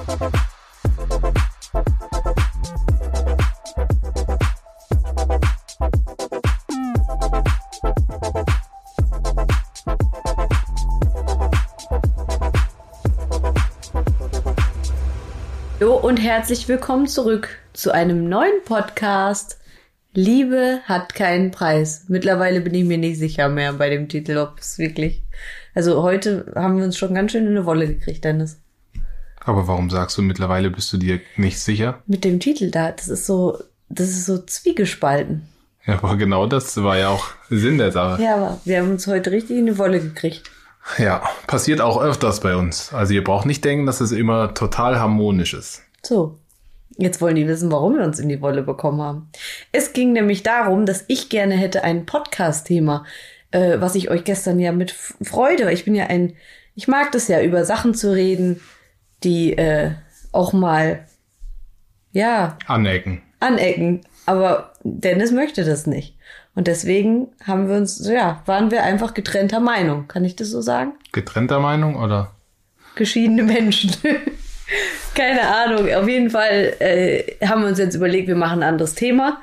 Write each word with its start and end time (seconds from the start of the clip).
Hallo 0.00 0.16
und 15.96 16.16
herzlich 16.16 16.66
willkommen 16.68 17.06
zurück 17.06 17.50
zu 17.74 17.92
einem 17.92 18.28
neuen 18.28 18.62
Podcast. 18.64 19.58
Liebe 20.14 20.80
hat 20.84 21.14
keinen 21.14 21.50
Preis. 21.50 22.06
Mittlerweile 22.08 22.62
bin 22.62 22.72
ich 22.74 22.84
mir 22.84 22.96
nicht 22.96 23.18
sicher 23.18 23.50
mehr 23.50 23.74
bei 23.74 23.90
dem 23.90 24.08
Titel, 24.08 24.38
ob 24.38 24.60
es 24.60 24.78
wirklich. 24.78 25.22
Also 25.74 26.02
heute 26.02 26.50
haben 26.54 26.78
wir 26.78 26.84
uns 26.84 26.96
schon 26.96 27.14
ganz 27.14 27.32
schön 27.32 27.44
in 27.44 27.50
eine 27.50 27.66
Wolle 27.66 27.86
gekriegt, 27.86 28.24
Dennis. 28.24 28.59
Aber 29.44 29.66
warum 29.66 29.90
sagst 29.90 30.18
du 30.18 30.22
mittlerweile 30.22 30.70
bist 30.70 30.92
du 30.92 30.96
dir 30.96 31.20
nicht 31.36 31.58
sicher? 31.58 32.02
Mit 32.06 32.24
dem 32.24 32.40
Titel 32.40 32.70
da, 32.70 32.92
das 32.92 33.08
ist 33.08 33.26
so, 33.26 33.58
das 33.88 34.08
ist 34.08 34.26
so 34.26 34.38
zwiegespalten. 34.38 35.48
Ja, 35.86 35.94
aber 35.94 36.16
genau 36.16 36.46
das 36.46 36.82
war 36.82 36.98
ja 36.98 37.08
auch 37.08 37.28
Sinn 37.48 37.78
der 37.78 37.90
Sache. 37.90 38.22
Ja, 38.22 38.36
aber 38.36 38.60
wir 38.64 38.80
haben 38.80 38.90
uns 38.90 39.06
heute 39.06 39.30
richtig 39.30 39.56
in 39.56 39.68
eine 39.68 39.78
Wolle 39.78 40.00
gekriegt. 40.00 40.42
Ja, 40.98 41.22
passiert 41.46 41.80
auch 41.80 42.00
öfters 42.00 42.40
bei 42.40 42.56
uns. 42.56 42.92
Also 42.92 43.14
ihr 43.14 43.24
braucht 43.24 43.46
nicht 43.46 43.64
denken, 43.64 43.86
dass 43.86 44.00
es 44.00 44.12
immer 44.12 44.54
total 44.54 44.98
harmonisch 44.98 45.54
ist. 45.54 45.82
So. 46.02 46.38
Jetzt 46.96 47.22
wollen 47.22 47.36
die 47.36 47.48
wissen, 47.48 47.72
warum 47.72 47.96
wir 47.96 48.04
uns 48.04 48.18
in 48.18 48.28
die 48.28 48.42
Wolle 48.42 48.62
bekommen 48.62 49.00
haben. 49.00 49.30
Es 49.72 49.92
ging 49.92 50.12
nämlich 50.12 50.42
darum, 50.42 50.84
dass 50.84 51.04
ich 51.08 51.30
gerne 51.30 51.54
hätte 51.54 51.82
ein 51.82 52.04
Podcast-Thema, 52.04 53.06
äh, 53.52 53.80
was 53.80 53.94
ich 53.94 54.10
euch 54.10 54.24
gestern 54.24 54.58
ja 54.58 54.72
mit 54.72 54.90
Freude, 54.90 55.72
ich 55.72 55.84
bin 55.84 55.94
ja 55.94 56.06
ein, 56.06 56.34
ich 56.74 56.88
mag 56.88 57.10
das 57.12 57.28
ja, 57.28 57.40
über 57.40 57.64
Sachen 57.64 57.94
zu 57.94 58.12
reden, 58.12 58.60
die 59.22 59.56
äh, 59.56 59.92
auch 60.32 60.52
mal, 60.52 61.06
ja, 62.12 62.56
Anecken. 62.66 63.22
anecken. 63.40 64.00
Aber 64.26 64.72
Dennis 64.82 65.32
möchte 65.32 65.64
das 65.64 65.86
nicht. 65.86 66.16
Und 66.54 66.66
deswegen 66.66 67.28
haben 67.44 67.68
wir 67.68 67.76
uns, 67.76 68.06
ja, 68.06 68.42
waren 68.46 68.70
wir 68.70 68.82
einfach 68.82 69.14
getrennter 69.14 69.60
Meinung. 69.60 70.08
Kann 70.08 70.24
ich 70.24 70.36
das 70.36 70.48
so 70.48 70.60
sagen? 70.60 70.92
Getrennter 71.12 71.60
Meinung 71.60 71.96
oder? 71.96 72.34
geschiedene 72.94 73.42
Menschen. 73.42 73.92
Keine 75.14 75.42
Ahnung. 75.42 75.92
Auf 75.92 76.08
jeden 76.08 76.30
Fall 76.30 76.74
äh, 76.78 77.46
haben 77.46 77.62
wir 77.62 77.68
uns 77.68 77.78
jetzt 77.78 77.94
überlegt, 77.94 78.28
wir 78.28 78.36
machen 78.36 78.62
ein 78.62 78.68
anderes 78.68 78.94
Thema. 78.94 79.40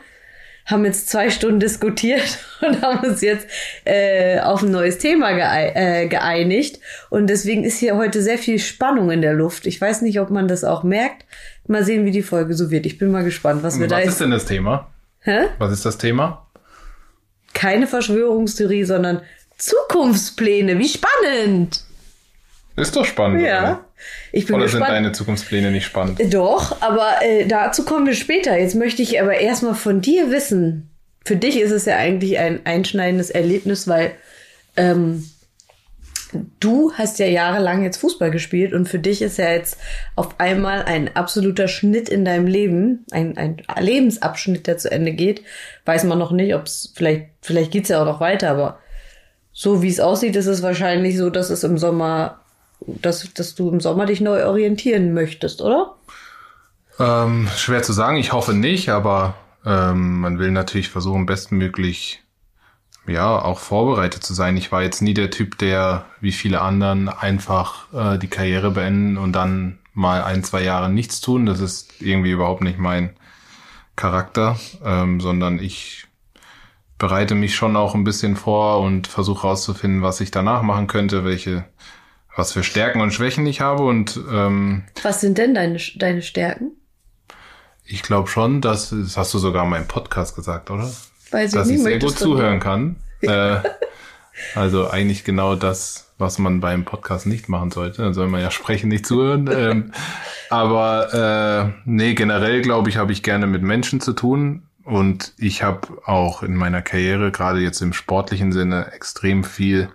Haben 0.68 0.86
jetzt 0.86 1.10
zwei 1.10 1.30
Stunden 1.30 1.60
diskutiert 1.60 2.40
und 2.62 2.82
haben 2.82 3.08
uns 3.08 3.22
jetzt 3.22 3.48
äh, 3.86 4.40
auf 4.40 4.62
ein 4.62 4.72
neues 4.72 4.98
Thema 4.98 5.32
äh, 5.32 6.08
geeinigt. 6.08 6.80
Und 7.10 7.28
deswegen 7.28 7.64
ist 7.64 7.80
hier 7.80 7.96
heute 7.96 8.22
sehr 8.22 8.38
viel 8.38 8.60
Spannung 8.60 9.10
in 9.10 9.22
der 9.22 9.34
Luft. 9.34 9.66
Ich 9.66 9.80
weiß 9.82 10.02
nicht, 10.02 10.20
ob 10.20 10.30
man 10.30 10.48
das 10.48 10.64
auch 10.64 10.84
merkt. 10.84 11.26
Mal 11.68 11.84
sehen, 11.84 12.06
wie 12.06 12.12
die 12.12 12.22
Folge 12.22 12.54
so 12.54 12.70
wird. 12.70 12.86
Ich 12.86 12.98
bin 12.98 13.12
mal 13.12 13.24
gespannt, 13.24 13.64
was 13.64 13.80
wir 13.80 13.88
da 13.88 13.98
Was 13.98 14.06
ist 14.06 14.22
denn 14.22 14.32
das 14.32 14.46
Thema? 14.46 14.90
Hä? 15.22 15.48
Was 15.58 15.72
ist 15.72 15.86
das 15.86 15.98
Thema? 15.98 16.48
Keine 17.54 17.88
Verschwörungstheorie, 17.88 18.84
sondern 18.84 19.22
Zukunftspläne. 19.58 20.78
Wie 20.78 20.88
spannend! 20.88 21.84
Ist 22.76 22.96
doch 22.96 23.06
spannend. 23.06 23.42
Ja. 23.42 23.84
Ich 24.32 24.46
bin 24.46 24.56
Oder, 24.56 24.64
oder 24.64 24.72
sind 24.72 24.80
gespannt. 24.80 24.98
deine 24.98 25.12
Zukunftspläne 25.12 25.72
nicht 25.72 25.86
spannend? 25.86 26.20
Doch, 26.34 26.82
aber 26.82 27.16
äh, 27.22 27.46
dazu 27.46 27.84
kommen 27.86 28.06
wir 28.06 28.14
später. 28.14 28.58
Jetzt 28.58 28.76
möchte 28.76 29.02
ich 29.02 29.22
aber 29.22 29.36
erstmal 29.36 29.76
von 29.76 30.02
dir 30.02 30.32
wissen. 30.32 30.90
Für 31.26 31.36
dich 31.36 31.60
ist 31.60 31.72
es 31.72 31.86
ja 31.86 31.98
eigentlich 31.98 32.38
ein 32.40 32.66
einschneidendes 32.66 33.30
Erlebnis, 33.30 33.88
weil 33.88 34.12
ähm, 34.78 35.30
du 36.60 36.92
hast 36.94 37.20
ja 37.20 37.26
jahrelang 37.26 37.84
jetzt 37.84 37.98
Fußball 37.98 38.32
gespielt 38.32 38.74
und 38.74 38.88
für 38.88 39.00
dich 39.00 39.22
ist 39.22 39.38
ja 39.38 39.50
jetzt 39.52 39.78
auf 40.16 40.40
einmal 40.40 40.84
ein 40.84 41.16
absoluter 41.16 41.68
Schnitt 41.68 42.10
in 42.10 42.26
deinem 42.26 42.48
Leben, 42.48 43.06
ein, 43.12 43.38
ein 43.38 43.58
Lebensabschnitt, 43.80 44.68
der 44.68 44.78
zu 44.78 44.92
Ende 44.92 45.14
geht. 45.14 45.42
Weiß 45.86 46.04
man 46.04 46.20
noch 46.20 46.32
nicht, 46.32 46.56
ob 46.56 46.64
es 46.64 46.94
vielleicht, 46.96 47.28
vielleicht 47.42 47.72
geht's 47.72 47.90
ja 47.90 48.02
auch 48.02 48.06
noch 48.06 48.20
weiter, 48.20 48.50
aber 48.50 48.80
so 49.54 49.82
wie 49.82 49.90
es 49.90 50.00
aussieht, 50.00 50.36
ist 50.36 50.46
es 50.46 50.62
wahrscheinlich 50.62 51.18
so, 51.18 51.30
dass 51.30 51.50
es 51.50 51.64
im 51.64 51.78
Sommer, 51.78 52.42
dass, 52.86 53.34
dass 53.34 53.56
du 53.56 53.70
im 53.70 53.80
Sommer 53.80 54.06
dich 54.06 54.22
neu 54.22 54.46
orientieren 54.46 55.14
möchtest, 55.14 55.62
oder? 55.62 55.96
Ähm, 57.00 57.48
schwer 57.56 57.84
zu 57.84 57.94
sagen, 57.94 58.18
ich 58.18 58.34
hoffe 58.34 58.54
nicht, 58.54 58.90
aber 58.90 59.36
ähm, 59.66 60.22
man 60.22 60.40
will 60.40 60.52
natürlich 60.52 60.90
versuchen, 60.90 61.26
bestmöglich 61.26 62.24
ja 63.08 63.42
auch 63.42 63.60
vorbereitet 63.60 64.24
zu 64.24 64.34
sein. 64.34 64.58
Ich 64.58 64.72
war 64.72 64.82
jetzt 64.84 65.02
nie 65.02 65.14
der 65.14 65.32
Typ, 65.32 65.58
der 65.58 66.06
wie 66.20 66.32
viele 66.32 66.62
anderen 66.62 67.10
einfach 67.10 67.94
äh, 67.94 68.18
die 68.18 68.28
Karriere 68.28 68.72
beenden 68.72 69.18
und 69.18 69.34
dann 69.34 69.80
mal 69.94 70.24
ein, 70.24 70.44
zwei 70.44 70.64
Jahre 70.64 70.90
nichts 70.90 71.22
tun. 71.22 71.46
Das 71.46 71.60
ist 71.60 72.02
irgendwie 72.02 72.32
überhaupt 72.32 72.62
nicht 72.62 72.78
mein 72.80 73.16
Charakter, 73.96 74.58
ähm, 74.84 75.20
sondern 75.20 75.60
ich 75.60 76.06
bereite 76.98 77.36
mich 77.36 77.56
schon 77.56 77.76
auch 77.76 77.96
ein 77.96 78.04
bisschen 78.04 78.36
vor 78.36 78.80
und 78.80 79.08
versuche 79.08 79.44
herauszufinden, 79.44 80.02
was 80.02 80.22
ich 80.22 80.32
danach 80.32 80.62
machen 80.62 80.88
könnte, 80.88 81.24
welche, 81.24 81.66
was 82.38 82.54
für 82.54 82.64
Stärken 82.64 83.02
und 83.02 83.12
Schwächen 83.12 83.46
ich 83.48 83.62
habe 83.62 83.84
und 83.84 84.20
ähm, 84.32 84.84
Was 85.02 85.22
sind 85.22 85.38
denn 85.40 85.56
deine, 85.56 85.80
deine 85.96 86.22
Stärken? 86.22 86.72
Ich 87.84 88.04
glaube 88.04 88.30
schon, 88.30 88.62
dass, 88.62 88.92
das 88.92 89.18
hast 89.18 89.34
du 89.34 89.40
sogar 89.40 89.64
in 89.64 89.72
meinem 89.72 89.88
Podcast 89.88 90.36
gesagt, 90.36 90.70
oder? 90.70 90.90
Weiß 91.32 91.52
Dass 91.52 91.68
ich 91.68 91.82
sehr 91.82 92.00
gut 92.00 92.18
zuhören 92.18 92.60
kann. 92.60 92.98
äh, 93.22 93.58
also 94.54 94.88
eigentlich 94.88 95.24
genau 95.24 95.56
das, 95.56 96.14
was 96.20 96.38
man 96.38 96.60
beim 96.60 96.86
Podcast 96.86 97.26
nicht 97.26 97.50
machen 97.50 97.72
sollte. 97.72 98.04
Dann 98.04 98.14
soll 98.14 98.28
man 98.28 98.42
ja 98.42 98.52
sprechen, 98.52 98.90
nicht 98.90 99.08
zuhören. 99.08 99.50
ähm, 99.52 99.92
aber 100.52 101.74
äh, 101.76 101.82
nee, 101.86 102.14
generell 102.14 102.62
glaube 102.62 102.90
ich, 102.90 102.98
habe 102.98 103.14
ich 103.14 103.24
gerne 103.24 103.48
mit 103.48 103.64
Menschen 103.64 104.00
zu 104.00 104.14
tun. 104.14 104.64
Und 104.84 105.34
ich 105.38 105.64
habe 105.64 105.88
auch 106.06 106.44
in 106.44 106.56
meiner 106.56 106.82
Karriere, 106.84 107.32
gerade 107.32 107.60
jetzt 107.62 107.82
im 107.82 107.94
sportlichen 107.94 108.52
Sinne, 108.52 108.92
extrem 108.94 109.44
viel 109.44 109.90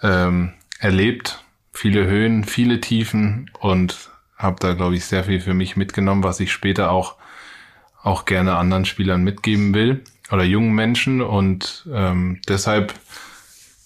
ähm, 0.00 0.52
erlebt. 0.78 1.42
Viele 1.76 2.06
Höhen, 2.06 2.44
viele 2.44 2.80
Tiefen 2.80 3.50
und 3.60 4.08
habe 4.38 4.56
da, 4.60 4.72
glaube 4.72 4.96
ich, 4.96 5.04
sehr 5.04 5.24
viel 5.24 5.40
für 5.40 5.52
mich 5.52 5.76
mitgenommen, 5.76 6.22
was 6.22 6.40
ich 6.40 6.50
später 6.50 6.90
auch, 6.90 7.16
auch 8.02 8.24
gerne 8.24 8.56
anderen 8.56 8.86
Spielern 8.86 9.22
mitgeben 9.22 9.74
will 9.74 10.02
oder 10.32 10.42
jungen 10.42 10.72
Menschen. 10.72 11.20
Und 11.20 11.86
ähm, 11.92 12.40
deshalb 12.48 12.94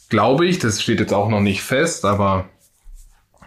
glaube 0.09 0.47
ich, 0.47 0.61
das 0.61 0.81
steht 0.81 1.01
jetzt 1.01 1.13
auch 1.13 1.29
noch 1.29 1.41
nicht 1.41 1.63
fest, 1.63 2.05
aber 2.05 2.49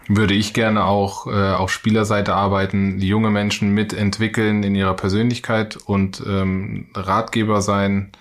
würde 0.10 0.34
ich 0.34 0.54
gerne 0.54 0.84
auch 0.84 1.28
äh, 1.28 1.54
auf 1.54 1.72
Spielerseite 1.72 2.36
arbeiten, 2.36 3.00
junge 3.00 3.30
Menschen 3.30 3.74
mitentwickeln 3.74 4.64
in 4.64 4.76
ihrer 4.76 4.96
Persönlichkeit 4.96 5.78
und 5.78 6.22
ähm, 6.28 6.90
Ratgeber 6.94 7.62
sein 7.62 8.12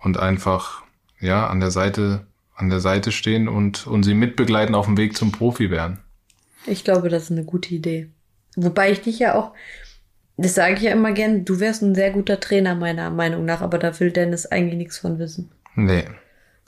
und 0.00 0.18
einfach 0.18 0.82
ja 1.20 1.46
an 1.46 1.60
der 1.60 1.70
Seite 1.70 2.26
an 2.58 2.68
der 2.68 2.80
Seite 2.80 3.12
stehen 3.12 3.48
und 3.48 3.86
und 3.86 4.02
sie 4.02 4.14
mitbegleiten 4.14 4.74
auf 4.74 4.86
dem 4.86 4.96
Weg 4.96 5.16
zum 5.16 5.32
Profi 5.32 5.70
werden. 5.70 5.98
Ich 6.66 6.84
glaube, 6.84 7.08
das 7.08 7.24
ist 7.24 7.30
eine 7.30 7.44
gute 7.44 7.74
Idee. 7.74 8.08
Wobei 8.56 8.90
ich 8.90 9.00
dich 9.00 9.18
ja 9.20 9.34
auch, 9.34 9.52
das 10.36 10.54
sage 10.54 10.74
ich 10.74 10.82
ja 10.82 10.92
immer 10.92 11.12
gern, 11.12 11.44
du 11.44 11.60
wärst 11.60 11.82
ein 11.82 11.94
sehr 11.94 12.10
guter 12.10 12.40
Trainer 12.40 12.74
meiner 12.74 13.10
Meinung 13.10 13.44
nach, 13.44 13.62
aber 13.62 13.78
da 13.78 13.98
will 14.00 14.10
Dennis 14.10 14.46
eigentlich 14.46 14.76
nichts 14.76 14.98
von 14.98 15.18
wissen. 15.18 15.50
Nee, 15.76 16.04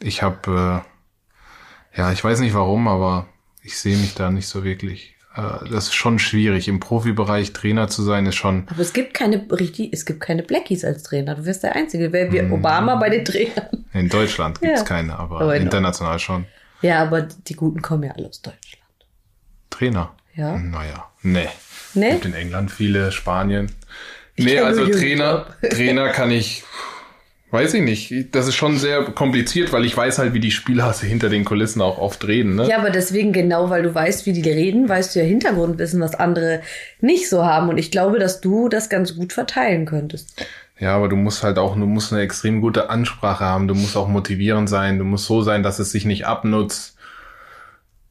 ich 0.01 0.23
habe 0.23 0.84
äh, 0.87 1.99
ja, 1.99 2.12
ich 2.12 2.22
weiß 2.22 2.41
nicht 2.41 2.55
warum, 2.55 2.87
aber 2.89 3.27
ich 3.62 3.78
sehe 3.78 3.97
mich 3.97 4.15
da 4.15 4.31
nicht 4.31 4.47
so 4.47 4.65
wirklich. 4.65 5.17
Äh, 5.36 5.68
das 5.70 5.84
ist 5.88 5.94
schon 5.94 6.18
schwierig 6.18 6.66
im 6.68 6.80
Profibereich 6.80 7.52
Trainer 7.52 7.88
zu 7.88 8.02
sein, 8.02 8.26
ist 8.26 8.34
schon 8.36 8.66
Aber 8.70 8.80
es 8.80 8.92
gibt 8.92 9.14
keine 9.14 9.46
richtig, 9.50 9.92
es 9.92 10.04
gibt 10.04 10.20
keine 10.20 10.42
Blackies 10.42 10.84
als 10.84 11.02
Trainer. 11.04 11.34
Du 11.36 11.44
wirst 11.44 11.62
der 11.62 11.76
Einzige. 11.76 12.12
Wer 12.12 12.26
Hm. 12.26 12.32
wie 12.32 12.52
Obama 12.54 12.96
bei 12.96 13.10
den 13.10 13.24
Trainern. 13.24 13.84
in 13.92 14.08
Deutschland 14.08 14.60
gibt's 14.60 14.80
Ja. 14.80 14.86
keine, 14.86 15.18
aber, 15.18 15.41
Aber 15.41 15.56
in- 15.56 15.62
international 15.62 16.18
schon. 16.18 16.46
Ja, 16.82 17.02
aber 17.02 17.22
die 17.22 17.54
Guten 17.54 17.80
kommen 17.82 18.04
ja 18.04 18.12
alle 18.12 18.28
aus 18.28 18.41
Deutschland. 18.42 18.78
Trainer. 19.70 20.12
Ja. 20.34 20.56
Naja, 20.58 21.08
nee. 21.22 21.48
Ne? 21.94 22.10
Gibt 22.12 22.24
in 22.26 22.34
England 22.34 22.71
viele, 22.71 23.12
Spanien. 23.12 23.71
Ich 24.36 24.44
nee, 24.47 24.59
also 24.60 24.86
Trainer, 24.86 25.47
Trainer 25.71 26.09
kann 26.10 26.30
ich, 26.30 26.62
weiß 27.50 27.74
ich 27.74 27.82
nicht. 27.82 28.34
Das 28.34 28.47
ist 28.47 28.54
schon 28.54 28.78
sehr 28.78 29.02
kompliziert, 29.04 29.72
weil 29.72 29.84
ich 29.84 29.97
weiß 29.97 30.18
halt, 30.18 30.34
wie 30.34 30.41
die 30.41 30.50
Spieler 30.50 30.92
hinter 31.00 31.28
den 31.28 31.44
Kulissen 31.44 31.82
auch 31.82 31.98
oft 31.98 32.26
reden. 32.26 32.56
Ne? 32.56 32.68
Ja, 32.68 32.78
aber 32.78 32.91
deswegen 32.91 33.32
genau, 33.32 33.70
weil 33.70 33.82
du 33.82 33.94
weißt, 33.94 34.26
wie 34.26 34.32
die 34.32 34.48
reden, 34.48 34.88
weißt 34.88 35.14
du 35.14 35.20
ja 35.20 35.24
Hintergrundwissen, 35.24 36.00
was 36.00 36.14
andere 36.14 36.60
nicht 37.00 37.28
so 37.28 37.44
haben. 37.44 37.68
Und 37.68 37.78
ich 37.78 37.91
glaube, 37.91 38.18
dass 38.18 38.41
du 38.41 38.68
das 38.68 38.88
ganz 38.88 39.16
gut 39.16 39.32
verteilen 39.32 39.86
könntest. 39.86 40.44
Ja, 40.78 40.97
aber 40.97 41.08
du 41.08 41.16
musst 41.16 41.42
halt 41.42 41.58
auch, 41.58 41.74
du 41.74 41.86
musst 41.86 42.12
eine 42.12 42.22
extrem 42.22 42.62
gute 42.62 42.88
Ansprache 42.88 43.44
haben, 43.44 43.68
du 43.68 43.74
musst 43.74 43.97
auch 43.97 44.08
motivierend 44.08 44.68
sein, 44.68 44.98
du 44.98 45.04
musst 45.04 45.26
so 45.26 45.42
sein, 45.42 45.62
dass 45.62 45.78
es 45.78 45.92
sich 45.92 46.06
nicht 46.06 46.26
abnutzt. 46.26 46.97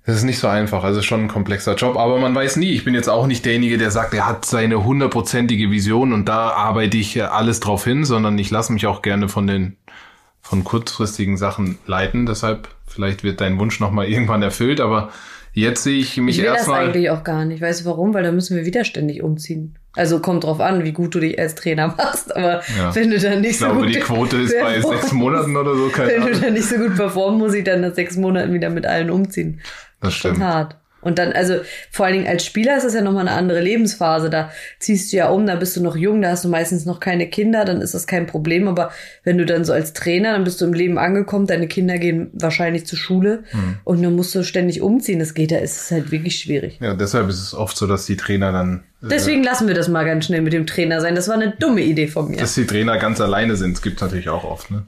Das 0.09 0.17
ist 0.17 0.23
nicht 0.23 0.39
so 0.39 0.47
einfach, 0.47 0.83
also 0.83 1.03
schon 1.03 1.25
ein 1.25 1.27
komplexer 1.27 1.75
Job, 1.75 1.95
aber 1.95 2.17
man 2.17 2.33
weiß 2.33 2.55
nie. 2.55 2.71
Ich 2.71 2.83
bin 2.83 2.95
jetzt 2.95 3.09
auch 3.09 3.27
nicht 3.27 3.45
derjenige, 3.45 3.77
der 3.77 3.91
sagt, 3.91 4.15
er 4.15 4.25
hat 4.25 4.43
seine 4.43 4.83
hundertprozentige 4.83 5.69
Vision 5.69 6.13
und 6.13 6.25
da 6.25 6.49
arbeite 6.49 6.97
ich 6.97 7.23
alles 7.23 7.59
drauf 7.59 7.83
hin, 7.83 8.05
sondern 8.05 8.35
ich 8.39 8.49
lasse 8.49 8.73
mich 8.73 8.87
auch 8.87 9.03
gerne 9.03 9.29
von 9.29 9.45
den 9.45 9.77
von 10.41 10.63
kurzfristigen 10.63 11.37
Sachen 11.37 11.77
leiten. 11.85 12.25
Deshalb 12.25 12.69
vielleicht 12.87 13.23
wird 13.23 13.39
dein 13.39 13.59
Wunsch 13.59 13.79
noch 13.79 13.91
mal 13.91 14.07
irgendwann 14.09 14.41
erfüllt, 14.41 14.81
aber 14.81 15.09
Jetzt 15.59 15.83
sehe 15.83 15.99
ich 15.99 16.17
mich 16.17 16.37
Ich 16.37 16.41
will 16.43 16.49
das 16.49 16.57
erstmal. 16.59 16.85
eigentlich 16.85 17.09
auch 17.09 17.23
gar 17.23 17.45
nicht. 17.45 17.61
Weißt 17.61 17.81
du 17.81 17.85
warum? 17.85 18.13
Weil 18.13 18.23
da 18.23 18.31
müssen 18.31 18.55
wir 18.57 18.65
wieder 18.65 18.83
ständig 18.83 19.21
umziehen. 19.23 19.75
Also 19.95 20.19
kommt 20.19 20.43
drauf 20.43 20.59
an, 20.59 20.83
wie 20.83 20.91
gut 20.91 21.15
du 21.15 21.19
dich 21.19 21.37
als 21.39 21.55
Trainer 21.55 21.87
machst. 21.97 22.35
Aber 22.35 22.61
Ja. 22.77 22.93
wenn 22.95 23.09
du 23.11 23.19
dann 23.19 23.41
nicht 23.41 23.51
Ich 23.51 23.57
so 23.59 23.65
glaube, 23.65 23.81
gut 23.81 23.95
die 23.95 23.99
Quote 23.99 24.37
ist 24.37 24.53
bei 24.59 24.77
performst- 24.79 25.01
sechs 25.01 25.11
Monaten 25.13 25.57
oder 25.57 25.75
so, 25.75 25.89
keine 25.89 26.07
Wenn 26.11 26.21
du 26.21 26.27
Ahnung. 26.27 26.41
dann 26.41 26.53
nicht 26.53 26.69
so 26.69 26.75
gut 26.77 26.95
performen, 26.95 27.39
muss 27.39 27.53
ich 27.53 27.63
dann 27.63 27.81
nach 27.81 27.93
sechs 27.93 28.15
Monaten 28.15 28.53
wieder 28.53 28.69
mit 28.69 28.85
allen 28.85 29.09
umziehen. 29.09 29.61
Das 30.01 30.13
stimmt. 30.13 30.39
hart. 30.39 30.75
Und 31.01 31.17
dann, 31.17 31.31
also 31.31 31.55
vor 31.91 32.05
allen 32.05 32.15
Dingen 32.15 32.27
als 32.27 32.45
Spieler 32.45 32.75
ist 32.77 32.83
das 32.83 32.93
ja 32.93 33.01
nochmal 33.01 33.27
eine 33.27 33.37
andere 33.37 33.61
Lebensphase. 33.61 34.29
Da 34.29 34.51
ziehst 34.79 35.11
du 35.13 35.17
ja 35.17 35.29
um, 35.29 35.45
da 35.47 35.55
bist 35.55 35.75
du 35.77 35.81
noch 35.81 35.95
jung, 35.95 36.21
da 36.21 36.31
hast 36.31 36.43
du 36.43 36.49
meistens 36.49 36.85
noch 36.85 36.99
keine 36.99 37.27
Kinder, 37.27 37.63
dann 37.65 37.81
ist 37.81 37.93
das 37.93 38.05
kein 38.07 38.25
Problem. 38.27 38.67
Aber 38.67 38.91
wenn 39.23 39.37
du 39.37 39.45
dann 39.45 39.63
so 39.65 39.71
als 39.73 39.93
Trainer, 39.93 40.33
dann 40.33 40.43
bist 40.43 40.59
du 40.61 40.65
im 40.65 40.73
Leben 40.73 40.97
angekommen, 40.97 41.47
deine 41.47 41.67
Kinder 41.67 41.97
gehen 41.97 42.29
wahrscheinlich 42.33 42.85
zur 42.85 42.97
Schule 42.99 43.43
Hm. 43.51 43.77
und 43.83 44.01
dann 44.03 44.15
musst 44.15 44.35
du 44.35 44.43
ständig 44.43 44.81
umziehen. 44.81 45.19
Das 45.19 45.33
geht, 45.33 45.51
da 45.51 45.57
ist 45.57 45.77
es 45.81 45.91
halt 45.91 46.11
wirklich 46.11 46.37
schwierig. 46.39 46.77
Ja, 46.81 46.93
deshalb 46.93 47.29
ist 47.29 47.41
es 47.41 47.53
oft 47.53 47.77
so, 47.77 47.87
dass 47.87 48.05
die 48.05 48.17
Trainer 48.17 48.51
dann, 48.51 48.83
äh, 49.01 49.07
Deswegen 49.09 49.43
lassen 49.43 49.67
wir 49.67 49.75
das 49.75 49.87
mal 49.87 50.03
ganz 50.05 50.25
schnell 50.25 50.41
mit 50.41 50.53
dem 50.53 50.67
Trainer 50.67 50.99
sein. 51.01 51.15
Das 51.15 51.27
war 51.27 51.35
eine 51.35 51.51
dumme 51.59 51.81
Idee 51.81 52.07
von 52.07 52.29
mir. 52.29 52.37
dass 52.37 52.55
die 52.55 52.65
Trainer 52.67 52.97
ganz 52.97 53.21
alleine 53.21 53.55
sind. 53.55 53.75
Das 53.77 53.81
gibt's 53.81 54.01
natürlich 54.01 54.29
auch 54.29 54.43
oft, 54.43 54.69
ne? 54.71 54.83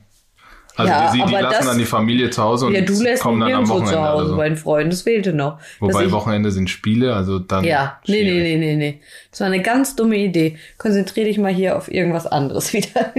Also 0.78 0.92
Ja, 0.92 1.12
die, 1.12 1.22
die 1.24 1.34
lassen 1.34 1.50
das- 1.58 1.66
dann 1.68 1.78
die 1.78 1.86
Familie 1.86 2.30
zu 2.30 2.42
Hause 2.44 2.68
und 2.68 2.74
ja, 2.74 2.82
du 2.82 2.94
lässt 3.02 3.22
kommen 3.24 3.42
dann 3.42 3.52
am 3.54 3.68
Wochenende. 3.70 3.92
zu 3.94 4.02
Hause 4.02 4.28
so. 4.30 4.38
bei 4.38 4.48
den 4.48 4.58
Freunden. 4.58 4.90
Das 4.90 5.02
fehlte 5.02 5.34
noch. 5.34 5.60
Wobei 5.80 6.06
ich- 6.06 6.12
Wochenende 6.12 6.52
sind 6.52 6.70
Spiele, 6.70 7.14
also 7.16 7.40
dann. 7.40 7.64
Ja, 7.64 8.00
nee, 8.08 8.24
nee, 8.24 8.42
nee, 8.42 8.58
nee, 8.58 8.76
nee. 8.76 9.02
Das 9.32 9.42
war 9.42 9.48
eine 9.48 9.62
ganz 9.62 9.96
dumme 9.96 10.18
Idee. 10.18 10.58
Konzentrier 10.78 11.26
dich 11.26 11.38
mal 11.38 11.54
hier 11.54 11.78
auf 11.78 11.92
irgendwas 11.92 12.26
anderes 12.28 12.74
wieder. 12.74 13.14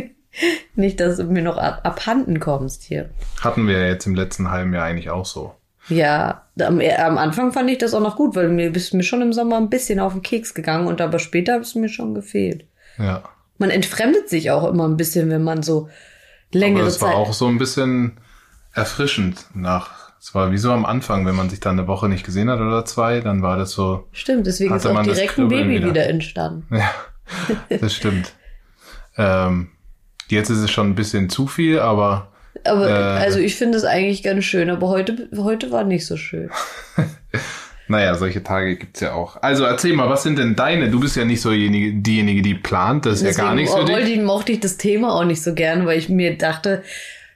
Nicht, 0.74 0.98
dass 1.00 1.18
du 1.18 1.24
mir 1.24 1.42
noch 1.42 1.58
ab 1.58 1.80
abhanden 1.84 2.40
kommst 2.40 2.82
hier. 2.84 3.10
Hatten 3.42 3.68
wir 3.68 3.78
ja 3.78 3.86
jetzt 3.88 4.06
im 4.06 4.14
letzten 4.14 4.50
halben 4.50 4.72
Jahr 4.72 4.84
eigentlich 4.84 5.10
auch 5.10 5.26
so. 5.26 5.52
Ja, 5.88 6.46
am, 6.60 6.80
am 6.80 7.18
Anfang 7.18 7.52
fand 7.52 7.68
ich 7.68 7.76
das 7.78 7.92
auch 7.92 8.00
noch 8.00 8.16
gut, 8.16 8.34
weil 8.36 8.48
mir 8.48 8.70
bist 8.70 8.94
mir 8.94 9.02
schon 9.02 9.20
im 9.20 9.32
Sommer 9.32 9.56
ein 9.58 9.68
bisschen 9.68 10.00
auf 10.00 10.12
den 10.14 10.22
Keks 10.22 10.54
gegangen 10.54 10.86
und 10.86 11.00
aber 11.00 11.18
später 11.18 11.58
hast 11.58 11.74
du 11.74 11.80
mir 11.80 11.88
schon 11.88 12.14
gefehlt. 12.14 12.64
Ja. 12.98 13.24
Man 13.58 13.68
entfremdet 13.70 14.28
sich 14.28 14.50
auch 14.50 14.66
immer 14.68 14.88
ein 14.88 14.96
bisschen, 14.96 15.28
wenn 15.28 15.42
man 15.42 15.62
so 15.62 15.88
längere 16.54 16.80
Aber 16.82 16.88
es 16.88 17.00
war 17.00 17.10
Zeit. 17.10 17.16
auch 17.18 17.32
so 17.32 17.46
ein 17.48 17.58
bisschen 17.58 18.18
erfrischend 18.72 19.46
nach. 19.54 19.90
Es 20.20 20.34
war 20.34 20.52
wie 20.52 20.58
so 20.58 20.70
am 20.72 20.84
Anfang, 20.84 21.26
wenn 21.26 21.34
man 21.34 21.50
sich 21.50 21.58
dann 21.60 21.78
eine 21.78 21.88
Woche 21.88 22.08
nicht 22.08 22.24
gesehen 22.24 22.48
hat 22.48 22.60
oder 22.60 22.84
zwei, 22.84 23.20
dann 23.20 23.42
war 23.42 23.56
das 23.56 23.72
so. 23.72 24.06
Stimmt, 24.12 24.46
deswegen 24.46 24.74
ist 24.74 24.86
auch 24.86 24.94
das 24.94 25.06
direkt 25.16 25.38
ein 25.38 25.48
Baby 25.48 25.70
wieder. 25.76 25.88
wieder. 25.88 26.06
entstanden. 26.06 26.66
Ja, 27.70 27.78
das 27.78 27.94
stimmt. 27.94 28.32
ähm, 29.16 29.68
jetzt 30.28 30.50
ist 30.50 30.58
es 30.58 30.70
schon 30.70 30.88
ein 30.90 30.94
bisschen 30.94 31.30
zu 31.30 31.46
viel, 31.46 31.78
aber 31.80 32.28
Aber 32.64 32.88
Äh. 32.88 32.92
also 32.92 33.38
ich 33.38 33.54
finde 33.56 33.78
es 33.78 33.84
eigentlich 33.84 34.22
ganz 34.22 34.44
schön, 34.44 34.68
aber 34.70 34.88
heute, 34.88 35.28
heute 35.36 35.70
war 35.70 35.84
nicht 35.84 36.04
so 36.06 36.16
schön. 36.16 36.50
naja, 37.88 38.14
solche 38.14 38.42
Tage 38.42 38.76
gibt's 38.76 39.00
ja 39.00 39.12
auch. 39.12 39.36
Also 39.42 39.64
erzähl 39.64 39.92
mal, 39.94 40.08
was 40.08 40.22
sind 40.22 40.38
denn 40.38 40.56
deine? 40.56 40.90
Du 40.90 41.00
bist 41.00 41.16
ja 41.16 41.24
nicht 41.24 41.40
so 41.40 41.50
diejenige, 41.50 41.92
diejenige 41.94 42.42
die 42.42 42.54
plant, 42.54 43.06
das 43.06 43.22
ist 43.22 43.36
ja 43.36 43.44
gar 43.44 43.54
nichts 43.54 43.74
für 43.74 43.84
dich. 43.84 44.08
ich, 44.16 44.20
mochte 44.22 44.52
ich 44.52 44.60
das 44.60 44.76
Thema 44.76 45.14
auch 45.14 45.24
nicht 45.24 45.42
so 45.42 45.54
gern, 45.54 45.84
weil 45.86 45.98
ich 45.98 46.08
mir 46.08 46.36
dachte, 46.38 46.82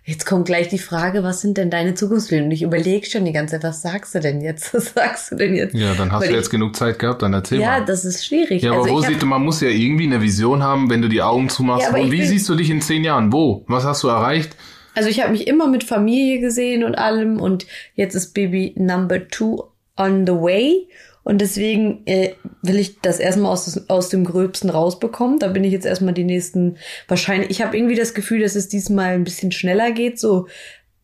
jetzt 0.04 0.24
kommt 0.24 0.46
gleich 0.46 0.68
die 0.68 0.78
Frage, 0.78 1.24
was 1.24 1.40
sind 1.40 1.58
denn 1.58 1.68
deine 1.68 1.94
Zukunftspläne? 1.94 2.44
Und 2.44 2.52
ich 2.52 2.62
überlege 2.62 3.04
schon 3.06 3.24
die 3.24 3.32
ganze 3.32 3.56
Zeit, 3.56 3.64
was 3.64 3.82
sagst 3.82 4.14
du 4.14 4.20
denn 4.20 4.40
jetzt? 4.40 4.72
Was 4.74 4.94
sagst 4.94 5.32
du 5.32 5.36
denn 5.36 5.54
jetzt? 5.56 5.74
Ja, 5.74 5.94
dann 5.94 6.12
hast 6.12 6.20
Weil 6.20 6.28
du 6.28 6.34
ich- 6.34 6.40
jetzt 6.40 6.50
genug 6.50 6.76
Zeit 6.76 7.00
gehabt, 7.00 7.22
dann 7.22 7.32
erzähl 7.34 7.60
Ja, 7.60 7.78
mal. 7.80 7.84
das 7.84 8.04
ist 8.04 8.24
schwierig. 8.24 8.62
Ja, 8.62 8.70
aber 8.70 8.82
also 8.82 8.94
wo 8.94 9.00
sieht 9.00 9.24
man 9.24 9.42
muss 9.42 9.60
ja 9.60 9.68
irgendwie 9.68 10.06
eine 10.06 10.22
Vision 10.22 10.62
haben, 10.62 10.88
wenn 10.90 11.02
du 11.02 11.08
die 11.08 11.22
Augen 11.22 11.48
zumachst. 11.48 11.88
Ja, 11.92 11.98
und 11.98 12.12
wie 12.12 12.18
bin- 12.18 12.26
siehst 12.28 12.48
du 12.48 12.54
dich 12.54 12.70
in 12.70 12.80
zehn 12.80 13.02
Jahren? 13.02 13.32
Wo? 13.32 13.64
Was 13.66 13.84
hast 13.84 14.04
du 14.04 14.08
erreicht? 14.08 14.54
Also 14.94 15.08
ich 15.10 15.20
habe 15.20 15.32
mich 15.32 15.46
immer 15.48 15.66
mit 15.66 15.82
Familie 15.84 16.40
gesehen 16.40 16.82
und 16.84 16.94
allem 16.94 17.40
und 17.40 17.66
jetzt 17.96 18.14
ist 18.14 18.32
Baby 18.32 18.74
Number 18.78 19.26
Two 19.28 19.64
on 19.96 20.26
the 20.26 20.32
way 20.32 20.88
und 21.26 21.40
deswegen 21.40 22.06
äh, 22.06 22.34
will 22.62 22.78
ich 22.78 23.00
das 23.00 23.18
erstmal 23.18 23.50
aus, 23.50 23.88
aus 23.88 24.10
dem 24.10 24.22
Gröbsten 24.22 24.70
rausbekommen. 24.70 25.40
Da 25.40 25.48
bin 25.48 25.64
ich 25.64 25.72
jetzt 25.72 25.84
erstmal 25.84 26.14
die 26.14 26.22
nächsten 26.22 26.76
wahrscheinlich. 27.08 27.50
Ich 27.50 27.62
habe 27.62 27.76
irgendwie 27.76 27.96
das 27.96 28.14
Gefühl, 28.14 28.42
dass 28.42 28.54
es 28.54 28.68
diesmal 28.68 29.14
ein 29.14 29.24
bisschen 29.24 29.50
schneller 29.50 29.90
geht, 29.90 30.20
so 30.20 30.46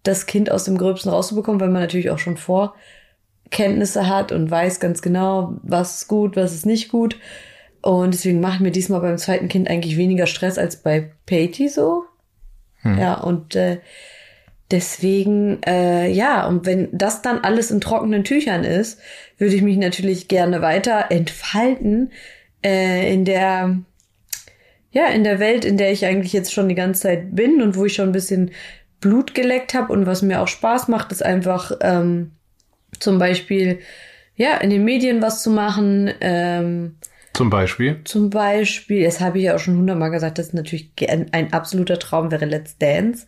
das 0.05 0.27
Kind 0.27 0.49
aus 0.49 0.63
dem 0.63 0.79
Gröbsten 0.79 1.11
rauszubekommen, 1.11 1.61
weil 1.61 1.71
man 1.71 1.83
natürlich 1.83 2.11
auch 2.11 2.21
schon 2.21 2.37
Vorkenntnisse 2.37 4.09
hat 4.09 4.31
und 4.31 4.49
weiß 4.49 4.79
ganz 4.79 5.03
genau, 5.03 5.57
was 5.65 6.03
ist 6.03 6.09
gut, 6.09 6.37
was 6.37 6.55
ist 6.55 6.67
nicht 6.67 6.89
gut. 6.89 7.17
Und 7.81 8.15
deswegen 8.15 8.41
macht 8.41 8.61
mir 8.61 8.71
diesmal 8.71 9.01
beim 9.01 9.19
zweiten 9.19 9.49
Kind 9.49 9.69
eigentlich 9.69 9.97
weniger 9.97 10.29
Stress 10.29 10.57
als 10.57 10.77
bei 10.77 11.11
Patty 11.27 11.69
so. 11.69 12.05
Ja, 12.85 13.15
und 13.15 13.57
äh, 13.57 13.81
deswegen, 14.73 15.63
äh, 15.65 16.11
ja, 16.11 16.47
und 16.47 16.67
wenn 16.67 16.89
das 16.93 17.23
dann 17.23 17.41
alles 17.41 17.71
in 17.71 17.81
trockenen 17.81 18.25
Tüchern 18.25 18.65
ist, 18.65 18.99
würde 19.39 19.55
ich 19.55 19.63
mich 19.63 19.77
natürlich 19.77 20.29
gerne 20.29 20.63
weiter 20.63 21.07
entfalten 21.11 22.11
äh, 22.65 23.13
in 23.13 23.25
der, 23.25 23.77
ja, 24.91 25.07
in 25.09 25.25
der 25.25 25.39
Welt, 25.39 25.65
in 25.65 25.77
der 25.77 25.93
ich 25.93 26.07
eigentlich 26.07 26.33
jetzt 26.33 26.53
schon 26.53 26.69
die 26.69 26.75
ganze 26.75 27.03
Zeit 27.03 27.37
bin 27.37 27.63
und 27.63 27.77
wo 27.77 27.85
ich 27.85 27.95
schon 27.95 28.09
ein 28.09 28.13
bisschen 28.13 28.51
Blut 29.01 29.35
geleckt 29.35 29.75
habe 29.75 29.93
und 29.93 30.07
was 30.07 30.23
mir 30.23 30.41
auch 30.41 30.49
Spaß 30.49 30.89
macht, 30.89 31.13
ist 31.13 31.25
einfach 31.25 31.73
ähm, 31.81 32.33
zum 32.99 33.19
Beispiel, 33.19 33.81
ja, 34.37 34.57
in 34.59 34.71
den 34.71 34.85
Medien 34.85 35.21
was 35.21 35.43
zu 35.43 35.51
machen, 35.51 36.11
ähm, 36.21 36.97
Zum 37.35 37.51
Beispiel. 37.51 38.01
zum 38.05 38.31
Beispiel, 38.31 39.05
das 39.05 39.21
habe 39.21 39.39
ich 39.39 39.45
ja 39.45 39.57
auch 39.57 39.59
schon 39.59 39.77
hundertmal 39.77 40.11
gesagt, 40.11 40.39
das 40.39 40.49
ist 40.49 40.55
natürlich 40.55 40.93
ein, 41.09 41.27
ein 41.33 41.53
absoluter 41.53 41.99
Traum 41.99 42.31
wäre 42.31 42.47
Let's 42.47 42.79
Dance. 42.79 43.27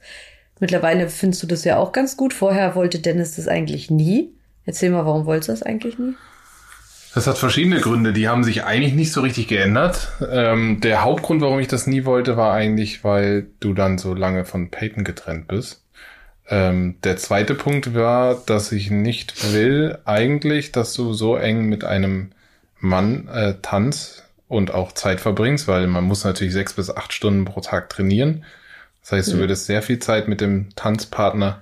Mittlerweile 0.60 1.08
findest 1.08 1.42
du 1.42 1.46
das 1.46 1.64
ja 1.64 1.78
auch 1.78 1.92
ganz 1.92 2.16
gut. 2.16 2.32
Vorher 2.32 2.74
wollte 2.74 2.98
Dennis 2.98 3.36
das 3.36 3.48
eigentlich 3.48 3.90
nie. 3.90 4.32
Erzähl 4.64 4.90
mal, 4.90 5.04
warum 5.04 5.26
wolltest 5.26 5.48
du 5.48 5.52
das 5.52 5.62
eigentlich 5.62 5.98
nie? 5.98 6.14
Das 7.14 7.28
hat 7.28 7.38
verschiedene 7.38 7.80
Gründe, 7.80 8.12
die 8.12 8.28
haben 8.28 8.42
sich 8.42 8.64
eigentlich 8.64 8.94
nicht 8.94 9.12
so 9.12 9.20
richtig 9.20 9.46
geändert. 9.46 10.08
Ähm, 10.28 10.80
der 10.80 11.04
Hauptgrund, 11.04 11.42
warum 11.42 11.60
ich 11.60 11.68
das 11.68 11.86
nie 11.86 12.04
wollte, 12.04 12.36
war 12.36 12.52
eigentlich, 12.52 13.04
weil 13.04 13.46
du 13.60 13.72
dann 13.72 13.98
so 13.98 14.14
lange 14.14 14.44
von 14.44 14.70
Peyton 14.70 15.04
getrennt 15.04 15.46
bist. 15.46 15.84
Ähm, 16.48 16.96
der 17.04 17.16
zweite 17.16 17.54
Punkt 17.54 17.94
war, 17.94 18.34
dass 18.46 18.72
ich 18.72 18.90
nicht 18.90 19.52
will 19.52 19.98
eigentlich, 20.04 20.72
dass 20.72 20.92
du 20.92 21.12
so 21.12 21.36
eng 21.36 21.66
mit 21.66 21.84
einem 21.84 22.32
Mann 22.80 23.28
äh, 23.28 23.54
tanzt 23.62 24.24
und 24.48 24.74
auch 24.74 24.92
Zeit 24.92 25.20
verbringst, 25.20 25.68
weil 25.68 25.86
man 25.86 26.04
muss 26.04 26.24
natürlich 26.24 26.52
sechs 26.52 26.74
bis 26.74 26.90
acht 26.90 27.12
Stunden 27.12 27.44
pro 27.44 27.60
Tag 27.60 27.90
trainieren. 27.90 28.44
Das 29.04 29.12
heißt, 29.12 29.32
du 29.34 29.38
würdest 29.38 29.66
sehr 29.66 29.82
viel 29.82 29.98
Zeit 29.98 30.28
mit 30.28 30.40
dem 30.40 30.70
Tanzpartner 30.76 31.60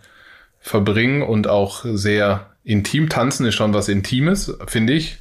verbringen 0.61 1.23
und 1.23 1.49
auch 1.49 1.85
sehr 1.85 2.47
intim 2.63 3.09
tanzen 3.09 3.47
ist 3.47 3.57
schon 3.57 3.75
was 3.75 3.89
Intimes, 3.89 4.57
finde 4.69 4.93
ich. 4.93 5.19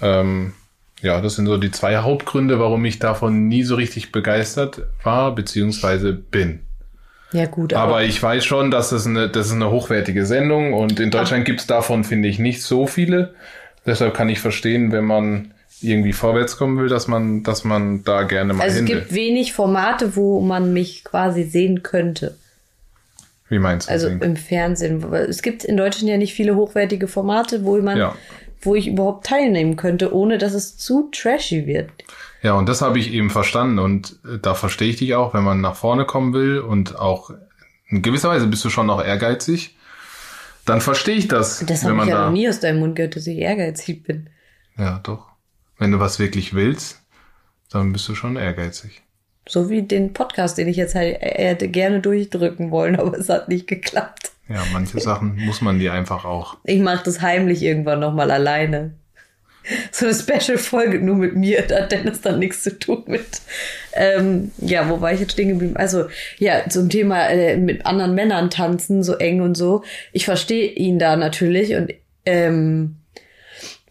Ähm, 0.00 0.52
ja, 1.00 1.20
das 1.20 1.34
sind 1.34 1.46
so 1.46 1.58
die 1.58 1.72
zwei 1.72 1.96
Hauptgründe, 1.96 2.60
warum 2.60 2.84
ich 2.84 3.00
davon 3.00 3.48
nie 3.48 3.64
so 3.64 3.74
richtig 3.74 4.12
begeistert 4.12 4.82
war, 5.02 5.34
beziehungsweise 5.34 6.12
bin. 6.12 6.60
Ja, 7.32 7.46
gut, 7.46 7.74
aber, 7.74 7.82
Aber 7.82 8.04
ich 8.04 8.22
weiß 8.22 8.44
schon, 8.44 8.70
dass 8.70 8.90
das 8.90 9.06
eine, 9.06 9.28
das 9.28 9.48
ist 9.48 9.54
eine 9.54 9.70
hochwertige 9.70 10.26
Sendung 10.26 10.74
und 10.74 11.00
in 11.00 11.10
Deutschland 11.10 11.44
gibt's 11.44 11.66
davon, 11.66 12.04
finde 12.04 12.28
ich, 12.28 12.38
nicht 12.38 12.62
so 12.62 12.86
viele. 12.86 13.34
Deshalb 13.84 14.14
kann 14.14 14.28
ich 14.28 14.38
verstehen, 14.38 14.92
wenn 14.92 15.04
man 15.04 15.54
irgendwie 15.84 16.12
vorwärts 16.12 16.56
kommen 16.56 16.78
will, 16.78 16.88
dass 16.88 17.08
man, 17.08 17.42
dass 17.42 17.64
man 17.64 18.04
da 18.04 18.22
gerne 18.24 18.52
mal 18.52 18.62
also 18.64 18.74
es 18.74 18.78
hin 18.80 18.88
will. 18.88 19.00
gibt 19.00 19.14
wenig 19.14 19.52
Formate, 19.52 20.16
wo 20.16 20.40
man 20.40 20.72
mich 20.72 21.04
quasi 21.04 21.44
sehen 21.44 21.82
könnte. 21.82 22.36
Wie 23.48 23.58
meinst 23.58 23.88
du? 23.88 23.92
Also 23.92 24.08
Sing? 24.08 24.20
im 24.22 24.36
Fernsehen. 24.36 25.12
Es 25.12 25.42
gibt 25.42 25.64
in 25.64 25.76
Deutschland 25.76 26.08
ja 26.08 26.16
nicht 26.16 26.34
viele 26.34 26.56
hochwertige 26.56 27.06
Formate, 27.08 27.64
wo 27.64 27.76
man, 27.78 27.98
Ja. 27.98 28.14
wo 28.62 28.74
ich 28.74 28.88
überhaupt 28.88 29.26
teilnehmen 29.26 29.76
könnte, 29.76 30.14
ohne 30.14 30.38
dass 30.38 30.54
es 30.54 30.76
zu 30.78 31.08
trashy 31.12 31.66
wird. 31.66 31.90
Ja, 32.42 32.54
und 32.54 32.68
das 32.68 32.80
habe 32.82 32.98
ich 32.98 33.12
eben 33.12 33.30
verstanden 33.30 33.78
und 33.78 34.16
äh, 34.24 34.38
da 34.40 34.54
verstehe 34.54 34.88
ich 34.88 34.96
dich 34.96 35.14
auch, 35.14 35.34
wenn 35.34 35.44
man 35.44 35.60
nach 35.60 35.76
vorne 35.76 36.04
kommen 36.06 36.32
will 36.32 36.58
und 36.60 36.98
auch 36.98 37.30
in 37.88 38.02
gewisser 38.02 38.30
Weise 38.30 38.46
bist 38.46 38.64
du 38.64 38.70
schon 38.70 38.86
noch 38.86 39.04
ehrgeizig, 39.04 39.76
dann 40.64 40.80
verstehe 40.80 41.16
ich 41.16 41.28
das, 41.28 41.64
Das 41.66 41.84
wenn 41.84 41.90
habe 41.92 42.02
ich 42.04 42.08
ja 42.08 42.16
da 42.16 42.24
noch 42.26 42.32
nie 42.32 42.48
aus 42.48 42.58
deinem 42.60 42.78
Mund 42.80 42.96
gehört, 42.96 43.16
dass 43.16 43.26
ich 43.26 43.38
ehrgeizig 43.38 44.02
bin. 44.04 44.30
ja 44.78 44.98
doch, 45.02 45.26
wenn 45.78 45.92
du 45.92 46.00
was 46.00 46.18
wirklich 46.18 46.54
willst, 46.54 47.02
dann 47.70 47.92
bist 47.92 48.08
du 48.08 48.14
schon 48.14 48.36
ehrgeizig. 48.36 49.02
So 49.48 49.70
wie 49.70 49.82
den 49.82 50.12
Podcast, 50.12 50.58
den 50.58 50.68
ich 50.68 50.76
jetzt 50.76 50.94
halt 50.94 51.18
hätte 51.20 51.68
gerne 51.68 52.00
durchdrücken 52.00 52.70
wollen, 52.70 52.96
aber 53.00 53.18
es 53.18 53.28
hat 53.28 53.48
nicht 53.48 53.66
geklappt. 53.66 54.32
Ja, 54.48 54.62
manche 54.72 55.00
Sachen 55.00 55.36
muss 55.36 55.60
man 55.60 55.78
dir 55.78 55.92
einfach 55.92 56.24
auch. 56.24 56.58
Ich 56.64 56.80
mache 56.80 57.04
das 57.04 57.20
heimlich 57.20 57.62
irgendwann 57.62 58.00
nochmal 58.00 58.30
alleine. 58.30 58.94
So 59.92 60.06
eine 60.06 60.14
Special-Folge 60.14 61.00
nur 61.00 61.14
mit 61.14 61.36
mir, 61.36 61.62
da 61.62 61.82
hat 61.82 61.92
Dennis 61.92 62.20
dann 62.20 62.40
nichts 62.40 62.64
zu 62.64 62.76
tun 62.76 63.04
mit. 63.06 63.42
Ähm, 63.92 64.50
ja, 64.58 64.90
wo 64.90 65.00
war 65.00 65.12
ich 65.12 65.20
jetzt 65.20 65.32
stehen 65.32 65.50
geblieben? 65.50 65.76
Also, 65.76 66.06
ja, 66.38 66.68
zum 66.68 66.90
Thema 66.90 67.28
äh, 67.28 67.56
mit 67.56 67.86
anderen 67.86 68.16
Männern 68.16 68.50
tanzen, 68.50 69.04
so 69.04 69.14
eng 69.14 69.40
und 69.40 69.56
so. 69.56 69.84
Ich 70.12 70.24
verstehe 70.24 70.68
ihn 70.72 70.98
da 70.98 71.14
natürlich 71.14 71.76
und 71.76 71.92
ähm, 72.26 72.96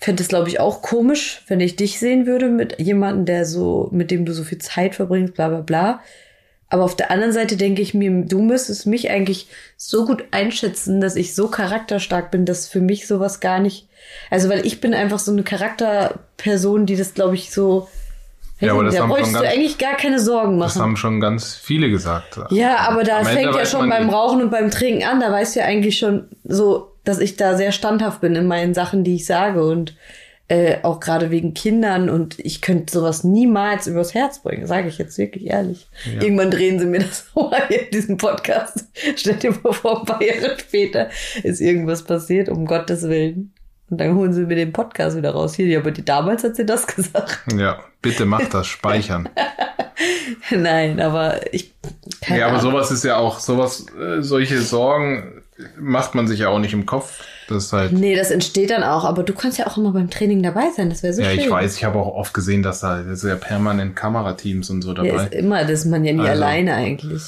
fände 0.01 0.23
es, 0.23 0.29
glaube 0.29 0.49
ich, 0.49 0.59
auch 0.59 0.81
komisch, 0.81 1.43
wenn 1.47 1.59
ich 1.59 1.75
dich 1.75 1.99
sehen 1.99 2.25
würde 2.25 2.47
mit 2.49 2.79
jemandem, 2.81 3.25
der 3.25 3.45
so, 3.45 3.87
mit 3.91 4.09
dem 4.11 4.25
du 4.25 4.33
so 4.33 4.43
viel 4.43 4.57
Zeit 4.57 4.95
verbringst, 4.95 5.35
bla 5.35 5.47
bla 5.49 5.61
bla. 5.61 5.99
Aber 6.69 6.83
auf 6.85 6.95
der 6.95 7.11
anderen 7.11 7.33
Seite 7.33 7.55
denke 7.57 7.81
ich 7.81 7.93
mir, 7.93 8.09
du 8.25 8.41
müsstest 8.41 8.87
mich 8.87 9.09
eigentlich 9.11 9.47
so 9.77 10.05
gut 10.05 10.23
einschätzen, 10.31 11.01
dass 11.01 11.15
ich 11.17 11.35
so 11.35 11.49
charakterstark 11.49 12.31
bin, 12.31 12.45
dass 12.45 12.67
für 12.67 12.79
mich 12.79 13.07
sowas 13.07 13.41
gar 13.41 13.59
nicht. 13.59 13.87
Also, 14.29 14.49
weil 14.49 14.65
ich 14.65 14.81
bin 14.81 14.93
einfach 14.93 15.19
so 15.19 15.31
eine 15.31 15.43
Charakterperson, 15.43 16.85
die 16.85 16.95
das, 16.95 17.13
glaube 17.13 17.35
ich, 17.35 17.51
so. 17.51 17.87
Ja, 18.59 18.73
aber 18.73 18.83
das 18.85 18.95
da 18.95 19.01
haben 19.01 19.09
bräuchst 19.09 19.29
du 19.33 19.39
ganz- 19.39 19.47
eigentlich 19.53 19.77
gar 19.79 19.97
keine 19.97 20.19
Sorgen 20.19 20.59
Das 20.59 20.75
machen. 20.75 20.83
haben 20.83 20.97
schon 20.97 21.19
ganz 21.19 21.55
viele 21.55 21.89
gesagt. 21.89 22.39
Ja, 22.51 22.77
aber 22.87 23.03
da 23.03 23.23
fängt 23.23 23.55
ja 23.55 23.65
schon 23.65 23.89
beim. 23.89 24.09
Rauchen 24.09 24.41
und 24.41 24.51
beim 24.51 24.69
Trinken 24.69 25.03
an. 25.03 25.19
Da 25.19 25.31
weißt 25.31 25.55
du 25.55 25.59
ja 25.61 25.65
eigentlich 25.65 25.97
schon 25.97 26.27
so, 26.43 26.90
dass 27.03 27.19
ich 27.19 27.35
da 27.35 27.57
sehr 27.57 27.71
standhaft 27.71 28.21
bin 28.21 28.35
in 28.35 28.47
meinen 28.47 28.73
Sachen, 28.73 29.03
die 29.03 29.15
ich 29.15 29.25
sage 29.25 29.63
und 29.63 29.95
äh, 30.51 30.79
auch 30.83 30.99
gerade 30.99 31.31
wegen 31.31 31.53
Kindern 31.53 32.09
und 32.09 32.37
ich 32.39 32.61
könnte 32.61 32.91
sowas 32.91 33.23
niemals 33.23 33.87
übers 33.87 34.13
Herz 34.13 34.39
bringen, 34.39 34.67
sage 34.67 34.89
ich 34.89 34.97
jetzt 34.97 35.17
wirklich 35.17 35.47
ehrlich. 35.47 35.87
Ja. 36.13 36.21
Irgendwann 36.23 36.51
drehen 36.51 36.77
sie 36.77 36.87
mir 36.87 36.99
das 36.99 37.31
mal 37.35 37.63
in 37.69 37.89
diesem 37.91 38.17
Podcast. 38.17 38.85
Stell 39.15 39.35
dir 39.35 39.53
mal 39.63 39.71
vor, 39.71 40.01
ein 40.01 40.05
paar 40.05 40.21
Jahre 40.21 40.57
später 40.59 41.09
ist 41.43 41.61
irgendwas 41.61 42.03
passiert, 42.03 42.49
um 42.49 42.65
Gottes 42.65 43.03
Willen. 43.03 43.53
Und 43.89 43.99
dann 43.99 44.15
holen 44.15 44.33
sie 44.33 44.45
mir 44.45 44.55
den 44.55 44.73
Podcast 44.73 45.15
wieder 45.15 45.31
raus. 45.31 45.55
Hier, 45.55 45.79
aber 45.79 45.91
die 45.91 46.03
damals 46.03 46.43
hat 46.43 46.57
sie 46.57 46.65
das 46.65 46.85
gesagt. 46.95 47.39
Ja, 47.57 47.79
bitte 48.01 48.25
mach 48.25 48.45
das, 48.49 48.67
speichern. 48.67 49.29
Nein, 50.49 50.99
aber 50.99 51.53
ich. 51.53 51.73
ja, 52.27 52.47
aber 52.47 52.57
Ahnung. 52.57 52.71
sowas 52.71 52.91
ist 52.91 53.05
ja 53.05 53.15
auch, 53.15 53.39
sowas, 53.39 53.85
äh, 53.97 54.21
solche 54.21 54.59
Sorgen 54.59 55.40
macht 55.77 56.15
man 56.15 56.27
sich 56.27 56.39
ja 56.39 56.49
auch 56.49 56.59
nicht 56.59 56.73
im 56.73 56.85
Kopf. 56.85 57.23
Das 57.47 57.65
ist 57.65 57.73
halt, 57.73 57.91
Nee, 57.91 58.15
das 58.15 58.31
entsteht 58.31 58.69
dann 58.69 58.83
auch, 58.83 59.03
aber 59.03 59.23
du 59.23 59.33
kannst 59.33 59.57
ja 59.57 59.67
auch 59.67 59.77
immer 59.77 59.91
beim 59.91 60.09
Training 60.09 60.41
dabei 60.41 60.69
sein, 60.75 60.89
das 60.89 61.03
wäre 61.03 61.13
so 61.13 61.21
ja, 61.21 61.29
schön. 61.31 61.39
ich 61.39 61.49
weiß, 61.49 61.75
ich 61.75 61.83
habe 61.83 61.99
auch 61.99 62.13
oft 62.15 62.33
gesehen, 62.33 62.63
dass 62.63 62.79
da 62.79 63.01
das 63.01 63.23
ja 63.23 63.35
permanent 63.35 63.95
Kamerateams 63.95 64.69
und 64.69 64.81
so 64.81 64.89
Ja, 64.95 65.03
dabei. 65.03 65.25
ist 65.25 65.33
immer, 65.33 65.61
das 65.63 65.71
ist 65.81 65.85
man 65.85 66.05
ja 66.05 66.13
nie 66.13 66.19
Also, 66.21 66.31
alleine 66.31 66.73
eigentlich. 66.75 67.21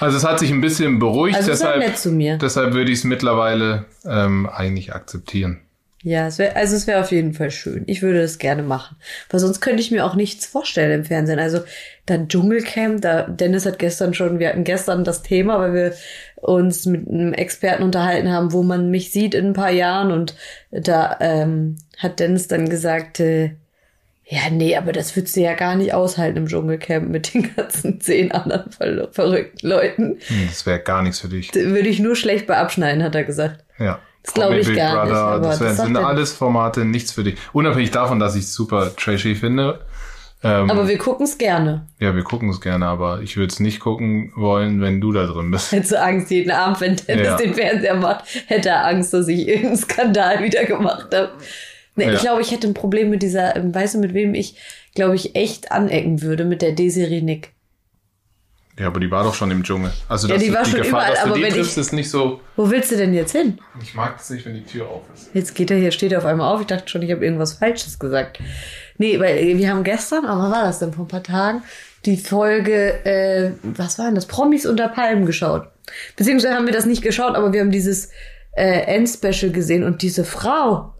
Also 0.00 0.16
es 0.16 0.24
hat 0.24 0.40
sich 0.40 0.50
ein 0.50 0.60
bisschen 0.60 0.98
beruhigt, 0.98 1.36
Also 1.36 1.50
deshalb, 1.50 1.78
nett 1.78 1.96
zu 1.98 2.10
mir. 2.10 2.36
deshalb 2.36 2.74
würde 2.74 2.90
ich 2.90 2.98
es 2.98 3.04
mittlerweile 3.04 3.84
ähm, 4.04 4.48
eigentlich 4.52 4.92
akzeptieren. 4.92 5.60
Ja, 6.02 6.26
es 6.26 6.36
wär, 6.38 6.54
also 6.54 6.76
es 6.76 6.86
wäre 6.86 7.00
auf 7.00 7.12
jeden 7.12 7.32
Fall 7.32 7.50
schön. 7.50 7.84
Ich 7.86 8.02
würde 8.02 8.20
das 8.20 8.36
gerne 8.38 8.62
machen. 8.62 8.96
Weil 9.30 9.40
sonst 9.40 9.62
könnte 9.62 9.80
ich 9.80 9.90
mir 9.90 10.04
auch 10.04 10.14
nichts 10.16 10.44
vorstellen 10.44 10.92
im 11.00 11.04
Fernsehen. 11.06 11.38
Also 11.38 11.60
dann 12.04 12.28
Dschungelcamp, 12.28 13.00
da 13.00 13.22
Dennis 13.22 13.64
hat 13.64 13.78
gestern 13.78 14.12
schon, 14.12 14.38
wir 14.38 14.50
hatten 14.50 14.64
gestern 14.64 15.04
das 15.04 15.22
Thema, 15.22 15.58
weil 15.60 15.72
wir 15.72 15.92
uns 16.44 16.86
mit 16.86 17.08
einem 17.08 17.32
Experten 17.32 17.82
unterhalten 17.82 18.30
haben, 18.30 18.52
wo 18.52 18.62
man 18.62 18.90
mich 18.90 19.10
sieht 19.12 19.34
in 19.34 19.46
ein 19.46 19.52
paar 19.54 19.70
Jahren 19.70 20.12
und 20.12 20.34
da 20.70 21.16
ähm, 21.20 21.76
hat 21.98 22.20
Dennis 22.20 22.48
dann 22.48 22.68
gesagt, 22.68 23.20
äh, 23.20 23.54
ja, 24.26 24.40
nee, 24.50 24.74
aber 24.76 24.92
das 24.92 25.14
würdest 25.16 25.36
du 25.36 25.40
ja 25.40 25.54
gar 25.54 25.76
nicht 25.76 25.92
aushalten 25.92 26.38
im 26.38 26.46
Dschungelcamp 26.46 27.10
mit 27.10 27.34
den 27.34 27.54
ganzen 27.54 28.00
zehn 28.00 28.32
anderen 28.32 28.70
ver 28.70 29.08
verrückten 29.12 29.68
Leuten. 29.68 30.18
Hm, 30.26 30.46
Das 30.48 30.64
wäre 30.64 30.80
gar 30.80 31.02
nichts 31.02 31.20
für 31.20 31.28
dich. 31.28 31.54
Würde 31.54 31.88
ich 31.88 32.00
nur 32.00 32.16
schlecht 32.16 32.46
bei 32.46 32.56
abschneiden, 32.56 33.02
hat 33.02 33.14
er 33.14 33.24
gesagt. 33.24 33.64
Ja. 33.78 33.98
Das 34.22 34.32
glaub 34.32 34.48
Promi 34.48 34.60
ich 34.60 34.74
gar 34.74 35.04
nicht, 35.04 35.14
aber 35.14 35.48
das, 35.48 35.60
wär, 35.60 35.68
das 35.68 35.76
sind 35.76 35.96
alles 35.98 36.32
Formate, 36.32 36.86
nichts 36.86 37.12
für 37.12 37.24
dich. 37.24 37.36
Unabhängig 37.52 37.90
davon, 37.90 38.18
dass 38.18 38.34
ich 38.34 38.44
es 38.44 38.54
super 38.54 38.96
trashy 38.96 39.34
finde. 39.34 39.80
Ähm, 40.44 40.70
Aber 40.70 40.86
wir 40.86 40.98
gucken 40.98 41.24
es 41.24 41.38
gerne. 41.38 41.86
ja, 42.00 42.14
wir 42.14 42.22
gucken 42.22 42.50
es 42.50 42.60
gerne, 42.60 42.86
aber 42.86 43.22
ich 43.22 43.36
würde 43.38 43.50
es 43.52 43.60
nicht 43.60 43.80
gucken 43.80 44.30
wollen, 44.36 44.80
wenn 44.82 45.00
du 45.00 45.10
da 45.10 45.24
drin 45.26 45.50
bist. 45.50 45.72
Hättest 45.72 45.92
du 45.92 46.00
Angst 46.02 46.30
jeden 46.30 46.50
Abend, 46.50 46.80
wenn 46.82 46.96
Dennis 46.96 47.26
Ja. 47.26 47.36
den 47.36 47.54
Fernseher 47.54 47.94
macht, 47.94 48.24
hätte 48.46 48.68
er 48.68 48.86
Angst, 48.86 49.14
dass 49.14 49.26
ich 49.28 49.48
irgendeinen 49.48 49.76
Skandal 49.78 50.42
wieder 50.44 50.64
gemacht 50.66 51.14
habe. 51.14 51.30
Nee, 51.96 52.04
Ja. 52.06 52.12
Ich 52.12 52.20
glaube, 52.20 52.42
ich 52.42 52.50
hätte 52.50 52.66
ein 52.66 52.74
Problem 52.74 53.08
mit 53.08 53.22
dieser, 53.22 53.56
ähm, 53.56 53.74
weißt 53.74 53.94
du, 53.94 53.98
mit 54.00 54.12
wem 54.12 54.34
ich, 54.34 54.56
glaube 54.94 55.14
ich, 55.16 55.34
echt 55.34 55.72
anecken 55.72 56.20
würde, 56.22 56.44
mit 56.44 56.60
der 56.60 56.72
Desiree 56.72 57.22
Nick. 57.22 57.52
Ja, 58.78 58.88
aber 58.88 58.98
die 58.98 59.10
war 59.10 59.22
doch 59.22 59.34
schon 59.34 59.50
im 59.52 59.62
Dschungel. 59.62 59.92
Also 60.08 60.26
Ja, 60.28 60.36
die 60.36 60.52
war 60.52 60.64
schon 60.64 60.82
Gefahr, 60.82 60.88
überall, 61.12 61.16
aber 61.24 61.36
die 61.36 61.42
wenn 61.42 61.48
ich- 61.48 61.54
triffst, 61.54 61.78
ist 61.78 61.92
nicht 61.92 62.10
so. 62.10 62.40
Wo 62.56 62.68
willst 62.70 62.90
du 62.90 62.96
denn 62.96 63.14
jetzt 63.14 63.30
hin? 63.32 63.58
Ich 63.80 63.94
mag 63.94 64.16
es 64.18 64.28
nicht, 64.30 64.44
wenn 64.44 64.54
die 64.54 64.64
Tür 64.64 64.88
auf 64.88 65.02
ist. 65.14 65.30
Jetzt 65.32 65.54
geht 65.54 65.70
er 65.70 65.76
hier, 65.78 65.92
steht 65.92 66.10
er 66.10 66.18
auf 66.18 66.24
einmal 66.24 66.52
auf. 66.52 66.60
Ich 66.60 66.66
dachte 66.66 66.88
schon, 66.88 67.00
ich 67.02 67.12
habe 67.12 67.24
irgendwas 67.24 67.52
Falsches 67.54 67.98
gesagt. 68.00 68.40
Nee, 68.98 69.18
weil 69.18 69.38
äh, 69.38 69.58
wir 69.58 69.70
haben 69.70 69.84
gestern, 69.84 70.24
aber 70.24 70.42
wann 70.42 70.52
war 70.52 70.64
das 70.64 70.78
denn 70.78 70.92
vor 70.92 71.04
ein 71.04 71.08
paar 71.08 71.22
Tagen, 71.22 71.62
die 72.06 72.16
Folge, 72.16 73.04
äh, 73.04 73.52
was 73.62 73.98
war 73.98 74.06
denn 74.06 74.14
das? 74.14 74.26
Promis 74.26 74.66
unter 74.66 74.88
Palmen 74.88 75.26
geschaut. 75.26 75.68
Beziehungsweise 76.16 76.54
haben 76.54 76.66
wir 76.66 76.72
das 76.72 76.86
nicht 76.86 77.02
geschaut, 77.02 77.34
aber 77.34 77.52
wir 77.52 77.60
haben 77.60 77.70
dieses 77.70 78.10
äh, 78.52 78.82
Endspecial 78.82 79.52
gesehen 79.52 79.84
und 79.84 80.02
diese 80.02 80.24
Frau. 80.24 80.94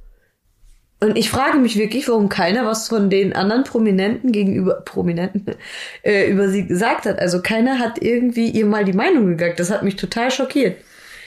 Und 1.00 1.16
ich 1.16 1.28
frage 1.28 1.58
mich 1.58 1.76
wirklich, 1.76 2.08
warum 2.08 2.28
keiner 2.28 2.64
was 2.64 2.88
von 2.88 3.10
den 3.10 3.34
anderen 3.34 3.64
Prominenten 3.64 4.32
gegenüber 4.32 4.80
Prominenten 4.84 5.54
äh, 6.02 6.30
über 6.30 6.48
sie 6.48 6.66
gesagt 6.66 7.04
hat. 7.06 7.18
Also 7.18 7.42
keiner 7.42 7.78
hat 7.78 8.00
irgendwie 8.00 8.48
ihr 8.48 8.66
mal 8.66 8.84
die 8.84 8.92
Meinung 8.92 9.36
gesagt. 9.36 9.60
Das 9.60 9.70
hat 9.70 9.82
mich 9.82 9.96
total 9.96 10.30
schockiert. 10.30 10.78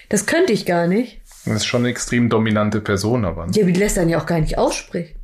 Das 0.09 0.25
könnte 0.25 0.53
ich 0.53 0.65
gar 0.65 0.87
nicht. 0.87 1.21
Das 1.45 1.57
ist 1.57 1.65
schon 1.65 1.81
eine 1.81 1.89
extrem 1.89 2.29
dominante 2.29 2.81
Person, 2.81 3.23
aber. 3.23 3.47
Ja, 3.51 3.63
aber 3.63 3.71
die 3.71 3.79
lässt 3.79 3.97
dann 3.97 4.09
ja 4.09 4.19
auch 4.19 4.25
gar 4.25 4.39
nicht 4.39 4.57
aussprechen. 4.57 5.16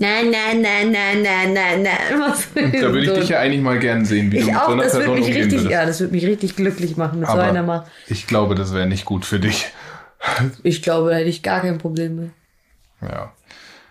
Nein, 0.00 0.30
nein, 0.30 0.62
nein, 0.62 0.90
nein, 0.90 1.22
nein, 1.22 1.52
nein, 1.52 1.82
nein. 1.82 2.20
Was 2.20 2.48
Da 2.54 2.92
würde 2.92 3.00
ich 3.00 3.12
dich 3.12 3.28
ja 3.28 3.40
eigentlich 3.40 3.60
mal 3.60 3.78
gern 3.78 4.06
sehen, 4.06 4.32
wie 4.32 4.38
ich 4.38 4.44
du 4.44 4.50
mit 4.50 4.56
auch, 4.58 4.66
so 4.66 4.72
einer 4.72 4.84
das 4.84 4.94
würde 4.94 5.04
Person 5.04 5.18
mich 5.18 5.26
umgehen 5.26 5.42
richtig, 5.42 5.58
würdest. 5.58 5.72
ja, 5.72 5.84
das 5.84 6.00
würde 6.00 6.14
mich 6.14 6.26
richtig 6.26 6.56
glücklich 6.56 6.96
machen 6.96 7.20
mit 7.20 7.28
so 7.28 7.34
einer 7.34 7.58
aber 7.60 7.62
mal. 7.66 7.86
ich 8.08 8.26
glaube, 8.26 8.54
das 8.54 8.72
wäre 8.72 8.86
nicht 8.86 9.04
gut 9.04 9.24
für 9.24 9.38
dich. 9.38 9.66
Ich 10.62 10.82
glaube, 10.82 11.08
da 11.08 11.16
hätte 11.16 11.30
ich 11.30 11.42
gar 11.42 11.62
kein 11.62 11.78
Problem 11.78 12.16
mit. 12.16 12.30
Ja. 13.00 13.32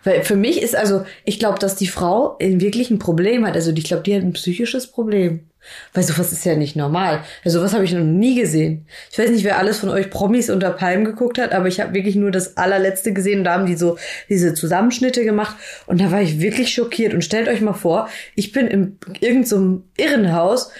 Weil 0.04 0.24
für 0.24 0.36
mich 0.36 0.62
ist 0.62 0.76
also, 0.76 1.04
ich 1.26 1.40
glaube, 1.40 1.58
dass 1.58 1.76
die 1.76 1.88
Frau 1.88 2.38
wirklich 2.40 2.92
ein 2.92 3.00
Problem 3.00 3.48
hat. 3.48 3.56
Also 3.56 3.72
ich 3.72 3.84
glaube, 3.84 4.04
die 4.04 4.16
hat 4.16 4.22
ein 4.22 4.34
psychisches 4.34 4.86
Problem. 4.86 5.49
Weil 5.94 6.04
sowas 6.04 6.32
ist 6.32 6.46
ja 6.46 6.56
nicht 6.56 6.76
normal. 6.76 7.24
Also 7.44 7.60
sowas 7.60 7.74
habe 7.74 7.84
ich 7.84 7.94
noch 7.94 8.04
nie 8.04 8.36
gesehen. 8.36 8.88
Ich 9.12 9.20
weiß 9.20 9.30
nicht, 9.30 9.44
wer 9.44 9.58
alles 9.58 9.80
von 9.80 9.90
euch 9.90 10.10
Promis 10.10 10.50
unter 10.50 10.72
Palmen 10.72 11.06
geguckt 11.06 11.38
hat, 11.38 11.52
aber 11.52 11.68
ich 11.68 11.80
habe 11.80 11.94
wirklich 11.94 12.16
nur 12.16 12.32
das 12.32 12.58
allerletzte 12.58 13.14
gesehen. 13.14 13.44
Da 13.44 13.54
haben 13.54 13.66
die 13.66 13.76
so 13.76 13.98
diese 14.30 14.54
Zusammenschnitte 14.54 15.24
gemacht 15.24 15.56
und 15.86 16.02
da 16.02 16.12
war 16.12 16.22
ich 16.22 16.40
wirklich 16.40 16.74
schockiert. 16.74 17.14
Und 17.14 17.24
stellt 17.24 17.48
euch 17.48 17.62
mal 17.62 17.74
vor, 17.74 18.10
ich 18.36 18.52
bin 18.52 18.68
in 18.68 18.98
irgendeinem 19.20 19.44
so 19.44 19.84
Irrenhaus 19.98 20.72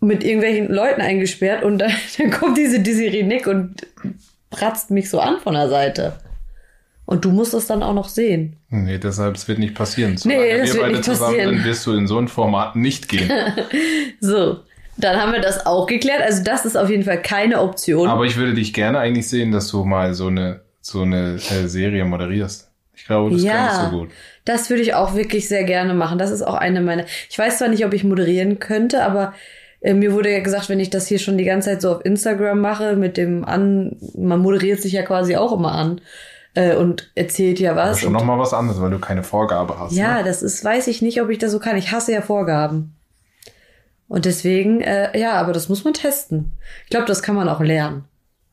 mit 0.00 0.24
irgendwelchen 0.24 0.68
Leuten 0.68 1.00
eingesperrt 1.00 1.62
und 1.62 1.78
dann, 1.78 1.92
dann 2.18 2.30
kommt 2.30 2.58
diese 2.58 2.80
Desiree 2.80 3.22
Nick 3.22 3.46
und 3.46 3.86
pratzt 4.50 4.90
mich 4.90 5.10
so 5.10 5.20
an 5.20 5.40
von 5.40 5.54
der 5.54 5.68
Seite. 5.68 6.14
Und 7.12 7.26
du 7.26 7.30
musst 7.30 7.52
das 7.52 7.66
dann 7.66 7.82
auch 7.82 7.92
noch 7.92 8.08
sehen. 8.08 8.56
Nee, 8.70 8.96
deshalb, 8.96 9.34
es 9.34 9.46
wird 9.46 9.58
nicht 9.58 9.74
passieren. 9.74 10.12
Nee, 10.24 10.34
Solange 10.34 10.58
das 10.60 10.68
wir 10.68 10.74
wird 10.74 10.82
beide 10.82 10.92
nicht 10.94 11.04
zusammen 11.04 11.30
passieren. 11.34 11.54
sind, 11.56 11.64
wirst 11.66 11.86
du 11.86 11.92
in 11.92 12.06
so 12.06 12.18
ein 12.18 12.28
Format 12.28 12.76
nicht 12.76 13.08
gehen. 13.08 13.30
So, 14.20 14.60
dann 14.96 15.20
haben 15.20 15.32
wir 15.32 15.40
das 15.40 15.66
auch 15.66 15.86
geklärt. 15.86 16.22
Also 16.22 16.42
das 16.42 16.64
ist 16.64 16.76
auf 16.76 16.88
jeden 16.88 17.02
Fall 17.02 17.20
keine 17.20 17.60
Option. 17.60 18.08
Aber 18.08 18.24
ich 18.24 18.36
würde 18.36 18.54
dich 18.54 18.72
gerne 18.72 18.98
eigentlich 18.98 19.28
sehen, 19.28 19.52
dass 19.52 19.68
du 19.68 19.84
mal 19.84 20.14
so 20.14 20.28
eine, 20.28 20.60
so 20.80 21.02
eine 21.02 21.34
äh, 21.34 21.66
Serie 21.66 22.04
moderierst. 22.06 22.70
Ich 22.94 23.04
glaube, 23.04 23.32
das 23.32 23.42
ja, 23.42 23.66
kannst 23.66 23.92
du 23.92 23.98
gut. 23.98 24.10
das 24.44 24.70
würde 24.70 24.82
ich 24.82 24.94
auch 24.94 25.14
wirklich 25.14 25.48
sehr 25.48 25.64
gerne 25.64 25.92
machen. 25.92 26.18
Das 26.18 26.30
ist 26.30 26.42
auch 26.42 26.54
eine 26.54 26.80
meiner. 26.80 27.04
Ich 27.28 27.38
weiß 27.38 27.58
zwar 27.58 27.68
nicht, 27.68 27.84
ob 27.84 27.92
ich 27.92 28.04
moderieren 28.04 28.58
könnte, 28.58 29.04
aber 29.04 29.34
äh, 29.80 29.92
mir 29.92 30.12
wurde 30.12 30.32
ja 30.32 30.40
gesagt, 30.40 30.68
wenn 30.68 30.80
ich 30.80 30.88
das 30.88 31.08
hier 31.08 31.18
schon 31.18 31.36
die 31.36 31.44
ganze 31.44 31.70
Zeit 31.70 31.82
so 31.82 31.96
auf 31.96 32.04
Instagram 32.06 32.60
mache, 32.60 32.96
mit 32.96 33.16
dem 33.16 33.44
an, 33.44 33.96
man 34.16 34.40
moderiert 34.40 34.80
sich 34.80 34.92
ja 34.92 35.02
quasi 35.02 35.36
auch 35.36 35.52
immer 35.52 35.72
an 35.72 36.00
äh, 36.54 36.74
und 36.76 37.10
erzählt 37.14 37.58
ja 37.60 37.76
was. 37.76 38.00
schon 38.00 38.08
und, 38.08 38.14
noch 38.14 38.24
mal 38.24 38.38
was 38.38 38.52
anderes, 38.52 38.80
weil 38.80 38.90
du 38.90 38.98
keine 38.98 39.22
Vorgabe 39.22 39.78
hast. 39.78 39.92
ja, 39.94 40.18
Ne? 40.18 40.24
das 40.24 40.42
ist, 40.42 40.64
weiß 40.64 40.86
ich 40.88 41.02
nicht, 41.02 41.20
ob 41.22 41.30
ich 41.30 41.38
das 41.38 41.52
so 41.52 41.58
kann. 41.58 41.76
Ich 41.76 41.92
hasse 41.92 42.12
ja 42.12 42.22
Vorgaben. 42.22 42.94
Und 44.08 44.26
deswegen, 44.26 44.80
äh, 44.82 45.18
ja, 45.18 45.32
aber 45.34 45.52
das 45.52 45.68
muss 45.68 45.84
man 45.84 45.94
testen. 45.94 46.52
Ich 46.84 46.90
glaube, 46.90 47.06
das 47.06 47.22
kann 47.22 47.34
man 47.34 47.48
auch 47.48 47.60
lernen. 47.60 48.04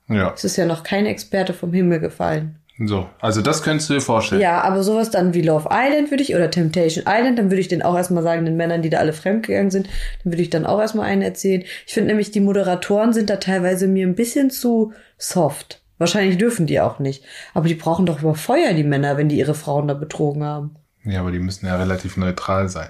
Ja. 0.08 0.32
Es 0.34 0.44
ist 0.44 0.56
ja 0.58 0.66
noch 0.66 0.84
kein 0.84 1.06
Experte 1.06 1.54
vom 1.54 1.74
Himmel 1.74 2.00
gefallen. 2.00 2.56
So, 2.86 3.10
also 3.20 3.42
das 3.42 3.62
könntest 3.62 3.90
du 3.90 3.96
dir 3.96 4.02
vorstellen. 4.02 4.40
Ja, 4.40 4.62
aber 4.62 4.84
sowas 4.84 5.12
dann 5.12 5.34
wie 5.34 5.42
Love 5.42 5.68
Island 5.70 6.12
würde 6.12 6.24
ich 6.24 6.34
oder 6.34 6.50
Temptation 6.50 7.04
Island, 7.06 7.38
dann 7.38 7.52
würde 7.52 7.60
ich 7.60 7.68
den 7.68 7.82
auch 7.82 7.98
erstmal 7.98 8.24
sagen, 8.24 8.46
den 8.46 8.56
Männern, 8.56 8.82
die 8.82 8.90
da 8.90 9.00
alle 9.00 9.12
fremdgegangen 9.12 9.70
sind, 9.70 9.90
dann 10.24 10.32
würde 10.32 10.42
ich 10.42 10.50
dann 10.50 10.66
auch 10.66 10.80
erstmal 10.80 11.08
einen 11.08 11.22
erzählen. 11.22 11.64
Ich 11.86 11.94
finde 11.94 12.08
nämlich, 12.08 12.32
die 12.32 12.40
Moderatoren 12.40 13.12
sind 13.12 13.30
da 13.30 13.36
teilweise 13.36 13.86
mir 13.88 14.08
ein 14.08 14.16
bisschen 14.16 14.50
zu 14.50 14.94
soft. 15.18 15.82
Wahrscheinlich 16.00 16.38
dürfen 16.38 16.66
die 16.66 16.80
auch 16.80 16.98
nicht. 16.98 17.24
Aber 17.54 17.68
die 17.68 17.76
brauchen 17.76 18.08
doch 18.08 18.22
über 18.22 18.34
Feuer, 18.34 18.74
die 18.74 18.84
Männer, 18.84 19.18
wenn 19.18 19.30
die 19.30 19.38
ihre 19.38 19.54
Frauen 19.54 19.88
da 19.88 19.94
betrogen 19.94 20.44
haben. 20.44 20.76
Ja, 21.04 21.20
aber 21.20 21.32
die 21.32 21.40
müssen 21.40 21.68
ja 21.68 21.76
relativ 21.76 22.18
neutral 22.18 22.70
sein. 22.70 22.90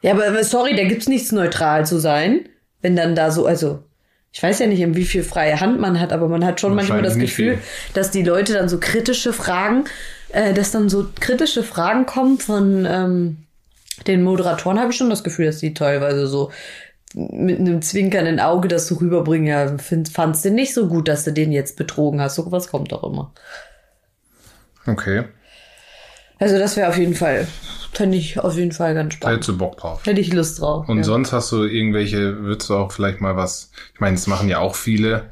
Ja, 0.00 0.12
aber 0.12 0.44
sorry, 0.44 0.76
da 0.76 0.84
gibt's 0.84 1.08
nichts 1.08 1.32
neutral 1.32 1.84
zu 1.84 1.98
sein. 1.98 2.48
Wenn 2.80 2.94
dann 2.94 3.16
da 3.16 3.32
so, 3.32 3.46
also, 3.46 3.82
ich 4.32 4.42
weiß 4.42 4.60
ja 4.60 4.66
nicht, 4.66 4.80
in 4.80 4.94
wie 4.94 5.04
viel 5.04 5.24
freie 5.24 5.60
Hand 5.60 5.80
man 5.80 6.00
hat, 6.00 6.12
aber 6.12 6.28
man 6.28 6.44
hat 6.44 6.60
schon 6.60 6.74
manchmal 6.74 7.02
das 7.02 7.18
Gefühl, 7.18 7.56
viel. 7.56 7.92
dass 7.94 8.12
die 8.12 8.22
Leute 8.22 8.52
dann 8.52 8.68
so 8.68 8.78
kritische 8.78 9.32
Fragen, 9.32 9.84
äh, 10.28 10.54
dass 10.54 10.70
dann 10.70 10.88
so 10.88 11.08
kritische 11.18 11.64
Fragen 11.64 12.06
kommen 12.06 12.38
von 12.38 12.86
ähm, 12.88 13.36
den 14.06 14.22
Moderatoren, 14.22 14.78
habe 14.78 14.92
ich 14.92 14.96
schon 14.96 15.10
das 15.10 15.24
Gefühl, 15.24 15.46
dass 15.46 15.58
die 15.58 15.74
teilweise 15.74 16.28
so 16.28 16.52
mit 17.14 17.58
einem 17.58 17.82
zwinkernden 17.82 18.40
Auge 18.40 18.68
das 18.68 18.86
so 18.88 18.96
rüberbringen, 18.96 19.46
ja, 19.46 19.78
find, 19.78 20.08
fandst 20.08 20.44
du 20.44 20.50
nicht 20.50 20.74
so 20.74 20.88
gut, 20.88 21.08
dass 21.08 21.24
du 21.24 21.32
den 21.32 21.52
jetzt 21.52 21.76
betrogen 21.76 22.20
hast. 22.20 22.34
So 22.34 22.50
was 22.52 22.68
kommt 22.68 22.92
doch 22.92 23.02
immer. 23.02 23.32
Okay. 24.86 25.24
Also 26.38 26.58
das 26.58 26.76
wäre 26.76 26.88
auf 26.88 26.96
jeden 26.96 27.14
Fall 27.14 27.46
Fände 27.98 28.16
ich 28.16 28.38
auf 28.38 28.56
jeden 28.56 28.70
Fall 28.70 28.94
ganz 28.94 29.14
spannend. 29.14 29.38
hättest 29.38 29.48
du 29.48 29.58
Bock 29.58 29.76
drauf. 29.76 30.00
Hätte 30.04 30.20
ich 30.20 30.32
Lust 30.32 30.60
drauf. 30.60 30.88
Und 30.88 30.98
ja. 30.98 31.02
sonst 31.02 31.32
hast 31.32 31.50
du 31.50 31.64
irgendwelche, 31.64 32.44
würdest 32.44 32.70
du 32.70 32.76
auch 32.76 32.92
vielleicht 32.92 33.20
mal 33.20 33.36
was, 33.36 33.72
ich 33.92 33.98
meine, 33.98 34.14
das 34.14 34.28
machen 34.28 34.48
ja 34.48 34.60
auch 34.60 34.76
viele, 34.76 35.30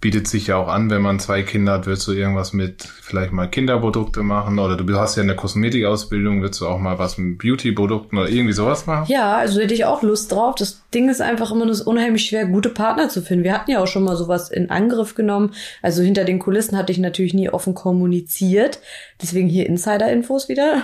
bietet 0.00 0.28
sich 0.28 0.46
ja 0.46 0.56
auch 0.56 0.68
an, 0.68 0.88
wenn 0.88 1.02
man 1.02 1.20
zwei 1.20 1.42
Kinder 1.42 1.72
hat, 1.72 1.86
würdest 1.86 2.08
du 2.08 2.12
irgendwas 2.12 2.54
mit 2.54 2.82
vielleicht 2.84 3.32
mal 3.32 3.48
Kinderprodukte 3.48 4.22
machen 4.22 4.58
oder 4.58 4.76
du 4.76 4.96
hast 4.96 5.16
ja 5.16 5.22
eine 5.22 5.36
Kosmetikausbildung, 5.36 6.40
würdest 6.40 6.62
du 6.62 6.66
auch 6.66 6.78
mal 6.78 6.98
was 6.98 7.18
mit 7.18 7.38
Beauty-Produkten 7.38 8.16
oder 8.16 8.30
irgendwie 8.30 8.54
sowas 8.54 8.86
machen? 8.86 9.04
Ja, 9.08 9.36
also 9.36 9.60
hätte 9.60 9.74
ich 9.74 9.84
auch 9.84 10.02
Lust 10.02 10.32
drauf. 10.32 10.54
Das 10.54 10.82
Ding 10.94 11.10
ist 11.10 11.20
einfach 11.20 11.52
immer 11.52 11.66
nur 11.66 11.86
unheimlich 11.86 12.24
schwer, 12.24 12.46
gute 12.46 12.70
Partner 12.70 13.10
zu 13.10 13.20
finden. 13.20 13.44
Wir 13.44 13.52
hatten 13.52 13.70
ja 13.70 13.82
auch 13.82 13.86
schon 13.86 14.04
mal 14.04 14.16
sowas 14.16 14.50
in 14.50 14.70
Angriff 14.70 15.14
genommen. 15.14 15.52
Also 15.82 16.02
hinter 16.02 16.24
den 16.24 16.38
Kulissen 16.38 16.78
hatte 16.78 16.92
ich 16.92 16.98
natürlich 16.98 17.34
nie 17.34 17.50
offen 17.50 17.74
kommuniziert. 17.74 18.80
Deswegen 19.20 19.48
hier 19.48 19.66
Insider-Infos 19.66 20.48
wieder. 20.48 20.82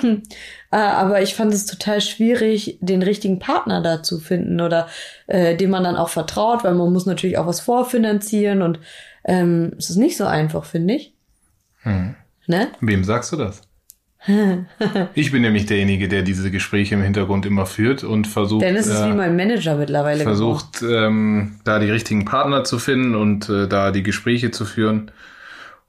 Äh, 0.77 0.81
Aber 0.81 1.23
ich 1.23 1.35
fand 1.35 1.55
es 1.55 1.65
total 1.65 2.03
schwierig, 2.03 2.77
den 2.83 3.03
richtigen 3.03 3.39
Partner 3.39 3.81
da 3.81 4.03
zu 4.03 4.21
finden 4.21 4.61
oder 4.61 4.89
äh, 5.27 5.57
dem 5.57 5.71
man 5.71 5.85
dann 5.85 5.97
auch 5.97 6.11
vertraut, 6.11 6.65
weil 6.65 6.75
man 6.75 6.93
muss 6.93 7.07
natürlich 7.07 7.39
auch 7.39 7.47
was 7.47 7.61
vorfinanzieren 7.61 8.61
und 8.61 8.79
ähm, 9.25 9.73
es 9.79 9.89
ist 9.89 9.97
nicht 9.97 10.19
so 10.19 10.27
einfach, 10.27 10.67
finde 10.67 10.95
ich. 10.95 11.15
Hm. 11.81 12.15
Ne? 12.47 12.69
Wem 12.81 13.05
sagst 13.05 13.33
du 13.33 13.37
das? 13.37 13.63
ich 15.15 15.33
bin 15.33 15.43
nämlich 15.43 15.65
derjenige, 15.65 16.09
der 16.09 16.23
diese 16.23 16.51
Gespräche 16.51 16.97
im 16.97 17.03
Hintergrund 17.03 17.47
immer 17.47 17.65
führt 17.65 18.05
und 18.05 18.27
versucht, 18.27 18.63
Dennis 18.63 18.87
ist 18.87 19.01
äh, 19.01 19.09
wie 19.09 19.15
mein 19.15 19.35
Manager 19.35 19.77
mittlerweile 19.77 20.25
versucht 20.25 20.83
ähm, 20.83 21.61
da 21.65 21.79
die 21.79 21.91
richtigen 21.91 22.27
Partner 22.27 22.65
zu 22.65 22.79
finden 22.79 23.15
und 23.15 23.49
äh, 23.49 23.67
da 23.67 23.93
die 23.93 24.03
Gespräche 24.03 24.51
zu 24.51 24.67
führen. 24.67 25.11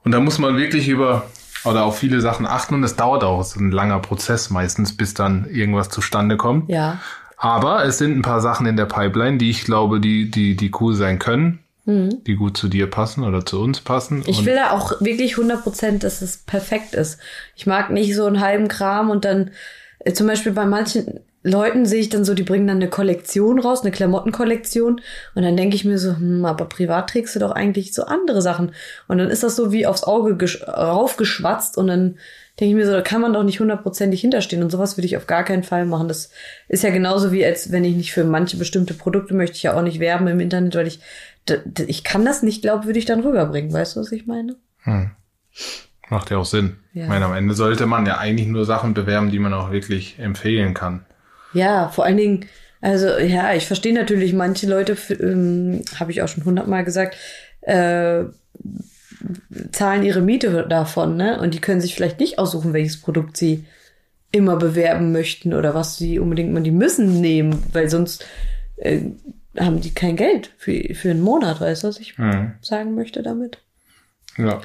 Und 0.05 0.11
da 0.13 0.21
muss 0.21 0.39
man 0.39 0.55
wirklich 0.55 0.87
über 0.87 1.25
oder 1.65 1.85
auf 1.85 1.97
viele 1.97 2.21
Sachen 2.21 2.45
achten 2.45 2.75
und 2.75 2.83
es 2.83 2.95
dauert 2.95 3.23
auch 3.23 3.41
es 3.41 3.49
ist 3.49 3.57
ein 3.57 3.71
langer 3.71 3.99
Prozess 3.99 4.49
meistens, 4.49 4.95
bis 4.95 5.13
dann 5.13 5.45
irgendwas 5.49 5.89
zustande 5.89 6.37
kommt. 6.37 6.69
Ja. 6.69 6.99
Aber 7.37 7.85
es 7.85 7.97
sind 7.97 8.17
ein 8.17 8.23
paar 8.23 8.41
Sachen 8.41 8.65
in 8.65 8.77
der 8.77 8.85
Pipeline, 8.85 9.37
die 9.37 9.49
ich 9.49 9.63
glaube, 9.63 9.99
die 9.99 10.31
die 10.31 10.55
die 10.55 10.71
cool 10.79 10.95
sein 10.95 11.19
können, 11.19 11.59
die 11.85 12.35
gut 12.35 12.57
zu 12.57 12.67
dir 12.67 12.89
passen 12.89 13.23
oder 13.23 13.45
zu 13.45 13.61
uns 13.61 13.79
passen. 13.79 14.17
Mhm. 14.17 14.23
Ich 14.27 14.39
und 14.39 14.45
will 14.45 14.55
da 14.55 14.71
auch 14.71 14.99
wirklich 14.99 15.35
100%, 15.35 15.99
dass 15.99 16.21
es 16.21 16.37
perfekt 16.37 16.93
ist. 16.93 17.17
Ich 17.55 17.65
mag 17.65 17.91
nicht 17.91 18.13
so 18.13 18.25
einen 18.25 18.41
halben 18.41 18.67
Kram 18.67 19.09
und 19.09 19.23
dann 19.23 19.51
äh, 19.99 20.11
zum 20.11 20.27
Beispiel 20.27 20.51
bei 20.51 20.65
manchen 20.65 21.21
Leuten 21.43 21.85
sehe 21.85 22.01
ich 22.01 22.09
dann 22.09 22.25
so, 22.25 22.33
die 22.33 22.43
bringen 22.43 22.67
dann 22.67 22.77
eine 22.77 22.89
Kollektion 22.89 23.59
raus, 23.59 23.81
eine 23.81 23.91
Klamottenkollektion 23.91 25.01
und 25.35 25.43
dann 25.43 25.55
denke 25.55 25.75
ich 25.75 25.85
mir 25.85 25.97
so, 25.97 26.15
hm, 26.17 26.45
aber 26.45 26.65
privat 26.65 27.09
trägst 27.09 27.35
du 27.35 27.39
doch 27.39 27.51
eigentlich 27.51 27.93
so 27.93 28.03
andere 28.03 28.41
Sachen 28.41 28.71
und 29.07 29.17
dann 29.19 29.29
ist 29.29 29.43
das 29.43 29.55
so 29.55 29.71
wie 29.71 29.85
aufs 29.85 30.03
Auge 30.03 30.33
gesch- 30.33 30.65
raufgeschwatzt 30.67 31.77
und 31.77 31.87
dann 31.87 32.17
denke 32.59 32.71
ich 32.71 32.75
mir 32.75 32.85
so, 32.85 32.91
da 32.91 33.01
kann 33.01 33.21
man 33.21 33.33
doch 33.33 33.43
nicht 33.43 33.59
hundertprozentig 33.59 34.19
hinterstehen 34.19 34.63
und 34.63 34.71
sowas 34.71 34.97
würde 34.97 35.05
ich 35.05 35.15
auf 35.15 35.27
gar 35.27 35.43
keinen 35.43 35.63
Fall 35.63 35.85
machen. 35.85 36.07
Das 36.07 36.31
ist 36.67 36.83
ja 36.83 36.89
genauso 36.89 37.31
wie 37.31 37.45
als 37.45 37.71
wenn 37.71 37.83
ich 37.83 37.95
nicht 37.95 38.13
für 38.13 38.23
manche 38.23 38.57
bestimmte 38.57 38.93
Produkte 38.95 39.35
möchte 39.35 39.55
ich 39.57 39.63
ja 39.63 39.77
auch 39.77 39.83
nicht 39.83 39.99
werben 39.99 40.27
im 40.27 40.39
Internet, 40.39 40.75
weil 40.75 40.87
ich 40.87 40.99
ich 41.87 42.03
kann 42.03 42.25
das 42.25 42.43
nicht 42.43 42.61
glaubwürdig 42.61 43.05
dann 43.05 43.21
rüberbringen. 43.21 43.71
Weißt 43.71 43.95
du, 43.95 44.01
was 44.01 44.11
ich 44.11 44.25
meine? 44.25 44.57
macht 46.09 46.29
ja 46.29 46.37
auch 46.37 46.45
Sinn. 46.45 46.77
Ja. 46.93 47.03
Ich 47.03 47.09
meine, 47.09 47.25
am 47.25 47.33
Ende 47.33 47.53
sollte 47.53 47.85
man 47.85 48.05
ja 48.05 48.17
eigentlich 48.17 48.47
nur 48.47 48.65
Sachen 48.65 48.93
bewerben, 48.93 49.31
die 49.31 49.39
man 49.39 49.53
auch 49.53 49.71
wirklich 49.71 50.19
empfehlen 50.19 50.73
kann. 50.73 51.05
Ja, 51.57 51.89
vor 51.89 52.05
allen 52.05 52.17
Dingen, 52.17 52.45
also 52.81 53.17
ja, 53.17 53.53
ich 53.53 53.65
verstehe 53.67 53.93
natürlich, 53.93 54.33
manche 54.33 54.67
Leute, 54.67 54.95
ähm, 55.19 55.81
habe 55.99 56.11
ich 56.11 56.21
auch 56.21 56.27
schon 56.27 56.45
hundertmal 56.45 56.83
gesagt, 56.83 57.15
äh, 57.61 58.23
zahlen 59.71 60.03
ihre 60.03 60.21
Miete 60.21 60.65
davon, 60.69 61.17
ne? 61.17 61.39
Und 61.39 61.53
die 61.53 61.61
können 61.61 61.81
sich 61.81 61.95
vielleicht 61.95 62.19
nicht 62.19 62.37
aussuchen, 62.39 62.73
welches 62.73 63.01
Produkt 63.01 63.35
sie 63.37 63.65
immer 64.31 64.57
bewerben 64.57 65.11
möchten 65.11 65.53
oder 65.53 65.73
was 65.73 65.97
sie 65.97 66.19
unbedingt 66.19 66.53
mal, 66.53 66.61
die 66.61 66.71
müssen 66.71 67.19
nehmen, 67.21 67.63
weil 67.73 67.89
sonst 67.89 68.25
äh, 68.75 68.99
haben 69.57 69.81
die 69.81 69.93
kein 69.93 70.15
Geld 70.15 70.51
für, 70.57 70.93
für 70.93 71.09
einen 71.09 71.21
Monat, 71.21 71.59
weißt 71.61 71.83
du, 71.83 71.87
was 71.87 71.99
ich 71.99 72.17
Mhm. 72.17 72.53
sagen 72.61 72.93
möchte 72.93 73.23
damit? 73.23 73.57
Ja. 74.37 74.61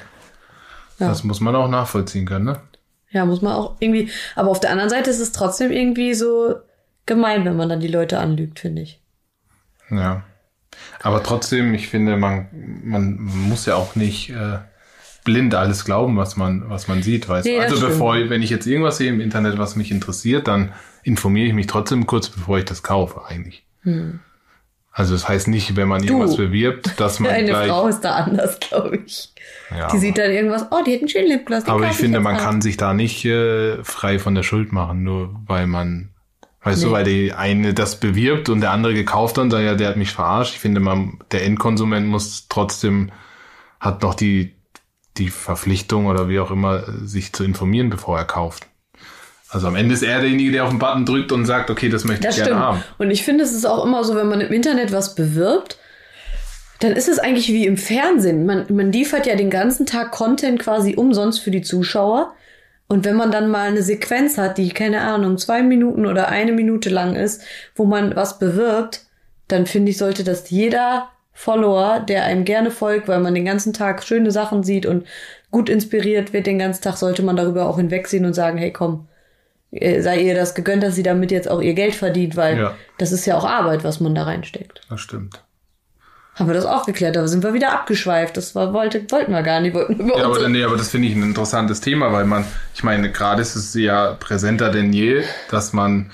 Ja. 0.99 1.07
Das 1.07 1.23
muss 1.23 1.39
man 1.39 1.55
auch 1.55 1.67
nachvollziehen 1.69 2.25
können, 2.25 2.45
ne? 2.45 2.61
Ja, 3.09 3.25
muss 3.25 3.41
man 3.41 3.53
auch 3.53 3.77
irgendwie, 3.79 4.09
aber 4.35 4.49
auf 4.49 4.59
der 4.59 4.71
anderen 4.71 4.89
Seite 4.89 5.09
ist 5.09 5.19
es 5.19 5.31
trotzdem 5.31 5.71
irgendwie 5.71 6.13
so 6.13 6.55
gemein, 7.05 7.45
wenn 7.45 7.55
man 7.55 7.69
dann 7.69 7.79
die 7.79 7.87
Leute 7.87 8.19
anlügt, 8.19 8.59
finde 8.59 8.81
ich. 8.83 9.01
Ja. 9.89 10.23
Aber 11.01 11.21
trotzdem, 11.21 11.73
ich 11.73 11.87
finde, 11.87 12.17
man, 12.17 12.47
man 12.83 13.17
muss 13.19 13.65
ja 13.65 13.75
auch 13.75 13.95
nicht 13.95 14.29
äh, 14.31 14.57
blind 15.23 15.53
alles 15.55 15.85
glauben, 15.85 16.17
was 16.17 16.35
man, 16.35 16.69
was 16.69 16.87
man 16.87 17.03
sieht, 17.03 17.29
weißt 17.29 17.45
Nee, 17.45 17.57
du. 17.57 17.61
Also 17.61 17.75
stimmt. 17.77 17.91
bevor, 17.91 18.15
wenn 18.29 18.41
ich 18.41 18.49
jetzt 18.49 18.65
irgendwas 18.65 18.97
sehe 18.97 19.09
im 19.09 19.21
Internet, 19.21 19.57
was 19.57 19.75
mich 19.75 19.91
interessiert, 19.91 20.47
dann 20.47 20.73
informiere 21.03 21.47
ich 21.47 21.53
mich 21.53 21.67
trotzdem 21.67 22.07
kurz, 22.07 22.29
bevor 22.29 22.57
ich 22.57 22.65
das 22.65 22.81
kaufe, 22.81 23.21
eigentlich. 23.27 23.65
Also 24.91 25.13
das 25.13 25.27
heißt 25.27 25.47
nicht, 25.47 25.75
wenn 25.75 25.87
man 25.87 26.03
irgendwas 26.03 26.37
bewirbt, 26.37 26.99
dass 26.99 27.19
man 27.19 27.31
Eine 27.33 27.49
gleich. 27.49 27.67
Frau 27.69 27.87
ist 27.87 28.01
da 28.01 28.15
anders, 28.15 28.59
glaube 28.59 28.97
ich. 29.05 29.33
ja, 29.69 29.87
Die 29.89 29.97
sieht 29.97 30.17
dann 30.17 30.31
irgendwas, 30.31 30.65
oh, 30.71 30.81
die 30.85 30.93
hat 30.93 30.99
einen 31.01 31.09
schönen 31.09 31.27
Lipgloss. 31.27 31.65
aber 31.67 31.87
ich 31.87 31.97
finde, 31.97 32.19
man 32.19 32.37
kann 32.37 32.61
sich 32.61 32.77
da 32.77 32.93
nicht 32.93 33.25
äh, 33.25 33.83
frei 33.83 34.17
von 34.19 34.33
der 34.35 34.43
Schuld 34.43 34.71
machen, 34.71 35.03
nur 35.03 35.35
weil 35.45 35.67
man, 35.67 36.09
weißt 36.63 36.83
du, 36.83 36.87
Nee. 36.87 36.93
weil 36.93 37.03
die 37.03 37.33
eine 37.33 37.73
das 37.73 37.99
bewirbt 37.99 38.49
und 38.49 38.61
der 38.61 38.71
andere 38.71 38.93
gekauft 38.93 39.37
hat 39.37 39.43
und 39.43 39.51
sagt, 39.51 39.63
ja, 39.63 39.75
der 39.75 39.89
hat 39.89 39.97
mich 39.97 40.11
verarscht. 40.11 40.53
Ich 40.55 40.59
finde, 40.59 40.79
man, 40.79 41.19
der 41.31 41.43
Endkonsument 41.45 42.07
muss 42.07 42.47
trotzdem, 42.49 43.11
hat 43.79 44.01
noch 44.01 44.13
die, 44.15 44.55
die 45.17 45.29
Verpflichtung 45.29 46.05
oder 46.07 46.29
wie 46.29 46.39
auch 46.39 46.51
immer, 46.51 46.83
sich 47.05 47.33
zu 47.33 47.43
informieren, 47.43 47.89
bevor 47.89 48.17
er 48.17 48.25
kauft. 48.25 48.67
Also 49.49 49.67
am 49.67 49.75
Ende 49.75 49.93
ist 49.93 50.01
er 50.01 50.19
derjenige, 50.21 50.51
der 50.51 50.63
auf 50.63 50.71
den 50.71 50.79
Button 50.79 51.05
drückt 51.05 51.31
und 51.31 51.45
sagt, 51.45 51.69
okay, 51.69 51.87
das 51.89 52.05
möchte 52.05 52.23
Das 52.25 52.37
ich 52.37 52.43
gerne 52.43 52.55
stimmt. 52.55 52.65
haben. 52.65 52.83
Und 52.97 53.11
ich 53.11 53.23
finde, 53.23 53.43
es 53.43 53.51
ist 53.53 53.65
auch 53.65 53.85
immer 53.85 54.03
so, 54.03 54.15
wenn 54.15 54.27
man 54.27 54.41
im 54.41 54.51
Internet 54.51 54.91
was 54.91 55.13
bewirbt, 55.13 55.77
dann 56.79 56.93
ist 56.93 57.07
es 57.07 57.19
eigentlich 57.19 57.49
wie 57.49 57.65
im 57.67 57.77
Fernsehen. 57.77 58.45
Man, 58.47 58.65
man 58.69 58.91
liefert 58.91 59.27
ja 59.27 59.35
den 59.35 59.49
ganzen 59.51 59.85
Tag 59.85 60.11
Content 60.11 60.59
quasi 60.59 60.95
umsonst 60.95 61.39
für 61.39 61.51
die 61.51 61.61
Zuschauer. 61.61 62.33
Und 62.87 63.05
wenn 63.05 63.15
man 63.15 63.31
dann 63.31 63.49
mal 63.49 63.67
eine 63.67 63.81
Sequenz 63.81 64.37
hat, 64.37 64.57
die, 64.57 64.69
keine 64.69 65.01
Ahnung, 65.01 65.37
zwei 65.37 65.63
Minuten 65.63 66.05
oder 66.05 66.27
eine 66.29 66.51
Minute 66.51 66.89
lang 66.89 67.15
ist, 67.15 67.41
wo 67.75 67.85
man 67.85 68.15
was 68.15 68.39
bewirbt, 68.39 69.05
dann 69.47 69.65
finde 69.65 69.91
ich, 69.91 69.97
sollte 69.97 70.23
das 70.23 70.49
jeder 70.49 71.09
Follower, 71.31 71.99
der 71.99 72.25
einem 72.25 72.45
gerne 72.45 72.69
folgt, 72.71 73.07
weil 73.07 73.19
man 73.19 73.33
den 73.33 73.45
ganzen 73.45 73.73
Tag 73.73 74.03
schöne 74.03 74.31
Sachen 74.31 74.63
sieht 74.63 74.85
und 74.85 75.07
gut 75.49 75.69
inspiriert 75.69 76.33
wird 76.33 76.45
den 76.45 76.59
ganzen 76.59 76.83
Tag, 76.83 76.97
sollte 76.97 77.23
man 77.23 77.35
darüber 77.35 77.67
auch 77.67 77.77
hinwegsehen 77.77 78.25
und 78.25 78.33
sagen, 78.33 78.57
hey 78.57 78.71
komm, 78.71 79.07
äh, 79.71 80.01
sei 80.01 80.19
ihr 80.21 80.35
das 80.35 80.53
gegönnt, 80.53 80.83
dass 80.83 80.95
sie 80.95 81.03
damit 81.03 81.31
jetzt 81.31 81.49
auch 81.49 81.61
ihr 81.61 81.73
Geld 81.73 81.95
verdient, 81.95 82.35
weil 82.35 82.57
Ja. 82.59 82.75
das 82.99 83.11
ist 83.11 83.25
ja 83.25 83.35
auch 83.37 83.45
Arbeit, 83.45 83.83
was 83.83 83.99
man 83.99 84.13
da 84.13 84.23
reinsteckt. 84.23 84.81
Das 84.89 84.99
stimmt. 84.99 85.43
Haben 86.35 86.47
wir 86.47 86.55
das 86.55 86.65
auch 86.65 86.85
geklärt, 86.85 87.15
aber 87.15 87.27
sind 87.27 87.43
wir 87.43 87.53
wieder 87.53 87.73
abgeschweift. 87.73 88.35
Das 88.37 88.55
war, 88.55 88.73
wollte, 88.73 89.05
wollten 89.11 89.31
wir 89.31 89.43
gar 89.43 89.61
nicht. 89.61 89.75
Wollten 89.75 90.09
Ja, 90.09 90.25
aber, 90.25 90.49
nee, 90.49 90.63
aber 90.63 90.77
das 90.77 90.89
finde 90.89 91.07
ich 91.07 91.15
ein 91.15 91.21
interessantes 91.21 91.79
Thema, 91.79 92.11
weil 92.11 92.25
man, 92.25 92.43
ich 92.73 92.83
meine, 92.83 93.11
gerade 93.11 93.41
ist 93.41 93.55
es 93.55 93.73
ja 93.75 94.13
präsenter 94.13 94.71
denn 94.71 94.93
je, 94.93 95.23
dass 95.51 95.73
man 95.73 96.09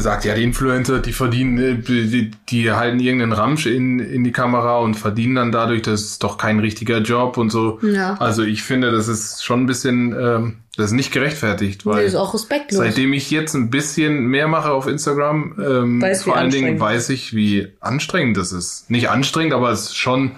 sagt, 0.00 0.24
ja, 0.24 0.34
die 0.34 0.42
Influencer, 0.42 0.98
die 0.98 1.12
verdienen, 1.12 1.58
äh, 1.58 1.74
die, 1.76 2.30
die 2.48 2.72
halten 2.72 3.00
irgendeinen 3.00 3.32
Ramsch 3.32 3.66
in, 3.66 4.00
in 4.00 4.24
die 4.24 4.32
Kamera 4.32 4.78
und 4.78 4.94
verdienen 4.94 5.36
dann 5.36 5.52
dadurch, 5.52 5.82
das 5.82 6.02
ist 6.02 6.24
doch 6.24 6.38
kein 6.38 6.58
richtiger 6.58 6.98
Job 6.98 7.36
und 7.36 7.50
so. 7.50 7.78
Ja. 7.82 8.14
Also 8.18 8.42
ich 8.42 8.62
finde, 8.62 8.90
das 8.90 9.08
ist 9.08 9.44
schon 9.44 9.62
ein 9.62 9.66
bisschen, 9.66 10.16
ähm, 10.18 10.56
das 10.76 10.86
ist 10.86 10.92
nicht 10.92 11.12
gerechtfertigt, 11.12 11.86
nee, 11.86 11.92
weil 11.92 12.04
ist 12.04 12.14
auch 12.14 12.34
respektlos. 12.34 12.78
seitdem 12.78 13.12
ich 13.12 13.30
jetzt 13.30 13.54
ein 13.54 13.70
bisschen 13.70 14.26
mehr 14.26 14.48
mache 14.48 14.72
auf 14.72 14.86
Instagram, 14.86 15.56
ähm, 15.64 16.02
Weiß, 16.02 16.24
vor 16.24 16.36
allen 16.36 16.50
Dingen 16.50 16.80
weiß 16.80 17.10
ich, 17.10 17.34
wie 17.34 17.72
anstrengend 17.80 18.36
das 18.36 18.52
ist. 18.52 18.90
Nicht 18.90 19.08
anstrengend, 19.08 19.54
aber 19.54 19.70
es 19.70 19.84
ist 19.84 19.96
schon, 19.96 20.32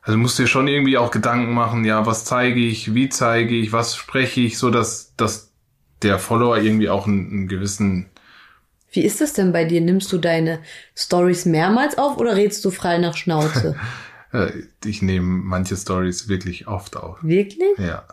also 0.00 0.16
musst 0.16 0.38
dir 0.38 0.46
schon 0.46 0.68
irgendwie 0.68 0.96
auch 0.96 1.10
Gedanken 1.10 1.52
machen, 1.52 1.84
ja, 1.84 2.06
was 2.06 2.24
zeige 2.24 2.60
ich, 2.60 2.94
wie 2.94 3.08
zeige 3.08 3.54
ich, 3.54 3.72
was 3.72 3.96
spreche 3.96 4.40
ich, 4.40 4.58
so 4.58 4.70
dass, 4.70 5.14
dass 5.16 5.52
der 6.02 6.18
Follower 6.18 6.56
irgendwie 6.56 6.88
auch 6.88 7.06
einen, 7.06 7.30
einen 7.30 7.48
gewissen, 7.48 8.06
Wie 8.90 9.02
ist 9.02 9.20
das 9.20 9.34
denn 9.34 9.52
bei 9.52 9.64
dir? 9.64 9.80
Nimmst 9.82 10.12
du 10.12 10.18
deine 10.18 10.60
Stories 10.94 11.44
mehrmals 11.44 11.98
auf 11.98 12.16
oder 12.16 12.36
redest 12.36 12.64
du 12.64 12.70
frei 12.70 12.98
nach 12.98 13.16
Schnauze? 13.16 13.76
äh, 14.32 14.50
ich 14.84 15.02
nehme 15.02 15.26
manche 15.26 15.76
Stories 15.76 16.28
wirklich 16.28 16.68
oft 16.68 16.96
auf. 16.96 17.18
Wirklich? 17.22 17.76
Ja. 17.78 18.04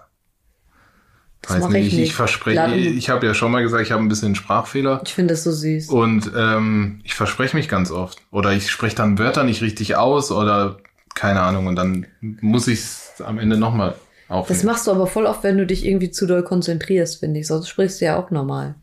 Das 1.44 1.52
Weiß 1.56 1.64
mach 1.64 1.70
nicht, 1.70 1.94
ich 1.94 2.00
ich, 2.00 2.16
verspreche, 2.16 2.56
Laden- 2.56 2.98
ich 2.98 3.10
habe 3.10 3.26
ja 3.28 3.34
schon 3.34 3.52
mal 3.52 3.62
gesagt, 3.62 3.84
ich 3.84 3.92
habe 3.92 4.02
ein 4.02 4.08
bisschen 4.08 4.34
Sprachfehler. 4.34 5.02
Ich 5.06 5.14
finde 5.14 5.34
das 5.34 5.44
so 5.44 5.52
süß. 5.52 5.90
Und 5.90 6.32
ähm, 6.36 7.02
ich 7.04 7.14
verspreche 7.16 7.56
mich 7.56 7.68
ganz 7.70 7.92
oft. 7.92 8.22
Oder 8.32 8.54
ich 8.54 8.72
spreche 8.72 8.96
dann 8.96 9.20
Wörter 9.20 9.44
nicht 9.44 9.62
richtig 9.62 9.96
aus 9.98 10.32
oder 10.32 10.78
keine 11.16 11.42
Ahnung. 11.42 11.68
Und 11.68 11.76
dann 11.76 12.08
muss 12.22 12.68
ich 12.68 12.80
es 12.80 13.14
am 13.24 13.38
Ende 13.40 13.58
nochmal 13.58 13.90
Das 14.30 14.38
aufnehmen. 14.38 14.66
machst 14.68 14.88
du 14.88 14.92
aber 14.92 15.06
voll 15.06 15.26
oft, 15.26 15.44
wenn 15.44 15.58
du 15.58 15.66
dich 15.68 15.86
irgendwie 15.86 16.12
zu 16.12 16.26
doll 16.28 16.44
konzentrierst, 16.44 17.20
finde 17.20 17.42
ich. 17.42 17.48
Sonst 17.48 17.68
sprichst 17.68 18.00
du 18.00 18.06
ja 18.06 18.18
auch 18.18 18.32
normal. 18.32 18.76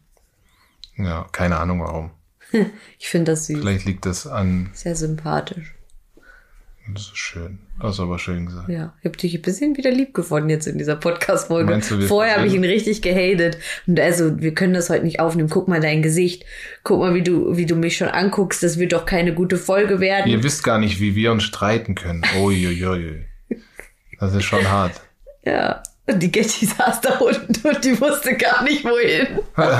Ja, 0.96 1.26
keine 1.32 1.56
Ahnung 1.58 1.80
warum. 1.80 2.10
Ich 2.98 3.08
finde 3.08 3.32
das 3.32 3.46
süß. 3.46 3.58
Vielleicht 3.58 3.86
liegt 3.86 4.04
das 4.04 4.26
an, 4.26 4.68
Sehr 4.74 4.96
sympathisch. 4.96 5.74
Das 6.88 7.02
ist 7.02 7.16
schön. 7.16 7.58
Das 7.80 7.94
ist 7.94 8.00
aber 8.00 8.18
schön 8.18 8.46
gesagt. 8.46 8.68
Ja, 8.68 8.94
ich 9.00 9.04
habe 9.04 9.16
dich 9.16 9.34
ein 9.34 9.42
bisschen 9.42 9.76
wieder 9.76 9.90
lieb 9.90 10.12
gewonnen 10.12 10.50
jetzt 10.50 10.66
in 10.66 10.78
dieser 10.78 10.96
Podcast-Folge. 10.96 11.80
Vorher 12.08 12.36
habe 12.36 12.46
ich 12.46 12.54
ihn 12.54 12.64
richtig 12.64 13.02
gehatet. 13.02 13.58
Und 13.86 14.00
also, 14.00 14.40
wir 14.40 14.54
können 14.54 14.74
das 14.74 14.90
heute 14.90 15.04
nicht 15.04 15.20
aufnehmen. 15.20 15.48
Guck 15.48 15.68
mal 15.68 15.80
dein 15.80 16.02
Gesicht. 16.02 16.44
Guck 16.82 17.00
mal, 17.00 17.14
wie 17.14 17.22
du, 17.22 17.56
wie 17.56 17.66
du 17.66 17.76
mich 17.76 17.96
schon 17.96 18.08
anguckst. 18.08 18.62
Das 18.62 18.78
wird 18.78 18.92
doch 18.92 19.06
keine 19.06 19.34
gute 19.34 19.56
Folge 19.56 20.00
werden. 20.00 20.30
Ihr 20.30 20.42
wisst 20.42 20.64
gar 20.64 20.78
nicht, 20.78 21.00
wie 21.00 21.14
wir 21.14 21.32
uns 21.32 21.44
streiten 21.44 21.94
können. 21.94 22.22
Uiuiui. 22.38 23.24
Das 24.18 24.34
ist 24.34 24.44
schon 24.44 24.68
hart. 24.68 25.00
Ja. 25.44 25.82
Und 26.06 26.22
die 26.22 26.32
Getty 26.32 26.66
saß 26.66 27.00
da 27.02 27.18
unten 27.18 27.68
und 27.68 27.84
die 27.84 28.00
wusste 28.00 28.36
gar 28.36 28.64
nicht 28.64 28.84
wohin. 28.84 29.38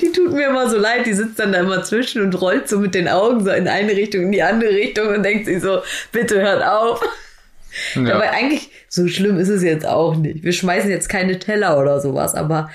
Die 0.00 0.12
tut 0.12 0.32
mir 0.32 0.48
immer 0.48 0.68
so 0.68 0.78
leid, 0.78 1.06
die 1.06 1.12
sitzt 1.14 1.38
dann 1.38 1.52
da 1.52 1.60
immer 1.60 1.82
zwischen 1.82 2.22
und 2.22 2.40
rollt 2.40 2.68
so 2.68 2.78
mit 2.78 2.94
den 2.94 3.08
Augen 3.08 3.44
so 3.44 3.50
in 3.50 3.68
eine 3.68 3.92
Richtung, 3.92 4.22
in 4.22 4.32
die 4.32 4.42
andere 4.42 4.70
Richtung 4.70 5.08
und 5.08 5.22
denkt 5.22 5.46
sich 5.46 5.62
so, 5.62 5.80
bitte 6.12 6.40
hört 6.40 6.62
auf. 6.62 7.02
Ja. 7.94 8.14
Aber 8.16 8.30
eigentlich, 8.30 8.70
so 8.88 9.06
schlimm 9.08 9.38
ist 9.38 9.48
es 9.48 9.62
jetzt 9.62 9.86
auch 9.86 10.16
nicht. 10.16 10.42
Wir 10.42 10.52
schmeißen 10.52 10.90
jetzt 10.90 11.08
keine 11.08 11.38
Teller 11.38 11.78
oder 11.78 12.00
sowas, 12.00 12.34
aber 12.34 12.70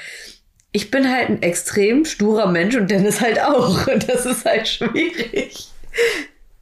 ich 0.72 0.92
bin 0.92 1.10
halt 1.10 1.30
ein 1.30 1.42
extrem 1.42 2.06
sturer 2.06 2.48
Mensch 2.48 2.76
und 2.76 2.90
Dennis 2.92 3.22
halt 3.22 3.40
auch. 3.42 3.88
Und 3.88 4.10
das 4.10 4.26
ist 4.26 4.46
halt 4.46 4.68
schwierig. 4.68 5.68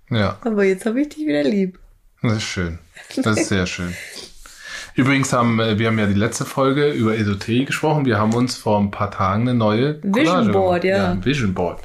ja, 0.09 0.37
Aber 0.43 0.63
jetzt 0.63 0.85
habe 0.85 1.01
ich 1.01 1.09
dich 1.09 1.25
wieder 1.25 1.43
lieb. 1.43 1.79
das 2.21 2.33
ist 2.37 2.43
schön. 2.43 2.79
Das 3.15 3.37
ist 3.37 3.49
sehr 3.49 3.65
schön. 3.67 3.95
Übrigens 4.95 5.33
haben 5.33 5.59
äh, 5.59 5.79
wir 5.79 5.87
haben 5.87 5.97
ja 5.99 6.05
die 6.05 6.13
letzte 6.13 6.45
Folge 6.45 6.89
über 6.91 7.17
Esoterik 7.17 7.67
gesprochen. 7.67 8.05
Wir 8.05 8.17
haben 8.19 8.33
uns 8.33 8.55
vor 8.55 8.79
ein 8.79 8.91
paar 8.91 9.11
Tagen 9.11 9.41
eine 9.43 9.53
neue 9.53 9.99
Vision 10.03 10.13
Collage 10.25 10.51
Board, 10.51 10.81
gemacht. 10.83 10.97
ja. 10.97 11.11
ein 11.11 11.25
Vision 11.25 11.53
Board. 11.53 11.79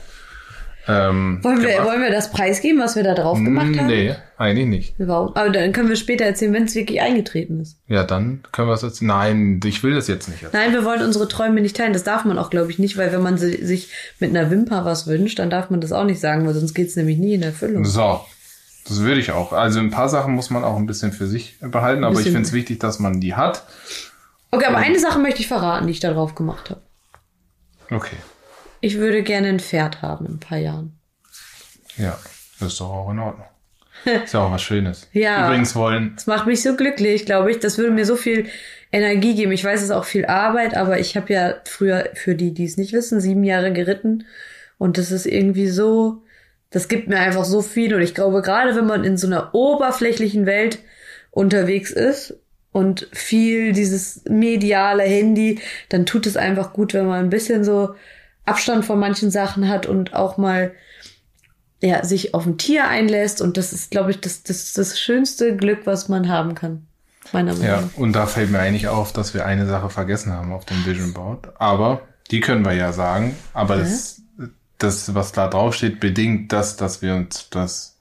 Ähm, 0.90 1.40
Wollen 1.42 1.60
wir, 1.60 1.68
gemacht. 1.72 1.86
wollen 1.86 2.00
wir 2.00 2.10
das 2.10 2.30
preisgeben, 2.32 2.80
was 2.80 2.96
wir 2.96 3.02
da 3.02 3.14
drauf 3.14 3.36
gemacht 3.36 3.76
haben? 3.76 3.86
Nee, 3.88 4.14
eigentlich 4.38 4.66
nicht. 4.66 4.94
Warum? 4.96 5.36
Aber 5.36 5.50
dann 5.50 5.72
können 5.72 5.90
wir 5.90 5.96
später 5.96 6.24
erzählen, 6.24 6.54
wenn 6.54 6.64
es 6.64 6.74
wirklich 6.74 7.02
eingetreten 7.02 7.60
ist. 7.60 7.76
Ja, 7.88 8.04
dann 8.04 8.40
können 8.52 8.68
wir 8.68 8.74
es 8.74 8.80
jetzt. 8.80 9.02
Nein, 9.02 9.60
ich 9.66 9.82
will 9.82 9.94
das 9.94 10.08
jetzt 10.08 10.28
nicht. 10.30 10.46
Nein, 10.54 10.72
wir 10.72 10.86
wollen 10.86 11.02
unsere 11.02 11.28
Träume 11.28 11.60
nicht 11.60 11.76
teilen. 11.76 11.92
Das 11.92 12.04
darf 12.04 12.24
man 12.24 12.38
auch, 12.38 12.48
glaube 12.48 12.70
ich, 12.70 12.78
nicht, 12.78 12.96
weil 12.96 13.12
wenn 13.12 13.20
man 13.22 13.36
si- 13.36 13.62
sich 13.66 13.90
mit 14.18 14.30
einer 14.30 14.50
Wimper 14.50 14.86
was 14.86 15.06
wünscht, 15.06 15.38
dann 15.38 15.50
darf 15.50 15.68
man 15.68 15.82
das 15.82 15.92
auch 15.92 16.04
nicht 16.04 16.20
sagen, 16.20 16.46
weil 16.46 16.54
sonst 16.54 16.72
geht 16.72 16.88
es 16.88 16.96
nämlich 16.96 17.18
nie 17.18 17.34
in 17.34 17.42
Erfüllung. 17.42 17.84
So, 17.84 18.20
das 18.88 19.00
würde 19.00 19.20
ich 19.20 19.30
auch. 19.32 19.52
Also 19.52 19.78
ein 19.80 19.90
paar 19.90 20.08
Sachen 20.08 20.34
muss 20.34 20.50
man 20.50 20.64
auch 20.64 20.76
ein 20.76 20.86
bisschen 20.86 21.12
für 21.12 21.26
sich 21.26 21.58
behalten, 21.60 22.04
aber 22.04 22.18
ich 22.20 22.26
finde 22.26 22.42
es 22.42 22.52
wichtig, 22.52 22.80
dass 22.80 22.98
man 22.98 23.20
die 23.20 23.34
hat. 23.34 23.64
Okay, 24.50 24.66
aber 24.66 24.78
eine 24.78 24.98
Sache 24.98 25.18
möchte 25.18 25.40
ich 25.40 25.48
verraten, 25.48 25.86
die 25.86 25.92
ich 25.92 26.00
da 26.00 26.12
drauf 26.12 26.34
gemacht 26.34 26.70
habe. 26.70 26.80
Okay, 27.90 28.16
Ich 28.80 28.98
würde 28.98 29.22
gerne 29.22 29.48
ein 29.48 29.60
Pferd 29.60 30.02
haben 30.02 30.26
in 30.26 30.32
ein 30.34 30.40
paar 30.40 30.58
Jahren. 30.58 30.98
ja, 31.96 32.18
das 32.60 32.72
ist 32.72 32.80
doch 32.80 32.90
auch 32.90 33.10
in 33.10 33.18
Ordnung. 33.18 33.46
Ist 34.04 34.32
ja 34.32 34.40
auch 34.40 34.52
was 34.52 34.62
Schönes. 34.62 35.08
Ja. 35.12 35.46
Übrigens 35.48 35.74
wollen, 35.74 36.12
Das 36.14 36.26
macht 36.28 36.46
mich 36.46 36.62
so 36.62 36.76
glücklich, 36.76 37.26
glaube 37.26 37.50
ich. 37.50 37.58
Das 37.58 37.78
würde 37.78 37.90
mir 37.90 38.06
so 38.06 38.14
viel 38.14 38.46
Energie 38.92 39.34
geben. 39.34 39.50
Ich 39.50 39.64
weiß, 39.64 39.80
es 39.80 39.86
ist 39.86 39.90
auch 39.90 40.04
viel 40.04 40.24
Arbeit, 40.26 40.76
aber 40.76 41.00
ich 41.00 41.16
habe 41.16 41.32
ja 41.32 41.54
früher, 41.64 42.08
für 42.14 42.36
die, 42.36 42.54
die 42.54 42.64
es 42.64 42.76
nicht 42.76 42.92
wissen, 42.92 43.20
sieben 43.20 43.42
Jahre 43.42 43.72
geritten. 43.72 44.24
Und 44.78 44.98
das 44.98 45.10
ist 45.10 45.26
irgendwie 45.26 45.66
so, 45.68 46.22
das 46.70 46.88
gibt 46.88 47.08
mir 47.08 47.18
einfach 47.18 47.44
so 47.44 47.62
viel. 47.62 47.94
Und 47.94 48.02
ich 48.02 48.14
glaube, 48.14 48.42
gerade 48.42 48.76
wenn 48.76 48.86
man 48.86 49.04
in 49.04 49.16
so 49.16 49.26
einer 49.26 49.54
oberflächlichen 49.54 50.46
Welt 50.46 50.78
unterwegs 51.30 51.90
ist 51.90 52.34
und 52.72 53.08
viel 53.12 53.72
dieses 53.72 54.22
mediale 54.28 55.02
Handy, 55.02 55.60
dann 55.88 56.06
tut 56.06 56.26
es 56.26 56.36
einfach 56.36 56.72
gut, 56.72 56.94
wenn 56.94 57.06
man 57.06 57.20
ein 57.20 57.30
bisschen 57.30 57.64
so 57.64 57.94
Abstand 58.44 58.84
von 58.84 58.98
manchen 58.98 59.30
Sachen 59.30 59.68
hat 59.68 59.86
und 59.86 60.14
auch 60.14 60.36
mal 60.36 60.72
ja, 61.80 62.04
sich 62.04 62.34
auf 62.34 62.44
ein 62.44 62.58
Tier 62.58 62.88
einlässt. 62.88 63.40
Und 63.40 63.56
das 63.56 63.72
ist, 63.72 63.90
glaube 63.90 64.10
ich, 64.10 64.20
das, 64.20 64.42
das, 64.42 64.72
das 64.72 64.98
schönste 64.98 65.56
Glück, 65.56 65.80
was 65.84 66.08
man 66.08 66.28
haben 66.28 66.54
kann. 66.54 66.86
Meiner 67.32 67.52
Meinung 67.52 67.66
ja, 67.66 67.90
und 67.96 68.14
da 68.14 68.26
fällt 68.26 68.50
mir 68.50 68.58
eigentlich 68.58 68.88
auf, 68.88 69.12
dass 69.12 69.34
wir 69.34 69.44
eine 69.44 69.66
Sache 69.66 69.90
vergessen 69.90 70.32
haben 70.32 70.50
auf 70.50 70.64
dem 70.64 70.84
Vision 70.86 71.12
Board. 71.12 71.48
Aber 71.60 72.00
die 72.30 72.40
können 72.40 72.64
wir 72.64 72.72
ja 72.72 72.92
sagen. 72.92 73.36
Aber 73.52 73.76
das, 73.76 74.22
das, 74.78 75.14
was 75.14 75.32
da 75.32 75.48
drauf 75.48 75.74
steht, 75.74 76.00
bedingt 76.00 76.52
das, 76.52 76.76
dass 76.76 77.02
wir 77.02 77.14
uns 77.14 77.48
das 77.50 77.98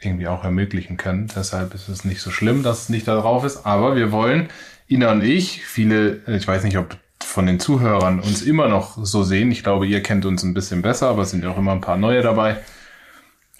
irgendwie 0.00 0.28
auch 0.28 0.44
ermöglichen 0.44 0.96
können. 0.96 1.30
Deshalb 1.34 1.74
ist 1.74 1.88
es 1.88 2.04
nicht 2.04 2.20
so 2.20 2.30
schlimm, 2.30 2.62
dass 2.62 2.82
es 2.82 2.88
nicht 2.88 3.08
da 3.08 3.16
drauf 3.20 3.44
ist. 3.44 3.66
Aber 3.66 3.96
wir 3.96 4.12
wollen, 4.12 4.48
Ina 4.88 5.10
und 5.12 5.22
ich, 5.24 5.64
viele, 5.64 6.20
ich 6.28 6.46
weiß 6.46 6.62
nicht, 6.64 6.78
ob 6.78 6.96
von 7.20 7.46
den 7.46 7.58
Zuhörern 7.58 8.20
uns 8.20 8.42
immer 8.42 8.68
noch 8.68 8.96
so 9.04 9.24
sehen. 9.24 9.50
Ich 9.50 9.62
glaube, 9.64 9.86
ihr 9.86 10.02
kennt 10.02 10.24
uns 10.24 10.42
ein 10.44 10.54
bisschen 10.54 10.82
besser, 10.82 11.08
aber 11.08 11.22
es 11.22 11.30
sind 11.30 11.42
ja 11.42 11.50
auch 11.50 11.58
immer 11.58 11.72
ein 11.72 11.80
paar 11.80 11.96
neue 11.96 12.22
dabei. 12.22 12.58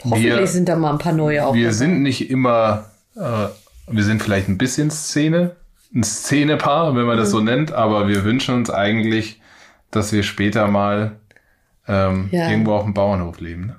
Hoffentlich 0.04 0.24
wir, 0.24 0.46
sind 0.46 0.68
da 0.68 0.76
mal 0.76 0.92
ein 0.92 0.98
paar 0.98 1.12
neue 1.12 1.44
auch. 1.44 1.54
wir 1.54 1.64
dabei. 1.64 1.74
sind 1.74 2.02
nicht 2.02 2.30
immer, 2.30 2.90
äh, 3.16 3.48
wir 3.88 4.04
sind 4.04 4.22
vielleicht 4.22 4.48
ein 4.48 4.58
bisschen 4.58 4.90
Szene, 4.92 5.56
ein 5.92 6.04
Szenepaar, 6.04 6.94
wenn 6.94 7.04
man 7.04 7.16
das 7.16 7.28
Mhm. 7.28 7.32
so 7.32 7.40
nennt, 7.40 7.72
aber 7.72 8.06
wir 8.06 8.22
wünschen 8.24 8.54
uns 8.54 8.70
eigentlich, 8.70 9.40
dass 9.90 10.12
wir 10.12 10.22
später 10.22 10.68
mal 10.68 11.16
ähm, 11.88 12.28
Ja. 12.30 12.50
irgendwo 12.50 12.74
auf 12.74 12.84
dem 12.84 12.94
Bauernhof 12.94 13.40
leben. 13.40 13.66
Ne? 13.66 13.76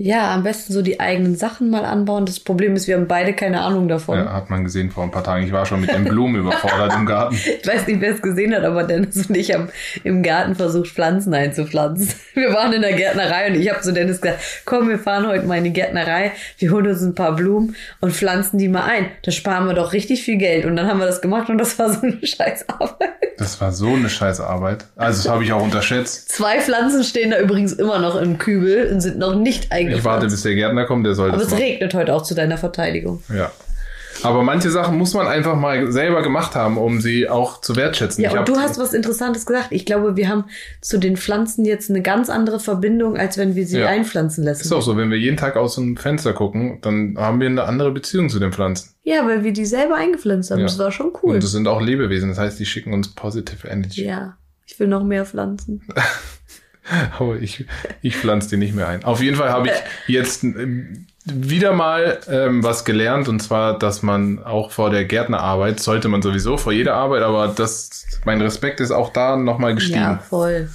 Ja, 0.00 0.32
am 0.32 0.44
besten 0.44 0.72
so 0.72 0.80
die 0.80 1.00
eigenen 1.00 1.34
Sachen 1.34 1.70
mal 1.70 1.84
anbauen. 1.84 2.24
Das 2.24 2.38
Problem 2.38 2.76
ist, 2.76 2.86
wir 2.86 2.94
haben 2.94 3.08
beide 3.08 3.32
keine 3.32 3.62
Ahnung 3.62 3.88
davon. 3.88 4.16
Ja, 4.16 4.32
hat 4.32 4.48
man 4.48 4.62
gesehen 4.62 4.92
vor 4.92 5.02
ein 5.02 5.10
paar 5.10 5.24
Tagen. 5.24 5.44
Ich 5.44 5.50
war 5.50 5.66
schon 5.66 5.80
mit 5.80 5.90
den 5.90 6.04
Blumen 6.04 6.36
überfordert 6.40 6.94
im 6.94 7.04
Garten. 7.04 7.34
Ich 7.34 7.66
weiß 7.66 7.88
nicht, 7.88 8.00
wer 8.00 8.14
es 8.14 8.22
gesehen 8.22 8.54
hat, 8.54 8.62
aber 8.62 8.84
Dennis 8.84 9.28
und 9.28 9.36
ich 9.36 9.52
haben 9.52 9.70
im 10.04 10.22
Garten 10.22 10.54
versucht, 10.54 10.86
Pflanzen 10.86 11.34
einzupflanzen. 11.34 12.14
Wir 12.34 12.52
waren 12.54 12.72
in 12.72 12.82
der 12.82 12.92
Gärtnerei 12.92 13.48
und 13.48 13.56
ich 13.56 13.68
habe 13.68 13.80
zu 13.80 13.92
Dennis 13.92 14.20
gesagt, 14.20 14.40
komm, 14.64 14.88
wir 14.88 15.00
fahren 15.00 15.26
heute 15.26 15.44
mal 15.44 15.58
in 15.58 15.64
die 15.64 15.72
Gärtnerei, 15.72 16.30
wir 16.58 16.70
holen 16.70 16.86
uns 16.86 17.02
ein 17.02 17.16
paar 17.16 17.34
Blumen 17.34 17.74
und 18.00 18.12
pflanzen 18.12 18.58
die 18.58 18.68
mal 18.68 18.84
ein. 18.84 19.06
Da 19.24 19.32
sparen 19.32 19.66
wir 19.66 19.74
doch 19.74 19.92
richtig 19.92 20.22
viel 20.22 20.36
Geld. 20.36 20.64
Und 20.64 20.76
dann 20.76 20.86
haben 20.86 21.00
wir 21.00 21.06
das 21.06 21.20
gemacht 21.20 21.50
und 21.50 21.58
das 21.58 21.76
war 21.80 21.92
so 21.92 22.02
eine 22.02 22.18
Scheißarbeit. 22.24 23.18
Das 23.38 23.60
war 23.60 23.72
so 23.72 23.94
eine 23.94 24.08
scheiße 24.08 24.44
Arbeit. 24.44 24.84
Also 24.96 25.22
das 25.22 25.32
habe 25.32 25.44
ich 25.44 25.52
auch 25.52 25.62
unterschätzt. 25.62 26.28
Zwei 26.30 26.60
Pflanzen 26.60 27.04
stehen 27.04 27.30
da 27.30 27.38
übrigens 27.38 27.72
immer 27.72 27.98
noch 27.98 28.20
im 28.20 28.38
Kübel 28.38 28.90
und 28.92 29.00
sind 29.00 29.18
noch 29.18 29.34
nicht 29.34 29.72
eingepflanzt. 29.92 29.98
Ich 29.98 30.04
warte, 30.04 30.26
bis 30.26 30.42
der 30.42 30.54
Gärtner 30.54 30.84
kommt, 30.86 31.06
der 31.06 31.14
soll 31.14 31.28
aber 31.28 31.38
das 31.38 31.46
es 31.48 31.52
machen. 31.52 31.62
regnet 31.62 31.94
heute 31.94 32.14
auch 32.14 32.22
zu 32.22 32.34
deiner 32.34 32.58
Verteidigung. 32.58 33.22
Ja. 33.34 33.50
Aber 34.24 34.42
manche 34.42 34.68
Sachen 34.70 34.98
muss 34.98 35.14
man 35.14 35.28
einfach 35.28 35.54
mal 35.54 35.92
selber 35.92 36.22
gemacht 36.22 36.56
haben, 36.56 36.76
um 36.76 37.00
sie 37.00 37.28
auch 37.28 37.60
zu 37.60 37.76
wertschätzen. 37.76 38.24
Ja, 38.24 38.32
Ich 38.32 38.38
und 38.38 38.48
du 38.48 38.56
hast 38.56 38.76
was 38.76 38.92
Interessantes 38.92 39.46
gesagt. 39.46 39.68
Ich 39.70 39.86
glaube, 39.86 40.16
wir 40.16 40.28
haben 40.28 40.46
zu 40.80 40.98
den 40.98 41.16
Pflanzen 41.16 41.64
jetzt 41.64 41.88
eine 41.88 42.02
ganz 42.02 42.28
andere 42.28 42.58
Verbindung, 42.58 43.16
als 43.16 43.38
wenn 43.38 43.54
wir 43.54 43.64
sie 43.64 43.78
Ja. 43.78 43.86
einpflanzen 43.86 44.42
lassen. 44.42 44.62
Ist 44.62 44.72
auch 44.72 44.82
so, 44.82 44.96
wenn 44.96 45.10
wir 45.12 45.18
jeden 45.18 45.36
Tag 45.36 45.54
aus 45.56 45.76
dem 45.76 45.96
Fenster 45.96 46.32
gucken, 46.32 46.78
dann 46.82 47.14
haben 47.16 47.38
wir 47.38 47.46
eine 47.46 47.62
andere 47.62 47.92
Beziehung 47.92 48.28
zu 48.28 48.40
den 48.40 48.50
Pflanzen. 48.52 48.90
Ja, 49.04 49.24
weil 49.24 49.44
wir 49.44 49.52
die 49.52 49.64
selber 49.66 49.94
eingepflanzt 49.94 50.50
haben. 50.50 50.60
Ja. 50.60 50.66
Das 50.66 50.80
war 50.80 50.90
schon 50.90 51.12
cool. 51.22 51.34
Und 51.34 51.42
das 51.44 51.52
sind 51.52 51.68
auch 51.68 51.80
Lebewesen, 51.80 52.28
das 52.30 52.38
heißt, 52.38 52.58
die 52.58 52.66
schicken 52.66 52.92
uns 52.92 53.14
positive 53.14 53.68
Energy. 53.68 54.04
ja, 54.04 54.36
ich 54.66 54.80
will 54.80 54.88
noch 54.88 55.04
mehr 55.04 55.26
Pflanzen. 55.26 55.82
Aber 57.18 57.36
ich, 57.36 57.66
ich 58.02 58.16
pflanze 58.16 58.50
die 58.50 58.56
nicht 58.56 58.74
mehr 58.74 58.88
ein. 58.88 59.04
Auf 59.04 59.22
jeden 59.22 59.36
Fall 59.36 59.50
habe 59.50 59.68
ich 59.68 59.74
jetzt 60.06 60.44
ähm, 60.44 61.06
wieder 61.24 61.72
mal 61.72 62.20
ähm, 62.28 62.62
was 62.62 62.84
gelernt, 62.84 63.28
und 63.28 63.40
zwar, 63.40 63.78
dass 63.78 64.02
man 64.02 64.42
auch 64.42 64.70
vor 64.70 64.90
der 64.90 65.04
Gärtnerarbeit, 65.04 65.80
sollte 65.80 66.08
man 66.08 66.22
sowieso 66.22 66.56
vor 66.56 66.72
jeder 66.72 66.94
Arbeit, 66.94 67.22
aber 67.22 67.48
das, 67.48 68.06
mein 68.24 68.40
Respekt 68.40 68.80
ist 68.80 68.90
auch 68.90 69.12
da 69.12 69.36
nochmal 69.36 69.74
gestiegen. 69.74 70.00
Ja, 70.00 70.18
voll. 70.18 70.68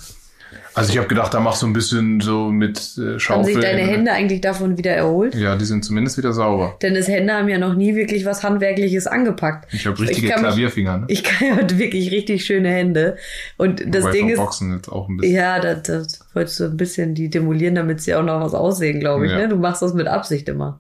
Also 0.76 0.92
ich 0.92 0.98
habe 0.98 1.08
gedacht, 1.08 1.34
da 1.34 1.40
machst 1.40 1.62
du 1.62 1.68
ein 1.68 1.74
bisschen 1.74 2.20
so 2.20 2.50
mit 2.50 2.78
äh, 2.98 3.02
Haben 3.02 3.20
Schaufeln. 3.20 3.46
sich 3.56 3.64
deine 3.64 3.82
Hände 3.82 4.12
eigentlich 4.12 4.42
davon 4.42 4.78
wieder 4.78 4.92
erholt? 4.92 5.36
Ja, 5.36 5.56
die 5.56 5.66
sind 5.66 5.86
zumindest 5.86 6.18
wieder 6.18 6.34
sauber. 6.34 6.78
Dennis 6.82 7.08
Hände 7.08 7.34
haben 7.34 7.48
ja 7.48 7.58
noch 7.60 7.76
nie 7.76 7.96
wirklich 7.96 8.26
was 8.26 8.44
Handwerkliches 8.44 9.06
angepackt. 9.06 9.72
Ich 9.74 9.86
habe 9.86 10.00
richtige 10.00 10.28
mich- 10.28 10.36
Klavierfinger. 10.36 10.98
Ne? 11.00 11.06
Ich 11.10 11.24
kann 11.24 11.48
ja 11.48 11.78
wirklich 11.80 12.12
richtig 12.12 12.46
schöne 12.46 12.70
Hände. 12.70 13.18
Und 13.58 13.84
das 13.94 14.04
Wobei 14.04 14.12
Ding 14.14 14.30
ist, 14.30 14.38
Boxen 14.38 14.74
jetzt 14.76 14.90
auch 14.90 15.10
ein 15.10 15.18
bisschen. 15.18 15.36
Ja, 15.36 15.60
das, 15.60 15.84
das 15.84 16.20
wolltest 16.34 16.60
du 16.60 16.64
ein 16.66 16.78
bisschen 16.78 17.14
die 17.16 17.30
demolieren, 17.30 17.76
damit 17.76 18.02
sie 18.02 18.16
auch 18.16 18.24
noch 18.24 18.42
was 18.42 18.54
aussehen, 18.54 19.00
glaube 19.00 19.26
ich. 19.28 19.32
Ja. 19.32 19.38
Ne? 19.40 19.50
Du 19.50 19.58
machst 19.58 19.82
das 19.82 19.94
mit 19.94 20.08
Absicht 20.08 20.50
immer. 20.50 20.80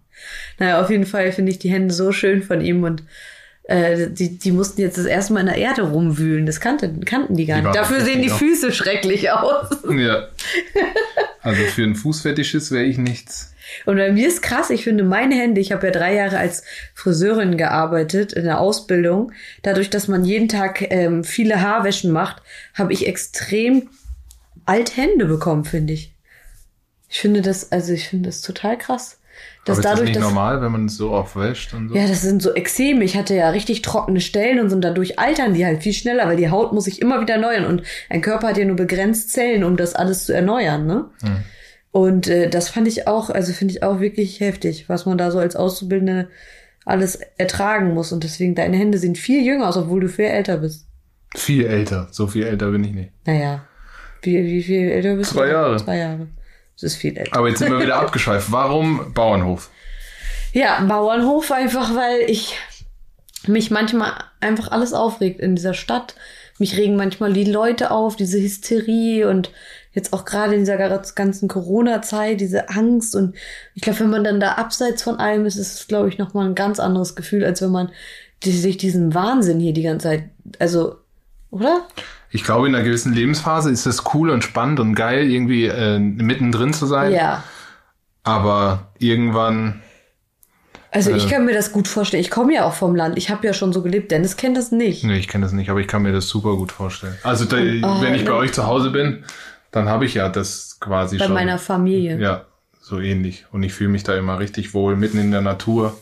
Naja, 0.59 0.81
auf 0.81 0.89
jeden 0.89 1.05
Fall 1.05 1.31
finde 1.31 1.51
ich 1.51 1.59
die 1.59 1.69
Hände 1.69 1.93
so 1.93 2.11
schön 2.11 2.41
von 2.41 2.61
ihm 2.61 2.83
und 2.83 3.03
äh, 3.63 4.09
die, 4.09 4.37
die 4.37 4.51
mussten 4.51 4.81
jetzt 4.81 4.97
das 4.97 5.05
erste 5.05 5.33
Mal 5.33 5.41
in 5.41 5.45
der 5.47 5.57
Erde 5.57 5.83
rumwühlen. 5.83 6.45
Das 6.45 6.59
kannten, 6.59 7.05
kannten 7.05 7.35
die 7.35 7.45
gar 7.45 7.59
Die 7.59 7.67
nicht. 7.67 7.75
Dafür 7.75 8.01
sehen 8.01 8.21
die 8.21 8.29
Füße 8.29 8.71
schrecklich 8.71 9.31
aus. 9.31 9.67
Ja. 9.89 10.27
Also 11.45 11.61
für 11.63 11.83
einen 11.83 11.95
Fußfetischist 11.95 12.71
wäre 12.71 12.85
ich 12.85 12.97
nichts. 12.97 13.53
Und 13.85 13.97
bei 13.97 14.13
mir 14.13 14.29
ist 14.29 14.41
krass, 14.41 14.69
ich 14.69 14.85
finde 14.85 15.03
meine 15.03 15.35
Hände, 15.35 15.59
ich 15.59 15.73
habe 15.73 15.87
ja 15.87 15.91
drei 15.91 16.15
Jahre 16.15 16.37
als 16.37 16.63
Friseurin 16.93 17.57
gearbeitet 17.57 18.31
in 18.31 18.45
der 18.45 18.61
Ausbildung. 18.61 19.33
Dadurch, 19.61 19.89
dass 19.89 20.07
man 20.07 20.23
jeden 20.23 20.47
Tag 20.47 20.81
ähm, 20.89 21.25
viele 21.25 21.61
Haarwäschen 21.61 22.11
macht, 22.11 22.41
habe 22.73 22.93
ich 22.93 23.07
extrem 23.07 23.89
alt 24.65 24.95
Hände 24.95 25.25
bekommen, 25.25 25.65
finde 25.65 25.91
ich. 25.91 26.13
Ich 27.09 27.19
finde 27.19 27.41
das, 27.41 27.73
also 27.73 27.91
ich 27.91 28.07
finde 28.07 28.29
das 28.29 28.41
total 28.41 28.77
krass. 28.77 29.19
Dass 29.65 29.77
Aber 29.77 29.79
ist 29.79 29.85
das 29.85 29.91
dadurch, 29.93 30.09
nicht 30.09 30.15
dass, 30.17 30.23
normal, 30.23 30.61
wenn 30.61 30.71
man 30.73 30.85
es 30.87 30.97
so 30.97 31.11
oft 31.11 31.35
wäscht 31.37 31.73
und 31.73 31.89
so? 31.89 31.95
ja, 31.95 32.05
das 32.07 32.21
sind 32.21 32.41
so 32.41 32.53
Exzeme. 32.53 33.03
Ich 33.05 33.15
hatte 33.15 33.33
ja 33.33 33.49
richtig 33.49 33.81
trockene 33.81 34.19
Stellen 34.19 34.59
und 34.59 34.69
so, 34.69 34.75
und 34.75 34.81
dadurch 34.81 35.19
altern 35.19 35.53
die 35.53 35.65
halt 35.65 35.81
viel 35.81 35.93
schneller, 35.93 36.27
weil 36.27 36.35
die 36.35 36.49
Haut 36.49 36.73
muss 36.73 36.83
sich 36.83 37.01
immer 37.01 37.21
wieder 37.21 37.35
erneuern 37.35 37.65
und 37.65 37.83
ein 38.09 38.21
Körper 38.21 38.49
hat 38.49 38.57
ja 38.57 38.65
nur 38.65 38.75
begrenzt 38.75 39.31
Zellen, 39.31 39.63
um 39.63 39.77
das 39.77 39.95
alles 39.95 40.25
zu 40.25 40.33
erneuern, 40.33 40.85
ne? 40.85 41.05
Und 41.91 42.27
äh, 42.27 42.49
das 42.49 42.69
fand 42.69 42.87
ich 42.87 43.07
auch, 43.07 43.29
also 43.29 43.53
finde 43.53 43.73
ich 43.75 43.83
auch 43.83 43.99
wirklich 43.99 44.39
heftig, 44.39 44.89
was 44.89 45.05
man 45.05 45.17
da 45.17 45.29
so 45.31 45.37
als 45.39 45.55
Auszubildende 45.55 46.27
alles 46.85 47.19
ertragen 47.37 47.93
muss. 47.93 48.11
Und 48.11 48.23
deswegen, 48.23 48.55
deine 48.55 48.77
Hände 48.77 48.97
sehen 48.97 49.15
viel 49.15 49.45
jünger 49.45 49.69
aus, 49.69 49.77
obwohl 49.77 50.01
du 50.01 50.09
viel 50.09 50.25
älter 50.25 50.57
bist. 50.57 50.87
Viel 51.35 51.65
älter. 51.67 52.07
So 52.11 52.25
viel 52.27 52.45
älter 52.45 52.71
bin 52.71 52.83
ich 52.83 52.93
nicht. 52.93 53.11
Naja. 53.25 53.63
Wie, 54.23 54.43
wie 54.43 54.63
viel 54.63 54.89
älter 54.89 55.15
bist 55.15 55.31
Zwei 55.31 55.45
du? 55.45 55.51
Jahre. 55.51 55.77
Zwei 55.77 55.97
Jahre. 55.97 56.27
Das 56.75 56.83
ist 56.83 56.95
viel 56.95 57.17
älter. 57.17 57.37
Aber 57.37 57.49
jetzt 57.49 57.59
sind 57.59 57.71
wir 57.71 57.79
wieder 57.79 57.97
abgeschweift. 57.97 58.51
Warum 58.51 59.13
Bauernhof? 59.13 59.69
Ja, 60.53 60.81
Bauernhof 60.81 61.51
einfach, 61.51 61.95
weil 61.95 62.29
ich 62.29 62.57
mich 63.47 63.71
manchmal 63.71 64.13
einfach 64.39 64.71
alles 64.71 64.93
aufregt 64.93 65.39
in 65.39 65.55
dieser 65.55 65.73
Stadt. 65.73 66.15
Mich 66.59 66.77
regen 66.77 66.95
manchmal 66.95 67.33
die 67.33 67.45
Leute 67.45 67.91
auf, 67.91 68.15
diese 68.15 68.39
Hysterie 68.39 69.25
und 69.25 69.51
jetzt 69.91 70.13
auch 70.13 70.25
gerade 70.25 70.53
in 70.53 70.61
dieser 70.61 70.77
ganzen 71.15 71.47
Corona-Zeit, 71.47 72.41
diese 72.41 72.69
Angst. 72.69 73.15
Und 73.15 73.35
ich 73.75 73.81
glaube, 73.81 74.01
wenn 74.01 74.09
man 74.09 74.23
dann 74.23 74.39
da 74.39 74.53
abseits 74.53 75.03
von 75.03 75.17
allem 75.17 75.45
ist, 75.45 75.55
ist 75.55 75.73
es, 75.73 75.87
glaube 75.87 76.09
ich, 76.09 76.17
nochmal 76.17 76.47
ein 76.47 76.55
ganz 76.55 76.79
anderes 76.79 77.15
Gefühl, 77.15 77.43
als 77.43 77.61
wenn 77.61 77.71
man 77.71 77.91
die, 78.43 78.51
sich 78.51 78.77
diesen 78.77 79.13
Wahnsinn 79.13 79.59
hier 79.59 79.73
die 79.73 79.83
ganze 79.83 80.07
Zeit, 80.07 80.23
also, 80.59 80.97
oder? 81.49 81.87
Ich 82.35 82.43
glaube, 82.43 82.67
in 82.67 82.73
einer 82.75 82.83
gewissen 82.83 83.13
Lebensphase 83.13 83.69
ist 83.71 83.85
es 83.85 84.03
cool 84.13 84.29
und 84.31 84.43
spannend 84.43 84.79
und 84.79 84.95
geil, 84.95 85.29
irgendwie 85.29 85.65
äh, 85.67 85.99
mittendrin 85.99 86.73
zu 86.73 86.85
sein. 86.87 87.11
Ja. 87.13 87.43
Aber 88.23 88.87
irgendwann, 88.99 89.81
Also 90.91 91.11
ich 91.11 91.25
Äh. 91.27 91.29
kann 91.29 91.45
mir 91.45 91.53
das 91.53 91.71
gut 91.71 91.87
vorstellen. 91.87 92.21
Ich 92.21 92.29
komme 92.29 92.53
ja 92.53 92.65
auch 92.65 92.73
vom 92.73 92.95
Land. 92.95 93.17
Ich 93.17 93.29
habe 93.29 93.45
ja 93.47 93.53
schon 93.53 93.71
so 93.73 93.81
gelebt. 93.81 94.11
Dennis 94.11 94.35
kennt 94.37 94.57
das 94.57 94.71
nicht. 94.71 95.03
nee, 95.03 95.17
ich 95.17 95.27
kenne 95.27 95.43
das 95.45 95.51
nicht, 95.53 95.69
aber 95.69 95.79
ich 95.79 95.87
kann 95.87 96.03
mir 96.03 96.11
das 96.11 96.27
super 96.29 96.55
gut 96.55 96.71
vorstellen. 96.71 97.15
Also 97.23 97.45
da, 97.45 97.57
oh, 97.57 98.01
wenn 98.01 98.13
ich 98.15 98.25
bei 98.25 98.31
ne. 98.31 98.37
euch 98.37 98.51
zu 98.53 98.65
Hause 98.67 98.89
bin, 98.91 99.23
dann 99.71 99.89
habe 99.89 100.05
ich 100.05 100.13
ja 100.15 100.29
das 100.29 100.77
quasi 100.79 101.17
Bei 101.17 101.25
schon. 101.25 101.33
meiner 101.33 101.57
Familie. 101.57 102.19
Ja, 102.19 102.45
so 102.81 102.99
ähnlich. 102.99 103.45
Und 103.51 103.63
ich 103.63 103.73
fühle 103.73 103.89
mich 103.89 104.03
da 104.03 104.15
immer 104.15 104.39
richtig 104.39 104.73
wohl, 104.73 104.95
mitten 104.95 105.17
in 105.19 105.31
der 105.31 105.41
Natur. 105.41 105.97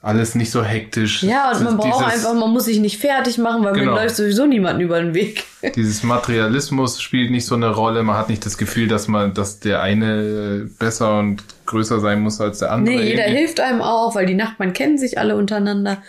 Alles 0.00 0.36
nicht 0.36 0.52
so 0.52 0.62
hektisch. 0.62 1.24
Ja, 1.24 1.50
und 1.50 1.64
man 1.64 1.76
braucht 1.76 2.00
Dieses- 2.06 2.14
einfach, 2.26 2.34
man 2.38 2.50
muss 2.52 2.66
sich 2.66 2.78
nicht 2.78 2.98
fertig 3.00 3.36
machen, 3.36 3.64
weil 3.64 3.72
Genau. 3.74 3.94
mir 3.94 4.00
läuft 4.02 4.14
sowieso 4.14 4.46
niemanden 4.46 4.80
über 4.80 5.00
den 5.02 5.12
Weg. 5.12 5.44
Dieses 5.74 6.04
Materialismus 6.04 7.02
spielt 7.02 7.32
nicht 7.32 7.46
so 7.46 7.56
eine 7.56 7.70
Rolle. 7.70 8.04
Man 8.04 8.16
hat 8.16 8.28
nicht 8.28 8.46
das 8.46 8.58
Gefühl, 8.58 8.86
dass 8.86 9.08
man, 9.08 9.34
dass 9.34 9.58
der 9.58 9.82
eine 9.82 10.70
besser 10.78 11.18
und 11.18 11.42
größer 11.66 11.98
sein 11.98 12.20
muss 12.20 12.40
als 12.40 12.60
der 12.60 12.70
andere. 12.70 12.94
Nee, 12.94 13.02
jeder 13.08 13.24
Irgendwie- 13.26 13.38
hilft 13.40 13.58
einem 13.58 13.82
auch, 13.82 14.14
weil 14.14 14.26
die 14.26 14.34
Nachbarn 14.34 14.72
kennen 14.72 14.98
sich 14.98 15.18
alle 15.18 15.34
untereinander. 15.36 16.00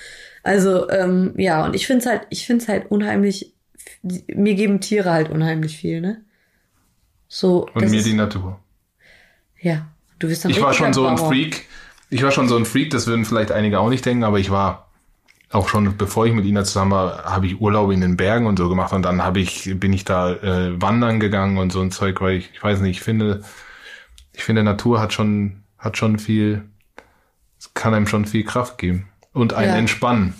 Also, 0.43 0.87
ähm, 0.91 1.33
ja, 1.37 1.65
und 1.65 1.75
ich 1.75 1.87
find's 1.87 2.05
halt, 2.05 2.21
ich 2.29 2.45
find's 2.45 2.67
halt 2.67 2.91
unheimlich, 2.91 3.53
mir 4.03 4.53
geben 4.53 4.81
Tiere 4.81 5.11
halt 5.11 5.29
unheimlich 5.29 5.75
viel, 5.77 5.99
ne? 5.99 6.21
So, 7.27 7.67
Und 7.73 7.89
mir 7.89 7.97
ist- 7.97 8.05
die 8.05 8.13
Natur. 8.13 8.59
ja, 9.61 9.87
du 10.19 10.27
bist 10.27 10.45
ein 10.45 10.51
Ich 10.51 10.61
war 10.61 10.73
schon 10.73 10.93
so 10.93 11.07
ein. 11.07 11.17
Freak. 11.17 11.65
Ich 12.09 12.23
war 12.23 12.31
schon 12.31 12.47
so 12.47 12.57
ein 12.57 12.65
Freak, 12.65 12.89
das 12.89 13.07
würden 13.07 13.25
vielleicht 13.25 13.51
einige 13.51 13.79
auch 13.79 13.89
nicht 13.89 14.05
denken, 14.05 14.23
aber 14.23 14.39
ich 14.39 14.49
war 14.49 14.89
auch 15.51 15.67
schon, 15.67 15.97
bevor 15.97 16.25
ich 16.27 16.33
mit 16.33 16.45
Ina 16.45 16.63
zusammen 16.63 16.91
war, 16.91 17.23
habe 17.23 17.47
ich 17.47 17.59
Urlaub 17.59 17.91
in 17.91 18.01
den 18.01 18.17
Bergen 18.17 18.45
und 18.45 18.57
so 18.57 18.69
gemacht 18.69 18.93
und 18.93 19.03
dann 19.03 19.23
habe 19.23 19.39
ich, 19.39 19.71
bin 19.79 19.93
ich 19.93 20.05
da 20.05 20.31
äh, 20.33 20.79
wandern 20.81 21.19
gegangen 21.19 21.57
und 21.57 21.71
so 21.71 21.81
ein 21.81 21.91
Zeug, 21.91 22.21
weil 22.21 22.37
ich, 22.37 22.51
ich 22.53 22.63
weiß 22.63 22.81
nicht, 22.81 22.97
ich 22.97 23.01
finde, 23.01 23.41
ich 24.33 24.43
finde 24.43 24.63
Natur 24.63 24.99
hat 24.99 25.13
schon, 25.13 25.63
hat 25.77 25.97
schon 25.97 26.19
viel, 26.19 26.63
kann 27.73 27.93
einem 27.93 28.07
schon 28.07 28.25
viel 28.25 28.43
Kraft 28.43 28.77
geben 28.77 29.07
und 29.33 29.53
einen 29.53 29.71
Ja. 29.71 29.77
entspannen. 29.77 30.33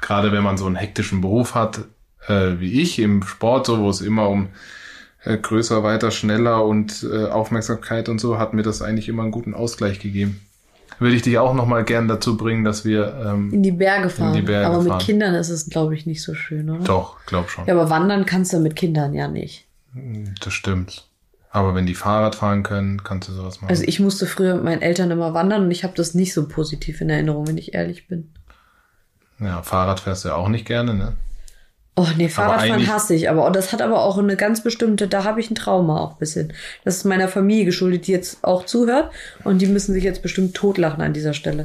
Gerade 0.00 0.30
wenn 0.30 0.44
man 0.44 0.58
so 0.58 0.66
einen 0.66 0.76
hektischen 0.76 1.20
Beruf 1.20 1.54
hat, 1.54 1.80
äh, 2.28 2.58
wie 2.58 2.80
ich 2.80 2.98
im 2.98 3.22
Sport, 3.22 3.66
so 3.66 3.80
wo 3.80 3.88
es 3.90 4.00
immer 4.00 4.28
um 4.28 4.48
äh, 5.24 5.36
größer, 5.36 5.82
weiter, 5.82 6.12
schneller 6.12 6.64
und 6.64 7.04
äh, 7.10 7.26
Aufmerksamkeit 7.26 8.08
und 8.08 8.20
so, 8.20 8.38
hat 8.38 8.54
mir 8.54 8.62
das 8.62 8.80
eigentlich 8.82 9.08
immer 9.08 9.22
einen 9.22 9.32
guten 9.32 9.54
Ausgleich 9.54 9.98
gegeben. 9.98 10.45
Würde 10.98 11.14
ich 11.14 11.22
dich 11.22 11.38
auch 11.38 11.52
noch 11.54 11.66
mal 11.66 11.84
gern 11.84 12.08
dazu 12.08 12.36
bringen, 12.36 12.64
dass 12.64 12.84
wir 12.84 13.14
ähm, 13.26 13.52
In 13.52 13.62
die 13.62 13.72
Berge 13.72 14.08
fahren. 14.08 14.32
die 14.34 14.42
Berge 14.42 14.66
aber 14.66 14.78
mit 14.78 14.88
fahren. 14.88 15.00
Kindern 15.02 15.34
ist 15.34 15.50
es, 15.50 15.68
glaube 15.68 15.94
ich, 15.94 16.06
nicht 16.06 16.22
so 16.22 16.34
schön, 16.34 16.70
oder? 16.70 16.84
doch, 16.84 17.16
glaub 17.26 17.50
schon. 17.50 17.66
Ja, 17.66 17.74
aber 17.74 17.90
wandern 17.90 18.24
kannst 18.26 18.52
du 18.52 18.58
mit 18.60 18.76
Kindern 18.76 19.12
ja 19.14 19.28
nicht. 19.28 19.66
Das 20.42 20.52
stimmt. 20.52 21.06
Aber 21.50 21.74
wenn 21.74 21.86
die 21.86 21.94
Fahrrad 21.94 22.34
fahren 22.34 22.62
können, 22.62 23.02
kannst 23.02 23.28
du 23.28 23.32
sowas 23.32 23.60
machen. 23.60 23.70
Also 23.70 23.84
ich 23.84 23.98
musste 24.00 24.26
früher 24.26 24.54
mit 24.56 24.64
meinen 24.64 24.82
Eltern 24.82 25.10
immer 25.10 25.32
wandern 25.32 25.64
und 25.64 25.70
ich 25.70 25.84
habe 25.84 25.94
das 25.96 26.14
nicht 26.14 26.34
so 26.34 26.48
positiv 26.48 27.00
in 27.00 27.08
Erinnerung, 27.10 27.46
wenn 27.46 27.56
ich 27.58 27.72
ehrlich 27.74 28.08
bin. 28.08 28.30
ja, 29.38 29.62
Fahrrad 29.62 30.00
fährst 30.00 30.24
du 30.24 30.28
ja 30.30 30.34
auch 30.34 30.48
nicht 30.48 30.66
gerne, 30.66 30.94
ne? 30.94 31.12
Oh 31.98 32.06
nee, 32.18 32.28
Fahrradfahren 32.28 32.86
hasse 32.88 33.14
ich, 33.14 33.30
aber 33.30 33.46
oh, 33.46 33.50
das 33.50 33.72
hat 33.72 33.80
aber 33.80 34.02
auch 34.02 34.18
eine 34.18 34.36
ganz 34.36 34.62
bestimmte, 34.62 35.08
da 35.08 35.24
habe 35.24 35.40
ich 35.40 35.50
ein 35.50 35.54
Trauma 35.54 35.98
auch 35.98 36.12
ein 36.12 36.18
bisschen. 36.18 36.52
Das 36.84 36.96
ist 36.96 37.04
meiner 37.04 37.26
Familie 37.26 37.64
geschuldet, 37.64 38.06
die 38.06 38.12
jetzt 38.12 38.44
auch 38.44 38.66
zuhört 38.66 39.10
und 39.44 39.62
die 39.62 39.66
müssen 39.66 39.94
sich 39.94 40.04
jetzt 40.04 40.20
bestimmt 40.20 40.54
totlachen 40.54 41.02
an 41.02 41.14
dieser 41.14 41.32
Stelle. 41.32 41.64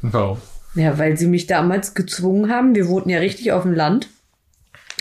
Warum? 0.00 0.38
Ja, 0.74 0.98
weil 0.98 1.16
sie 1.16 1.28
mich 1.28 1.46
damals 1.46 1.94
gezwungen 1.94 2.50
haben. 2.50 2.74
Wir 2.74 2.88
wohnten 2.88 3.10
ja 3.10 3.18
richtig 3.18 3.52
auf 3.52 3.62
dem 3.62 3.74
Land. 3.74 4.08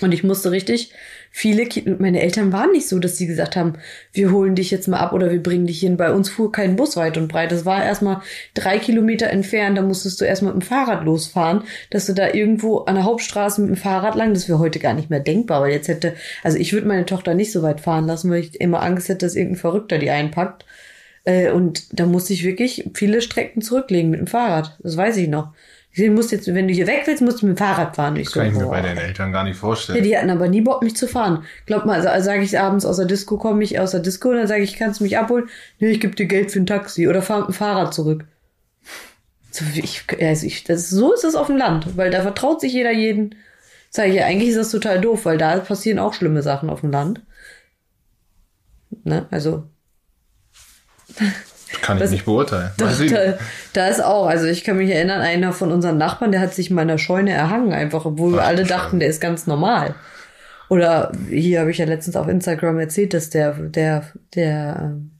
Und 0.01 0.11
ich 0.13 0.23
musste 0.23 0.51
richtig 0.51 0.91
viele, 1.29 1.65
Ki 1.65 1.83
meine 1.99 2.21
Eltern 2.21 2.51
waren 2.51 2.71
nicht 2.71 2.87
so, 2.87 2.99
dass 2.99 3.17
sie 3.17 3.27
gesagt 3.27 3.55
haben, 3.55 3.73
wir 4.11 4.31
holen 4.31 4.55
dich 4.55 4.69
jetzt 4.71 4.87
mal 4.87 4.99
ab 4.99 5.13
oder 5.13 5.31
wir 5.31 5.41
bringen 5.41 5.65
dich 5.65 5.79
hin. 5.79 5.97
Bei 5.97 6.11
uns 6.11 6.29
fuhr 6.29 6.51
kein 6.51 6.75
Bus 6.75 6.97
weit 6.97 7.17
und 7.17 7.27
breit. 7.27 7.51
Das 7.51 7.65
war 7.65 7.83
erstmal 7.83 8.21
drei 8.53 8.79
Kilometer 8.79 9.27
entfernt. 9.27 9.77
Da 9.77 9.81
musstest 9.81 10.19
du 10.19 10.25
erstmal 10.25 10.53
mit 10.53 10.63
dem 10.63 10.67
Fahrrad 10.67 11.05
losfahren, 11.05 11.63
dass 11.89 12.05
du 12.05 12.13
da 12.13 12.33
irgendwo 12.33 12.79
an 12.79 12.95
der 12.95 13.05
Hauptstraße 13.05 13.61
mit 13.61 13.69
dem 13.69 13.77
Fahrrad 13.77 14.15
lang, 14.15 14.33
das 14.33 14.49
wäre 14.49 14.59
heute 14.59 14.79
gar 14.79 14.93
nicht 14.93 15.09
mehr 15.09 15.21
denkbar, 15.21 15.61
weil 15.61 15.71
jetzt 15.71 15.87
hätte, 15.87 16.15
also 16.43 16.57
ich 16.57 16.73
würde 16.73 16.87
meine 16.87 17.05
Tochter 17.05 17.33
nicht 17.33 17.51
so 17.51 17.61
weit 17.63 17.81
fahren 17.81 18.07
lassen, 18.07 18.29
weil 18.29 18.41
ich 18.41 18.59
immer 18.59 18.81
Angst 18.81 19.09
hätte, 19.09 19.25
dass 19.25 19.35
irgendein 19.35 19.61
Verrückter 19.61 19.97
die 19.99 20.09
einpackt. 20.09 20.65
Äh, 21.23 21.51
und 21.51 21.99
da 21.99 22.05
musste 22.05 22.33
ich 22.33 22.43
wirklich 22.43 22.89
viele 22.93 23.21
Strecken 23.21 23.61
zurücklegen 23.61 24.11
mit 24.11 24.19
dem 24.19 24.27
Fahrrad. 24.27 24.77
Das 24.81 24.97
weiß 24.97 25.17
ich 25.17 25.27
noch. 25.27 25.53
Ich 25.93 26.10
muss 26.10 26.32
jetzt, 26.32 26.47
wenn 26.47 26.67
du 26.69 26.73
hier 26.73 26.88
weg 26.88 27.04
willst, 27.06 27.21
musst 27.21 27.41
du 27.41 27.47
mit 27.47 27.58
dem 27.58 27.58
Fahrrad 27.58 27.97
fahren. 27.97 28.15
Ich 28.15 28.30
so, 28.30 28.39
Kann 28.39 28.47
ich 28.49 28.54
mir 28.56 28.63
boah. 28.63 28.71
bei 28.71 28.82
deinen 28.82 28.97
Eltern 28.97 29.34
gar 29.34 29.43
nicht 29.43 29.56
Ja, 29.56 29.60
vorstellen. 29.60 30.04
die 30.04 30.17
hatten 30.17 30.30
aber 30.30 30.47
nie 30.47 30.62
Bock, 30.62 30.82
mich 30.84 30.95
zu 30.95 31.06
fahren. 31.08 31.43
Glaub 31.65 31.86
mal, 31.86 31.99
also, 32.08 32.23
sage 32.25 32.43
ich 32.43 32.58
abends 32.58 32.86
aus 32.86 32.95
der 32.95 33.06
Disco, 33.08 33.38
komme 33.38 33.62
ich 33.63 33.77
aus 33.77 33.91
der 33.91 33.99
Disco 33.99 34.30
und 34.30 34.38
dann 34.38 34.47
sage 34.47 34.63
ich, 34.63 34.77
kannst 34.77 35.01
du 35.01 35.04
mich 35.04 35.17
abholen? 35.17 35.49
Nee, 35.80 35.89
ich 35.91 35.99
gebe 35.99 36.15
dir 36.15 36.27
Geld 36.27 36.51
für 36.51 36.60
ein 36.60 36.65
Taxi 36.65 37.10
oder 37.10 37.21
fahr 37.21 37.39
mit 37.39 37.49
dem 37.49 37.54
Fahrrad 37.54 37.93
zurück. 37.93 38.25
So, 39.51 39.65
ich, 39.75 40.04
also 40.21 40.45
ich, 40.47 40.63
das, 40.63 40.89
so 40.89 41.13
ist 41.13 41.25
es 41.25 41.36
auf 41.36 41.47
dem 41.47 41.58
Land, 41.58 41.97
weil 41.97 42.10
da 42.10 42.21
vertraut 42.21 42.62
sich 42.62 42.71
jeder 42.71 42.91
jeden. 42.93 43.36
Sag 43.89 44.08
ich 44.08 44.15
ja, 44.15 44.25
eigentlich 44.25 44.51
ist 44.51 44.58
das 44.58 44.71
total 44.71 45.01
doof, 45.01 45.25
weil 45.25 45.38
da 45.38 45.58
passieren 45.60 45.99
auch 45.99 46.13
schlimme 46.13 46.41
Sachen 46.41 46.69
auf 46.69 46.80
dem 46.80 46.91
Land. 46.91 47.21
Ne, 49.04 49.25
also 49.30 49.65
Kann 51.81 51.97
ich 51.97 52.03
Das- 52.03 52.12
nicht 52.12 52.25
beurteilen. 52.25 52.71
Da, 52.77 52.86
nicht. 52.88 53.15
da 53.73 53.88
ist 53.88 54.03
auch, 54.03 54.27
also 54.27 54.45
ich 54.45 54.63
kann 54.63 54.77
mich 54.77 54.89
erinnern, 54.91 55.21
einer 55.21 55.53
von 55.53 55.71
unseren 55.71 55.97
Nachbarn, 55.97 56.31
der 56.31 56.41
hat 56.41 56.53
sich 56.53 56.69
in 56.69 56.75
meiner 56.75 56.97
Scheune 56.97 57.31
erhangen, 57.31 57.73
einfach, 57.73 58.05
obwohl 58.05 58.34
wir 58.34 58.41
Ach, 58.41 58.47
alle 58.47 58.63
dachten, 58.63 58.99
der 58.99 59.07
ist 59.10 59.21
ganz 59.21 59.47
normal. 59.47 59.95
Oder 60.69 61.12
hier 61.29 61.60
habe 61.62 61.71
ich 61.71 61.77
ja 61.77 61.86
letztens 61.86 62.15
auf 62.15 62.27
Instagram 62.27 62.79
erzählt, 62.79 63.13
dass 63.13 63.29
der, 63.29 63.51
der, 63.53 64.05
der 64.36 64.77
ähm, 64.81 65.12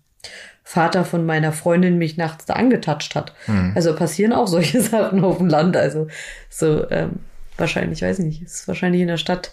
Vater 0.64 1.04
von 1.04 1.26
meiner 1.26 1.52
Freundin 1.52 1.98
mich 1.98 2.16
nachts 2.16 2.46
da 2.46 2.54
angetatscht 2.54 3.16
hat. 3.16 3.34
Hm. 3.46 3.74
Also 3.76 3.94
passieren 3.96 4.32
auch 4.32 4.48
solche 4.48 4.82
Sachen 4.82 5.24
auf 5.24 5.38
dem 5.40 5.48
Land. 5.48 5.76
Also 5.76 6.08
so 6.50 6.90
ähm, 6.90 7.20
wahrscheinlich, 7.58 8.02
weiß 8.02 8.20
ich 8.20 8.26
nicht, 8.26 8.42
ist 8.42 8.68
wahrscheinlich 8.68 9.02
in 9.02 9.10
der 9.10 9.18
Stadt 9.18 9.52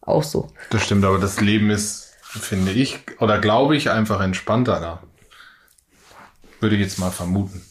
auch 0.00 0.22
so. 0.22 0.50
Das 0.70 0.82
stimmt, 0.84 1.04
aber 1.04 1.18
das 1.18 1.40
Leben 1.40 1.68
ist, 1.68 2.14
finde 2.22 2.72
ich, 2.72 2.98
oder 3.18 3.38
glaube 3.38 3.76
ich, 3.76 3.90
einfach 3.90 4.20
entspannter 4.22 4.80
da. 4.80 5.02
Würde 6.66 6.76
ich 6.76 6.82
jetzt 6.82 6.98
mal 6.98 7.10
vermuten. 7.10 7.62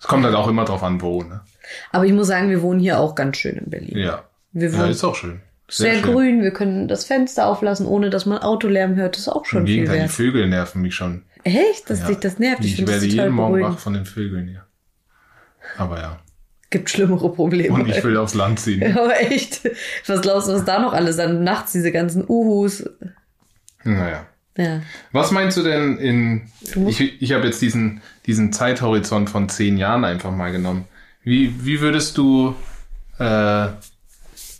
Es 0.00 0.06
kommt 0.06 0.24
halt 0.24 0.34
auch 0.36 0.46
immer 0.48 0.64
drauf 0.64 0.82
an, 0.82 1.00
wo, 1.02 1.22
ne? 1.22 1.40
Aber 1.90 2.04
ich 2.06 2.12
muss 2.12 2.28
sagen, 2.28 2.48
wir 2.48 2.62
wohnen 2.62 2.78
hier 2.78 3.00
auch 3.00 3.14
ganz 3.16 3.38
schön 3.38 3.56
in 3.56 3.68
Berlin. 3.70 3.96
Ja. 3.98 4.24
Wir 4.52 4.70
Ja, 4.70 4.78
wohnen 4.78 4.90
ist 4.90 5.02
auch 5.04 5.16
schön. 5.16 5.40
sehr, 5.68 5.94
schön. 5.94 6.02
grün, 6.02 6.42
wir 6.42 6.52
können 6.52 6.86
das 6.86 7.04
Fenster 7.04 7.46
auflassen, 7.48 7.86
ohne 7.86 8.08
dass 8.10 8.24
man 8.24 8.38
Autolärm 8.38 8.94
hört. 8.94 9.16
Das 9.16 9.22
ist 9.22 9.28
auch 9.28 9.38
Im 9.42 9.44
schon 9.44 9.66
viel 9.66 9.74
Gegenteil, 9.76 9.96
die 9.96 10.02
wert. 10.02 10.10
Vögel 10.12 10.48
nerven 10.48 10.82
mich 10.82 10.94
schon. 10.94 11.24
Echt? 11.42 11.90
Dass 11.90 12.00
Ja. 12.00 12.06
dich 12.06 12.18
das 12.18 12.38
nervt? 12.38 12.64
Ich, 12.64 12.78
Ich 12.78 12.84
das 12.84 12.94
werde 12.94 13.06
jeden 13.06 13.30
Morgen 13.32 13.54
beruhigend. 13.54 13.74
wach 13.74 13.78
von 13.80 13.94
den 13.94 14.04
Vögeln 14.06 14.46
hier. 14.48 14.64
Aber 15.76 15.98
ja. 16.00 16.20
Gibt 16.70 16.90
schlimmere 16.90 17.32
Probleme. 17.32 17.74
Und 17.74 17.88
ich 17.88 18.02
will 18.04 18.16
aufs 18.16 18.34
Land 18.34 18.60
ziehen. 18.60 18.96
Aber 18.98 19.20
echt, 19.20 19.62
was 20.06 20.20
glaubst 20.20 20.48
du, 20.48 20.52
was 20.52 20.64
da 20.64 20.78
noch 20.80 20.92
alles 20.92 21.16
dann 21.16 21.42
nachts 21.42 21.72
diese 21.72 21.90
ganzen 21.92 22.24
Uhus? 22.28 22.88
Naja. 23.84 24.26
Ja. 24.56 24.80
Was 25.12 25.30
meinst 25.30 25.56
du 25.56 25.62
denn 25.62 25.98
in, 25.98 26.42
ich, 26.88 27.22
ich 27.22 27.32
habe 27.32 27.46
jetzt 27.46 27.60
diesen, 27.60 28.00
diesen 28.26 28.52
Zeithorizont 28.52 29.28
von 29.30 29.48
zehn 29.48 29.76
Jahren 29.76 30.04
einfach 30.04 30.32
mal 30.32 30.50
genommen. 30.50 30.86
Wie, 31.22 31.64
wie 31.64 31.80
würdest 31.80 32.16
du, 32.16 32.54
äh, 33.18 33.68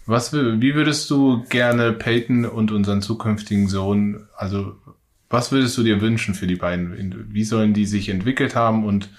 was, 0.07 0.33
wie 0.33 0.75
würdest 0.75 1.11
du 1.11 1.45
gerne 1.49 1.93
Peyton 1.93 2.45
und 2.45 2.71
unseren 2.71 3.03
zukünftigen 3.03 3.69
Sohn, 3.69 4.27
also, 4.37 4.77
was 5.29 5.51
würdest 5.51 5.77
du 5.79 5.83
dir 5.83 6.01
wünschen 6.01 6.35
für 6.35 6.47
die 6.47 6.57
beiden? 6.57 7.33
Wie 7.33 7.45
sollen 7.45 7.75
die 7.75 7.87
sich 7.87 8.09
entwickelt 8.09 8.55
haben 8.55 8.85
und, 8.85 9.11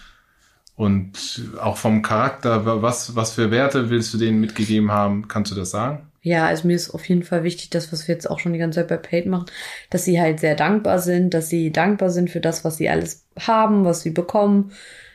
und 0.76 1.42
auch 1.60 1.78
vom 1.78 2.02
Charakter, 2.02 2.82
was, 2.82 3.16
was 3.16 3.34
für 3.34 3.52
Werte 3.52 3.90
willst 3.90 4.14
du 4.14 4.18
denen 4.18 4.40
mitgegeben 4.40 4.92
haben? 4.92 5.28
Kannst 5.28 5.52
du 5.52 5.56
das 5.56 5.72
sagen? 5.72 6.07
Ja, 6.28 6.46
also 6.46 6.68
mir 6.68 6.76
ist 6.76 6.90
auf 6.90 7.08
jeden 7.08 7.24
Fall 7.24 7.44
wichtig, 7.44 7.70
das, 7.70 7.94
was 7.94 8.08
wir 8.08 8.14
jetzt 8.14 8.30
auch 8.30 8.40
schon 8.40 8.52
die 8.52 8.60
ganze 8.60 8.82
Zeit 8.82 8.90
bei 8.90 8.98
Pate 8.98 9.30
machen, 9.30 9.46
dass 9.90 10.04
sie 10.04 10.20
halt 10.20 10.42
sehr 10.42 10.56
dankbar 10.56 11.00
sind, 11.00 11.34
dass 11.34 11.48
sie 11.48 11.72
dankbar 11.72 12.10
sind 12.10 12.30
für 12.30 12.42
das, 12.42 12.66
was 12.66 12.76
sie 12.76 12.90
alles 12.90 13.24
haben, 13.40 13.86
was 13.86 14.02
sie 14.02 14.10
bekommen. 14.10 14.74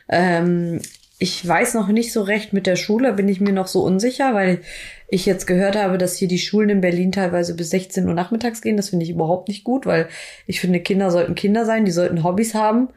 Ähm, 0.09 0.81
ich 1.19 1.47
weiß 1.47 1.75
noch 1.75 1.87
nicht 1.89 2.11
so 2.11 2.23
recht 2.23 2.51
mit 2.51 2.65
der 2.65 2.75
Schule, 2.75 3.13
bin 3.13 3.29
ich 3.29 3.39
mir 3.39 3.53
noch 3.53 3.67
so 3.67 3.83
unsicher, 3.83 4.33
weil 4.33 4.61
ich 5.07 5.27
jetzt 5.27 5.45
gehört 5.45 5.75
habe, 5.75 5.99
dass 5.99 6.17
hier 6.17 6.27
die 6.27 6.39
Schulen 6.39 6.69
in 6.69 6.81
Berlin 6.81 7.11
teilweise 7.11 7.55
bis 7.55 7.69
16 7.69 8.07
Uhr 8.07 8.15
nachmittags 8.15 8.63
gehen. 8.63 8.75
Das 8.75 8.89
finde 8.89 9.05
ich 9.05 9.11
überhaupt 9.11 9.49
nicht 9.49 9.63
gut, 9.63 9.85
weil 9.85 10.09
ich 10.47 10.59
finde, 10.59 10.79
Kinder 10.79 11.11
sollten 11.11 11.35
Kinder 11.35 11.65
sein, 11.65 11.85
die 11.85 11.91
sollten 11.91 12.23
Hobbys 12.23 12.55
haben. 12.55 12.89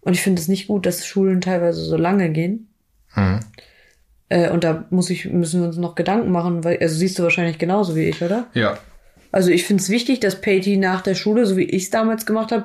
Und 0.00 0.14
ich 0.14 0.22
finde 0.22 0.40
es 0.40 0.48
nicht 0.48 0.68
gut, 0.68 0.86
dass 0.86 1.06
Schulen 1.06 1.42
teilweise 1.42 1.82
so 1.82 1.98
lange 1.98 2.30
gehen. 2.30 2.68
Hm. 3.08 3.40
Äh, 4.28 4.50
und 4.50 4.64
da 4.64 4.84
muss 4.90 5.10
ich, 5.10 5.26
müssen 5.26 5.60
wir 5.60 5.68
uns 5.68 5.76
noch 5.76 5.94
Gedanken 5.94 6.30
machen, 6.30 6.64
weil, 6.64 6.78
also 6.80 6.96
siehst 6.96 7.18
du 7.18 7.22
wahrscheinlich 7.22 7.58
genauso 7.58 7.96
wie 7.96 8.08
ich, 8.08 8.22
oder? 8.22 8.46
Ja. 8.54 8.78
Also 9.30 9.50
ich 9.50 9.64
finde 9.64 9.82
es 9.82 9.90
wichtig, 9.90 10.20
dass 10.20 10.40
Patty 10.40 10.76
nach 10.76 11.02
der 11.02 11.14
Schule, 11.14 11.44
so 11.44 11.56
wie 11.56 11.64
ich 11.64 11.84
es 11.84 11.90
damals 11.90 12.24
gemacht 12.24 12.50
habe, 12.50 12.64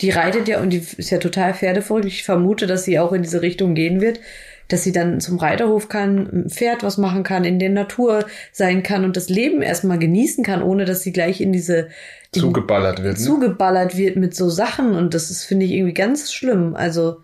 die 0.00 0.10
reitet 0.10 0.48
ja 0.48 0.60
und 0.60 0.70
die 0.70 0.82
ist 0.96 1.10
ja 1.10 1.18
total 1.18 1.54
pferdeverrückt. 1.54 2.06
Ich 2.06 2.24
vermute, 2.24 2.66
dass 2.66 2.84
sie 2.84 2.98
auch 2.98 3.12
in 3.12 3.22
diese 3.22 3.40
Richtung 3.40 3.74
gehen 3.74 4.00
wird, 4.00 4.20
dass 4.68 4.82
sie 4.82 4.92
dann 4.92 5.20
zum 5.20 5.38
Reiterhof 5.38 5.88
kann, 5.88 6.28
ein 6.32 6.50
Pferd 6.50 6.82
was 6.82 6.98
machen 6.98 7.22
kann, 7.22 7.44
in 7.44 7.58
der 7.58 7.70
Natur 7.70 8.26
sein 8.52 8.82
kann 8.82 9.04
und 9.04 9.16
das 9.16 9.28
Leben 9.28 9.62
erstmal 9.62 9.98
genießen 9.98 10.44
kann, 10.44 10.62
ohne 10.62 10.84
dass 10.84 11.02
sie 11.02 11.12
gleich 11.12 11.40
in 11.40 11.52
diese 11.52 11.88
in, 12.34 12.40
Zugeballert 12.40 13.02
wird. 13.02 13.18
Ne? 13.18 13.24
zugeballert 13.24 13.96
wird 13.96 14.16
mit 14.16 14.34
so 14.34 14.48
Sachen 14.48 14.94
und 14.94 15.14
das 15.14 15.30
ist 15.30 15.44
finde 15.44 15.66
ich 15.66 15.72
irgendwie 15.72 15.94
ganz 15.94 16.32
schlimm. 16.32 16.74
Also 16.74 17.22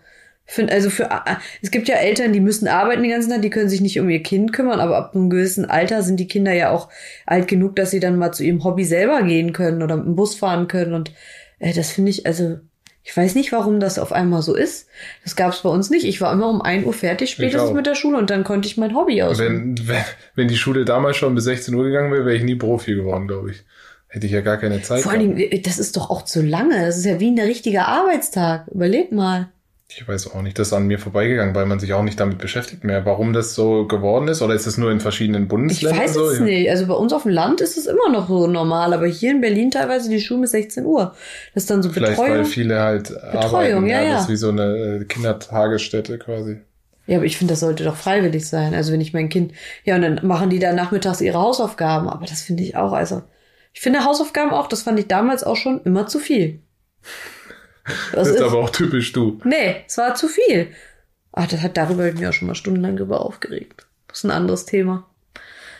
ich 0.49 0.55
finde 0.55 0.73
also 0.73 0.89
für 0.89 1.09
es 1.61 1.69
gibt 1.69 1.87
ja 1.87 1.95
Eltern, 1.95 2.33
die 2.33 2.39
müssen 2.39 2.67
arbeiten 2.67 3.03
den 3.03 3.11
ganzen 3.11 3.29
Tag, 3.29 3.43
die 3.43 3.51
können 3.51 3.69
sich 3.69 3.81
nicht 3.81 3.99
um 3.99 4.09
ihr 4.09 4.23
Kind 4.23 4.51
kümmern, 4.51 4.79
aber 4.79 4.97
ab 4.97 5.15
einem 5.15 5.29
gewissen 5.29 5.65
Alter 5.65 6.01
sind 6.01 6.19
die 6.19 6.27
Kinder 6.27 6.53
ja 6.53 6.71
auch 6.71 6.89
alt 7.27 7.47
genug, 7.47 7.75
dass 7.75 7.91
sie 7.91 7.99
dann 7.99 8.17
mal 8.17 8.31
zu 8.31 8.43
ihrem 8.43 8.63
Hobby 8.63 8.83
selber 8.83 9.21
gehen 9.21 9.53
können 9.53 9.83
oder 9.83 9.95
mit 9.95 10.07
dem 10.07 10.15
Bus 10.15 10.33
fahren 10.33 10.67
können 10.67 10.95
und 10.95 11.11
äh, 11.59 11.71
das 11.73 11.91
finde 11.91 12.09
ich 12.09 12.25
also 12.25 12.57
ich 13.03 13.15
weiß 13.15 13.35
nicht, 13.35 13.51
warum 13.51 13.79
das 13.79 13.97
auf 13.97 14.11
einmal 14.11 14.41
so 14.41 14.55
ist. 14.55 14.87
Das 15.23 15.35
gab 15.35 15.53
es 15.53 15.61
bei 15.61 15.69
uns 15.69 15.89
nicht. 15.89 16.05
Ich 16.05 16.21
war 16.21 16.31
immer 16.31 16.49
um 16.49 16.61
1 16.61 16.85
Uhr 16.85 16.93
fertig, 16.93 17.31
spätestens 17.31 17.71
mit 17.71 17.85
der 17.87 17.95
Schule 17.95 18.17
und 18.17 18.29
dann 18.29 18.43
konnte 18.43 18.67
ich 18.67 18.77
mein 18.77 18.93
Hobby 18.93 19.23
ausüben. 19.23 19.77
Wenn, 19.77 19.87
wenn, 19.87 20.03
wenn 20.35 20.47
die 20.47 20.57
Schule 20.57 20.85
damals 20.85 21.17
schon 21.17 21.33
bis 21.33 21.45
16 21.45 21.73
Uhr 21.73 21.85
gegangen 21.85 22.11
wäre, 22.11 22.25
wäre 22.25 22.35
ich 22.35 22.43
nie 22.43 22.55
Profi 22.55 22.93
geworden, 22.93 23.27
glaube 23.27 23.51
ich. 23.51 23.63
Hätte 24.09 24.25
ich 24.25 24.31
ja 24.31 24.41
gar 24.41 24.57
keine 24.57 24.81
Zeit. 24.81 25.01
Vor 25.01 25.11
allen. 25.11 25.35
Dingen, 25.35 25.61
das 25.63 25.79
ist 25.79 25.95
doch 25.95 26.09
auch 26.09 26.23
zu 26.23 26.41
lange. 26.41 26.85
Das 26.85 26.97
ist 26.97 27.05
ja 27.05 27.19
wie 27.19 27.31
ein 27.31 27.39
richtiger 27.39 27.87
Arbeitstag. 27.87 28.67
Überleg 28.67 29.11
mal. 29.11 29.49
Ich 29.91 30.07
weiß 30.07 30.31
auch 30.33 30.43
nicht, 30.43 30.59
das 30.59 30.67
ist 30.67 30.73
an 30.73 30.85
mir 30.85 30.99
vorbeigegangen, 30.99 31.55
weil 31.55 31.65
man 31.65 31.79
sich 31.79 31.93
auch 31.93 32.03
nicht 32.03 32.19
damit 32.19 32.37
beschäftigt 32.37 32.83
mehr, 32.83 33.05
warum 33.05 33.33
das 33.33 33.55
so 33.55 33.87
geworden 33.87 34.27
ist. 34.27 34.43
Oder 34.43 34.53
ist 34.53 34.67
es 34.67 34.77
nur 34.77 34.91
in 34.91 34.99
verschiedenen 34.99 35.43
Ich 35.43 35.49
Bundesländern 35.49 36.03
weiß 36.03 36.13
so? 36.13 36.29
es 36.29 36.39
nicht. 36.39 36.69
Also 36.69 36.85
bei 36.85 36.93
uns 36.93 37.11
auf 37.11 37.23
dem 37.23 37.31
Land 37.31 37.59
ist 37.59 37.75
es 37.75 37.87
immer 37.87 38.07
noch 38.11 38.27
so 38.27 38.45
normal, 38.45 38.93
aber 38.93 39.07
hier 39.07 39.31
in 39.31 39.41
Berlin 39.41 39.71
teilweise 39.71 40.09
die 40.09 40.21
Schule 40.21 40.41
bis 40.41 40.51
16 40.51 40.85
Uhr. 40.85 41.15
Das 41.55 41.63
ist 41.63 41.71
dann 41.71 41.81
so 41.81 41.89
Vielleicht 41.89 42.19
weil 42.19 42.27
Betreuung. 42.29 42.45
viele 42.45 42.79
halt 42.79 43.17
arbeiten. 43.23 43.87
ja, 43.87 44.03
ja. 44.03 44.13
Das 44.13 44.23
ist 44.25 44.29
wie 44.29 44.35
so 44.35 44.49
eine 44.49 44.99
äh, 45.01 45.05
Kindertagesstätte 45.05 46.19
quasi. 46.19 46.59
Ja, 47.07 47.17
aber 47.17 47.25
ich 47.25 47.37
finde, 47.37 47.53
das 47.53 47.61
sollte 47.61 47.83
doch 47.83 47.95
freiwillig 47.95 48.47
sein. 48.47 48.75
Also 48.75 48.93
wenn 48.93 49.01
ich 49.01 49.13
mein 49.13 49.29
Kind, 49.29 49.53
ja, 49.85 49.95
und 49.95 50.03
dann 50.03 50.19
machen 50.21 50.51
die 50.51 50.59
da 50.59 50.71
nachmittags 50.71 51.19
ihre 51.21 51.39
Hausaufgaben. 51.39 52.07
Aber 52.07 52.27
das 52.27 52.43
finde 52.43 52.61
ich 52.61 52.75
auch, 52.75 52.93
also 52.93 53.23
ich 53.73 53.81
finde 53.81 54.05
Hausaufgaben 54.05 54.51
auch, 54.51 54.67
das 54.67 54.83
fand 54.83 54.99
ich 54.99 55.07
damals 55.07 55.43
auch 55.43 55.55
schon 55.55 55.81
immer 55.83 56.05
zu 56.05 56.19
viel. 56.19 56.59
Das, 58.13 58.27
ist 58.27 58.41
aber 58.41 58.57
auch 58.57 58.69
typisch 58.69 59.11
du. 59.13 59.39
Nee, 59.43 59.83
es 59.87 59.97
war 59.97 60.15
zu 60.15 60.27
viel. 60.27 60.67
Ach, 61.31 61.47
das 61.47 61.61
hat 61.61 61.77
darüber 61.77 62.07
ich 62.07 62.15
mich 62.15 62.27
auch 62.27 62.33
schon 62.33 62.47
mal 62.47 62.55
stundenlang 62.55 62.97
drüber 62.97 63.21
aufgeregt. 63.21 63.85
Das 64.07 64.19
ist 64.19 64.23
ein 64.25 64.31
anderes 64.31 64.65
Thema. 64.65 65.05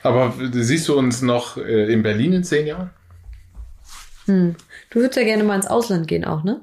Aber 0.03 0.33
siehst 0.51 0.87
du 0.87 0.97
uns 0.97 1.21
noch 1.21 1.57
äh, 1.57 1.91
in 1.91 2.03
Berlin 2.03 2.33
in 2.33 2.43
zehn 2.43 2.67
Jahren? 2.67 2.91
Du 4.27 4.55
würdest 4.91 5.17
ja 5.17 5.23
gerne 5.23 5.43
mal 5.43 5.55
ins 5.55 5.67
Ausland 5.67 6.07
gehen 6.07 6.23
auch, 6.23 6.43
ne? 6.43 6.61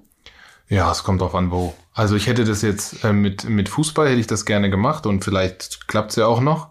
Ja, 0.68 0.90
es 0.90 1.04
kommt 1.04 1.20
drauf 1.20 1.34
an, 1.34 1.50
wo. 1.50 1.74
Also 1.94 2.16
ich 2.16 2.26
hätte 2.26 2.44
das 2.44 2.62
jetzt 2.62 3.04
äh, 3.04 3.12
mit, 3.12 3.48
mit 3.48 3.68
Fußball 3.68 4.08
hätte 4.08 4.20
ich 4.20 4.26
das 4.26 4.44
gerne 4.44 4.70
gemacht 4.70 5.06
und 5.06 5.24
vielleicht 5.24 5.88
klappt's 5.88 6.16
ja 6.16 6.26
auch 6.26 6.40
noch. 6.40 6.68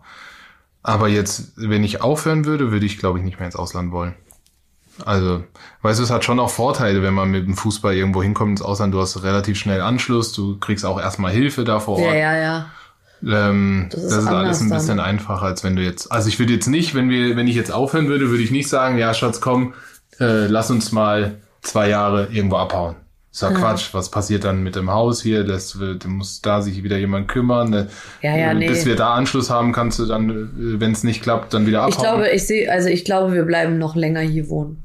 Aber 0.83 1.07
jetzt, 1.07 1.53
wenn 1.55 1.83
ich 1.83 2.01
aufhören 2.01 2.45
würde, 2.45 2.71
würde 2.71 2.85
ich, 2.85 2.99
glaube 2.99 3.17
ich, 3.17 3.25
nicht 3.25 3.39
mehr 3.39 3.47
ins 3.47 3.55
Ausland 3.55 3.91
wollen. 3.91 4.15
Also, 5.03 5.43
weißt 5.81 5.99
du, 5.99 6.03
es 6.03 6.09
hat 6.11 6.23
schon 6.23 6.39
auch 6.39 6.49
Vorteile, 6.49 7.01
wenn 7.03 7.13
man 7.13 7.29
mit 7.29 7.45
dem 7.45 7.55
Fußball 7.55 7.93
irgendwo 7.95 8.23
hinkommt 8.23 8.51
ins 8.51 8.61
Ausland. 8.61 8.93
Du 8.93 9.01
hast 9.01 9.21
relativ 9.23 9.57
schnell 9.57 9.81
Anschluss, 9.81 10.31
du 10.31 10.57
kriegst 10.59 10.85
auch 10.85 10.99
erstmal 10.99 11.31
Hilfe 11.33 11.63
da 11.65 11.79
vor 11.79 11.97
Ort. 11.97 12.13
Ja, 12.13 12.15
ja, 12.15 12.35
ja. 12.37 12.65
Ähm, 13.25 13.87
Das 13.91 14.01
das 14.03 14.11
ist 14.13 14.17
ist, 14.19 14.27
alles 14.27 14.61
ein 14.61 14.69
dann. 14.69 14.77
bisschen 14.77 14.99
einfacher, 14.99 15.45
als 15.45 15.63
wenn 15.63 15.75
du 15.75 15.83
jetzt. 15.83 16.11
Also 16.11 16.29
ich 16.29 16.39
würde 16.39 16.53
jetzt 16.53 16.67
nicht, 16.67 16.95
wenn 16.95 17.09
wir, 17.09 17.35
wenn 17.35 17.47
ich 17.47 17.55
jetzt 17.55 17.71
aufhören 17.71 18.07
würde, 18.07 18.29
würde 18.29 18.43
ich 18.43 18.51
nicht 18.51 18.69
sagen, 18.69 18.97
ja, 18.97 19.13
Schatz, 19.13 19.41
komm, 19.41 19.73
äh, 20.19 20.47
lass 20.47 20.69
uns 20.71 20.91
mal 20.91 21.39
zwei 21.61 21.89
Jahre 21.89 22.27
irgendwo 22.31 22.57
abhauen. 22.57 22.95
Ist 23.35 23.41
ja 23.41 23.51
Quatsch. 23.51 23.93
Was 23.93 24.09
passiert 24.09 24.45
dann 24.45 24.63
mit 24.63 24.77
dem 24.77 24.89
Haus 24.89 25.21
hier? 25.21 25.43
Das 25.43 25.77
wird, 25.77 26.05
muss 26.07 26.41
da 26.41 26.61
sich 26.61 26.83
wieder 26.83 26.97
jemand 26.97 27.27
kümmern. 27.27 27.73
Äh, 27.73 27.87
Ja, 28.21 28.33
ja, 28.37 28.53
nee. 28.53 28.69
Bis 28.69 28.85
wir 28.85 28.95
da 28.95 29.13
Anschluss 29.13 29.49
haben, 29.49 29.73
kannst 29.73 29.99
du 29.99 30.05
dann, 30.05 30.29
äh, 30.29 30.79
wenn 30.79 30.93
es 30.93 31.03
nicht 31.03 31.21
klappt, 31.21 31.53
dann 31.53 31.67
wieder 31.67 31.81
abhauen. 31.81 31.91
Ich 31.91 31.97
glaube, 31.97 32.29
ich 32.29 32.47
sehe, 32.47 32.71
also 32.71 32.87
ich 32.87 33.03
glaube, 33.03 33.33
wir 33.33 33.43
bleiben 33.43 33.77
noch 33.77 33.97
länger 33.97 34.21
hier 34.21 34.47
wohnen. 34.47 34.81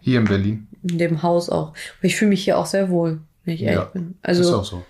hier 0.00 0.20
in 0.20 0.26
Berlin. 0.26 0.68
In 0.88 0.98
dem 0.98 1.22
Haus 1.24 1.50
auch. 1.50 1.72
Ich 2.00 2.14
fühle 2.14 2.28
mich 2.28 2.44
hier 2.44 2.58
auch 2.58 2.66
sehr 2.66 2.90
wohl, 2.90 3.18
wenn 3.44 3.54
ich 3.54 3.62
ehrlich 3.62 3.78
Ja, 3.80 3.84
bin. 3.86 4.10
ist 4.22 4.38
Also 4.38 4.58
auch 4.58 4.64
so. 4.64 4.84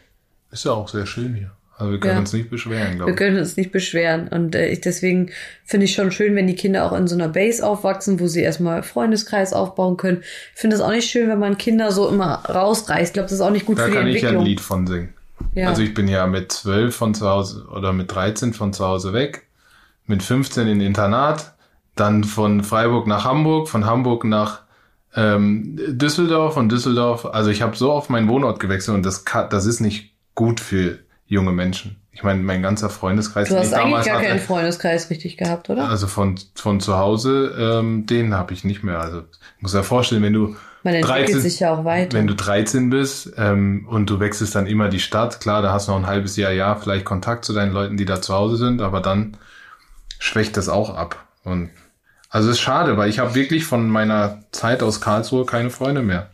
Ist 0.50 0.64
ja 0.66 0.72
auch 0.72 0.88
sehr 0.88 1.06
schön 1.06 1.34
hier. 1.34 1.52
Also 1.82 1.92
wir 1.92 1.98
können 2.00 2.14
Ja. 2.14 2.18
uns 2.20 2.32
nicht 2.32 2.48
beschweren, 2.48 2.94
glaube 2.96 3.06
wir 3.06 3.14
ich. 3.14 3.18
können 3.18 3.38
uns 3.38 3.56
nicht 3.56 3.72
beschweren. 3.72 4.28
Und 4.28 4.54
äh, 4.54 4.68
ich, 4.68 4.80
deswegen 4.82 5.30
finde 5.64 5.86
ich 5.86 5.94
schon 5.94 6.12
schön, 6.12 6.36
wenn 6.36 6.46
die 6.46 6.54
Kinder 6.54 6.84
auch 6.84 6.96
in 6.96 7.08
so 7.08 7.16
einer 7.16 7.28
Base 7.28 7.66
aufwachsen, 7.66 8.20
wo 8.20 8.28
sie 8.28 8.40
erstmal 8.40 8.84
Freundeskreis 8.84 9.52
aufbauen 9.52 9.96
können. 9.96 10.22
Ich 10.54 10.60
finde 10.60 10.76
es 10.76 10.82
auch 10.82 10.92
nicht 10.92 11.10
schön, 11.10 11.28
wenn 11.28 11.40
man 11.40 11.58
Kinder 11.58 11.90
so 11.90 12.08
immer 12.08 12.36
rausreißt. 12.48 13.08
Ich 13.10 13.12
glaube, 13.14 13.24
das 13.24 13.32
ist 13.32 13.40
auch 13.40 13.50
nicht 13.50 13.66
gut 13.66 13.78
Da 13.78 13.84
für 13.86 13.90
die 13.90 13.96
kann 13.96 14.06
ich 14.06 14.14
ja 14.22 14.28
Entwicklung. 14.28 14.42
ein 14.44 14.46
Lied 14.46 14.60
von 14.60 14.86
singen. 14.86 15.14
Ja. 15.54 15.68
Also 15.70 15.82
ich 15.82 15.92
bin 15.92 16.06
ja 16.06 16.26
mit 16.28 16.52
12 16.52 16.94
von 16.94 17.14
zu 17.14 17.28
Hause 17.28 17.66
oder 17.74 17.92
mit 17.92 18.14
13 18.14 18.52
von 18.52 18.72
zu 18.72 18.86
Hause 18.86 19.12
weg, 19.12 19.42
mit 20.06 20.22
15 20.22 20.68
in 20.68 20.80
Internat, 20.80 21.54
dann 21.96 22.22
von 22.22 22.62
Freiburg 22.62 23.08
nach 23.08 23.24
Hamburg, 23.24 23.68
von 23.68 23.84
Hamburg 23.86 24.24
nach 24.24 24.60
ähm, 25.16 25.76
Düsseldorf 25.88 26.56
und 26.56 26.70
Düsseldorf. 26.70 27.26
Also 27.26 27.50
ich 27.50 27.60
habe 27.60 27.76
so 27.76 27.92
oft 27.92 28.08
meinen 28.08 28.28
Wohnort 28.28 28.60
gewechselt 28.60 28.94
und 28.96 29.04
das, 29.04 29.24
kann, 29.24 29.48
das 29.50 29.66
ist 29.66 29.80
nicht 29.80 30.12
gut 30.34 30.60
für 30.60 30.98
junge 31.32 31.52
Menschen. 31.52 31.96
Ich 32.12 32.22
meine, 32.22 32.42
mein 32.42 32.60
ganzer 32.60 32.90
Freundeskreis, 32.90 33.48
du 33.48 33.56
hast 33.56 33.68
ich 33.68 33.76
eigentlich 33.76 34.04
gar 34.04 34.18
hatte, 34.18 34.28
keinen 34.28 34.38
Freundeskreis 34.38 35.08
richtig 35.08 35.38
gehabt, 35.38 35.70
oder? 35.70 35.88
also 35.88 36.06
von, 36.06 36.38
von 36.54 36.78
zu 36.78 36.98
Hause, 36.98 37.56
ähm, 37.58 38.04
den 38.04 38.34
habe 38.34 38.52
ich 38.52 38.64
nicht 38.64 38.82
mehr. 38.82 39.00
Also 39.00 39.20
ich 39.20 39.62
muss 39.62 39.72
ja 39.72 39.82
vorstellen, 39.82 40.22
wenn 40.22 40.34
du 40.34 40.54
Man 40.82 40.94
entwickelt 40.94 41.28
13 41.28 41.40
sich 41.40 41.60
ja 41.60 41.72
auch 41.74 41.86
weiter. 41.86 42.16
wenn 42.16 42.26
du 42.26 42.34
13 42.34 42.90
bist 42.90 43.32
ähm, 43.38 43.86
und 43.88 44.10
du 44.10 44.20
wechselst 44.20 44.54
dann 44.54 44.66
immer 44.66 44.90
die 44.90 45.00
Stadt, 45.00 45.40
klar, 45.40 45.62
da 45.62 45.72
hast 45.72 45.88
du 45.88 45.92
noch 45.92 45.98
ein 46.00 46.06
halbes 46.06 46.36
Jahr, 46.36 46.52
Jahr 46.52 46.78
vielleicht 46.78 47.06
Kontakt 47.06 47.46
zu 47.46 47.54
deinen 47.54 47.72
Leuten, 47.72 47.96
die 47.96 48.04
da 48.04 48.20
zu 48.20 48.34
Hause 48.34 48.58
sind, 48.58 48.82
aber 48.82 49.00
dann 49.00 49.38
schwächt 50.18 50.58
das 50.58 50.68
auch 50.68 50.94
ab. 50.94 51.26
Und 51.44 51.70
also 52.28 52.50
es 52.50 52.56
ist 52.56 52.62
schade, 52.62 52.98
weil 52.98 53.08
ich 53.08 53.20
habe 53.20 53.34
wirklich 53.34 53.64
von 53.64 53.88
meiner 53.88 54.40
Zeit 54.52 54.82
aus 54.82 55.00
Karlsruhe 55.00 55.46
keine 55.46 55.70
Freunde 55.70 56.02
mehr. 56.02 56.30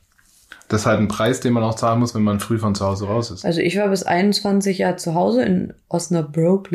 Das 0.69 0.83
ist 0.83 0.87
halt 0.87 1.01
ein 1.01 1.09
Preis, 1.09 1.41
den 1.41 1.55
man 1.55 1.63
auch 1.63 1.75
zahlen 1.75 1.99
muss, 2.01 2.15
wenn 2.15 2.23
man 2.23 2.41
früh 2.41 2.59
von 2.59 2.75
zu 2.75 2.85
Hause 2.85 3.07
raus 3.07 3.31
ist. 3.31 3.45
Also 3.45 3.61
ich 3.61 3.77
war 3.79 3.89
bis 3.89 4.03
21 4.03 4.79
Jahre 4.79 4.97
zu 4.97 5.15
Hause 5.15 5.43
in 5.43 5.75
Osnabrück 5.89 6.71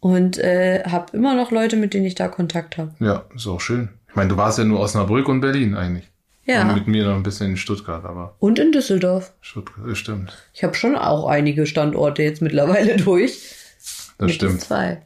und 0.00 0.38
äh, 0.38 0.82
habe 0.84 1.16
immer 1.16 1.34
noch 1.34 1.50
Leute, 1.50 1.76
mit 1.76 1.94
denen 1.94 2.04
ich 2.04 2.14
da 2.14 2.28
Kontakt 2.28 2.76
habe. 2.76 2.92
Ja, 3.00 3.24
ist 3.34 3.46
auch 3.46 3.60
schön. 3.60 3.88
Ich 4.08 4.16
meine, 4.16 4.28
du 4.28 4.36
warst 4.36 4.58
ja 4.58 4.64
nur 4.64 4.80
Osnabrück 4.80 5.28
und 5.28 5.40
Berlin 5.40 5.74
eigentlich. 5.74 6.12
Ja. 6.44 6.62
Und 6.62 6.74
mit 6.74 6.86
mir 6.88 7.04
noch 7.06 7.14
ein 7.14 7.22
bisschen 7.22 7.50
in 7.50 7.56
Stuttgart, 7.56 8.04
aber 8.04 8.34
Und 8.40 8.58
in 8.58 8.72
Düsseldorf. 8.72 9.32
Stuttgart, 9.40 9.96
stimmt. 9.96 10.36
Ich 10.52 10.64
habe 10.64 10.74
schon 10.74 10.96
auch 10.96 11.26
einige 11.26 11.66
Standorte 11.66 12.22
jetzt 12.22 12.42
mittlerweile 12.42 12.96
durch. 13.04 13.54
Das 14.18 14.26
Mit 14.26 14.34
stimmt. 14.34 14.60
Zwei. 14.60 15.02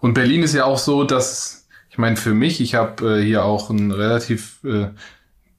Und 0.00 0.14
Berlin 0.14 0.42
ist 0.42 0.54
ja 0.54 0.64
auch 0.64 0.78
so, 0.78 1.04
dass, 1.04 1.66
ich 1.90 1.98
meine, 1.98 2.16
für 2.16 2.32
mich, 2.32 2.60
ich 2.60 2.74
habe 2.74 3.18
äh, 3.18 3.24
hier 3.24 3.44
auch 3.44 3.70
ein 3.70 3.90
relativ, 3.90 4.60
äh, 4.64 4.88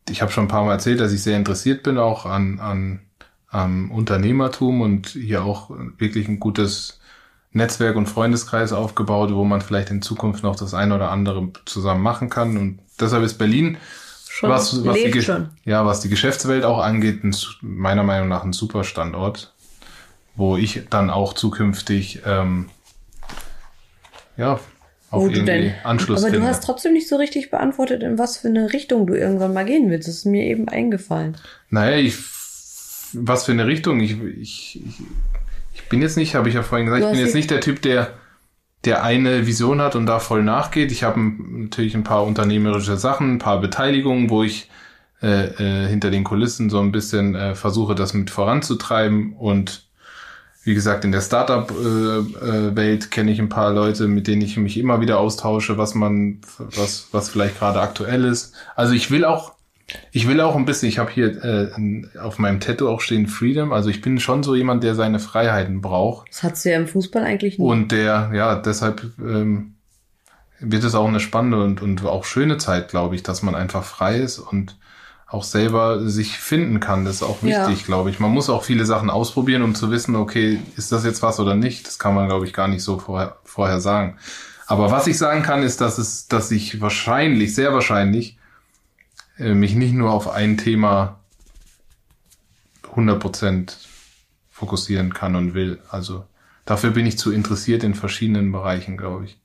ich 0.09 0.21
habe 0.21 0.31
schon 0.31 0.45
ein 0.45 0.49
paar 0.49 0.65
Mal 0.65 0.73
erzählt, 0.73 0.99
dass 0.99 1.13
ich 1.13 1.23
sehr 1.23 1.37
interessiert 1.37 1.83
bin 1.83 1.97
auch 1.97 2.25
an, 2.25 2.59
an 2.59 3.01
am 3.53 3.91
Unternehmertum 3.91 4.81
und 4.81 5.09
hier 5.09 5.43
auch 5.43 5.69
wirklich 5.99 6.27
ein 6.27 6.39
gutes 6.39 6.99
Netzwerk 7.51 7.95
und 7.95 8.07
Freundeskreis 8.07 8.73
aufgebaut, 8.73 9.31
wo 9.31 9.43
man 9.43 9.61
vielleicht 9.61 9.91
in 9.91 10.01
Zukunft 10.01 10.43
noch 10.43 10.55
das 10.55 10.73
eine 10.73 10.95
oder 10.95 11.11
andere 11.11 11.49
zusammen 11.65 12.01
machen 12.01 12.31
kann. 12.31 12.57
Und 12.57 12.79
deshalb 12.99 13.23
ist 13.23 13.37
Berlin, 13.37 13.77
Schon 14.27 14.49
was, 14.49 14.83
was, 14.83 14.95
die, 14.95 15.21
schon. 15.21 15.51
Ja, 15.63 15.85
was 15.85 15.99
die 15.99 16.09
Geschäftswelt 16.09 16.65
auch 16.65 16.79
angeht, 16.79 17.23
ein, 17.23 17.35
meiner 17.61 18.01
Meinung 18.01 18.27
nach 18.27 18.43
ein 18.43 18.51
super 18.51 18.83
Standort, 18.83 19.53
wo 20.35 20.57
ich 20.57 20.87
dann 20.89 21.11
auch 21.11 21.33
zukünftig 21.33 22.23
ähm, 22.25 22.71
ja, 24.35 24.59
auf 25.13 25.23
du 25.23 25.29
irgendwie 25.29 25.45
denn? 25.45 25.73
Anschluss 25.83 26.23
Aber 26.23 26.31
finde. 26.31 26.45
du 26.45 26.51
hast 26.51 26.63
trotzdem 26.63 26.93
nicht 26.93 27.07
so 27.07 27.15
richtig 27.15 27.51
beantwortet, 27.51 28.03
in 28.03 28.17
was 28.17 28.37
für 28.37 28.47
eine 28.47 28.73
Richtung 28.73 29.07
du 29.07 29.13
irgendwann 29.13 29.53
mal 29.53 29.65
gehen 29.65 29.89
willst. 29.89 30.07
Das 30.07 30.15
ist 30.15 30.25
mir 30.25 30.43
eben 30.43 30.67
eingefallen. 30.67 31.37
Naja, 31.69 31.97
ich, 31.97 32.15
was 33.13 33.45
für 33.45 33.51
eine 33.51 33.67
Richtung? 33.67 33.99
Ich, 33.99 34.21
ich, 34.21 34.81
ich, 35.73 35.89
bin 35.89 36.01
jetzt 36.01 36.17
nicht, 36.17 36.35
habe 36.35 36.49
ich 36.49 36.55
ja 36.55 36.63
vorhin 36.63 36.87
gesagt, 36.87 37.03
Du 37.03 37.07
ich 37.07 37.13
bin 37.13 37.25
jetzt 37.25 37.35
nicht 37.35 37.51
der 37.51 37.61
Typ, 37.61 37.81
der, 37.81 38.13
der 38.85 39.03
eine 39.03 39.45
Vision 39.45 39.81
hat 39.81 39.95
und 39.95 40.05
da 40.05 40.19
voll 40.19 40.43
nachgeht. 40.43 40.91
Ich 40.91 41.03
habe 41.03 41.19
natürlich 41.19 41.95
ein 41.95 42.03
paar 42.03 42.25
unternehmerische 42.25 42.97
Sachen, 42.97 43.35
ein 43.35 43.39
paar 43.39 43.61
Beteiligungen, 43.61 44.29
wo 44.29 44.43
ich 44.43 44.69
äh, 45.21 45.85
äh, 45.85 45.87
hinter 45.87 46.11
den 46.11 46.23
Kulissen 46.23 46.69
so 46.69 46.79
ein 46.79 46.91
bisschen 46.91 47.35
äh, 47.35 47.55
versuche, 47.55 47.95
das 47.95 48.13
mit 48.13 48.29
voranzutreiben. 48.29 49.33
Und 49.33 49.85
wie 50.63 50.73
gesagt, 50.73 51.03
in 51.03 51.11
der 51.11 51.21
Startup-Welt 51.21 52.77
äh, 52.77 53.05
äh, 53.05 53.09
kenne 53.09 53.31
ich 53.31 53.39
ein 53.39 53.49
paar 53.49 53.73
Leute, 53.73 54.07
mit 54.07 54.27
denen 54.27 54.41
ich 54.41 54.57
mich 54.57 54.77
immer 54.77 55.01
wieder 55.01 55.19
austausche, 55.19 55.77
was 55.77 55.93
man, 55.93 56.39
was, 56.57 57.09
was 57.11 57.29
vielleicht 57.29 57.59
gerade 57.59 57.81
aktuell 57.81 58.23
ist. 58.25 58.53
Also 58.75 58.93
ich 58.93 59.11
will 59.11 59.25
auch 59.25 59.53
ich 60.11 60.27
will 60.27 60.39
auch 60.41 60.55
ein 60.55 60.65
bisschen, 60.65 60.89
ich 60.89 60.97
habe 60.97 61.11
hier 61.11 61.43
äh, 61.43 61.69
auf 62.17 62.39
meinem 62.39 62.59
Tattoo 62.59 62.87
auch 62.87 63.01
stehen 63.01 63.27
Freedom. 63.27 63.73
Also 63.73 63.89
ich 63.89 64.01
bin 64.01 64.19
schon 64.19 64.41
so 64.41 64.55
jemand, 64.55 64.83
der 64.83 64.95
seine 64.95 65.19
Freiheiten 65.19 65.81
braucht. 65.81 66.29
Das 66.29 66.43
hat's 66.43 66.63
ja 66.63 66.75
im 66.77 66.87
Fußball 66.87 67.23
eigentlich 67.23 67.59
nicht. 67.59 67.67
Und 67.67 67.91
der, 67.91 68.31
ja, 68.33 68.55
deshalb 68.55 69.03
ähm, 69.19 69.75
wird 70.59 70.83
es 70.83 70.95
auch 70.95 71.07
eine 71.07 71.19
spannende 71.19 71.61
und, 71.63 71.81
und 71.81 72.03
auch 72.05 72.23
schöne 72.23 72.57
Zeit, 72.57 72.89
glaube 72.89 73.15
ich, 73.15 73.23
dass 73.23 73.43
man 73.43 73.55
einfach 73.55 73.83
frei 73.83 74.17
ist 74.17 74.39
und 74.39 74.77
auch 75.33 75.43
selber 75.43 76.07
sich 76.07 76.37
finden 76.37 76.79
kann. 76.79 77.05
Das 77.05 77.15
ist 77.15 77.23
auch 77.23 77.41
wichtig, 77.41 77.79
ja. 77.79 77.85
glaube 77.85 78.11
ich. 78.11 78.19
Man 78.19 78.31
muss 78.31 78.51
auch 78.51 78.63
viele 78.63 78.85
Sachen 78.85 79.09
ausprobieren, 79.09 79.63
um 79.63 79.73
zu 79.73 79.89
wissen, 79.89 80.15
okay, 80.15 80.59
ist 80.77 80.91
das 80.91 81.03
jetzt 81.03 81.23
was 81.23 81.39
oder 81.39 81.55
nicht? 81.55 81.87
Das 81.87 81.97
kann 81.97 82.13
man, 82.13 82.27
glaube 82.27 82.45
ich, 82.45 82.53
gar 82.53 82.67
nicht 82.67 82.83
so 82.83 82.99
vorher, 82.99 83.37
vorher 83.43 83.79
sagen. 83.79 84.17
Aber 84.67 84.91
was 84.91 85.07
ich 85.07 85.17
sagen 85.17 85.41
kann, 85.41 85.63
ist, 85.63 85.81
dass 85.81 85.97
es, 85.97 86.27
dass 86.27 86.51
ich 86.51 86.81
wahrscheinlich, 86.81 87.55
sehr 87.55 87.73
wahrscheinlich, 87.73 88.37
äh, 89.39 89.55
mich 89.55 89.73
nicht 89.73 89.93
nur 89.93 90.11
auf 90.11 90.29
ein 90.29 90.57
Thema 90.57 91.19
100% 92.95 93.73
fokussieren 94.51 95.15
kann 95.15 95.35
und 95.35 95.55
will. 95.55 95.79
Also 95.89 96.25
dafür 96.63 96.91
bin 96.91 97.07
ich 97.07 97.17
zu 97.17 97.31
interessiert 97.31 97.83
in 97.83 97.95
verschiedenen 97.95 98.51
Bereichen, 98.51 98.97
glaube 98.97 99.25
ich. 99.25 99.39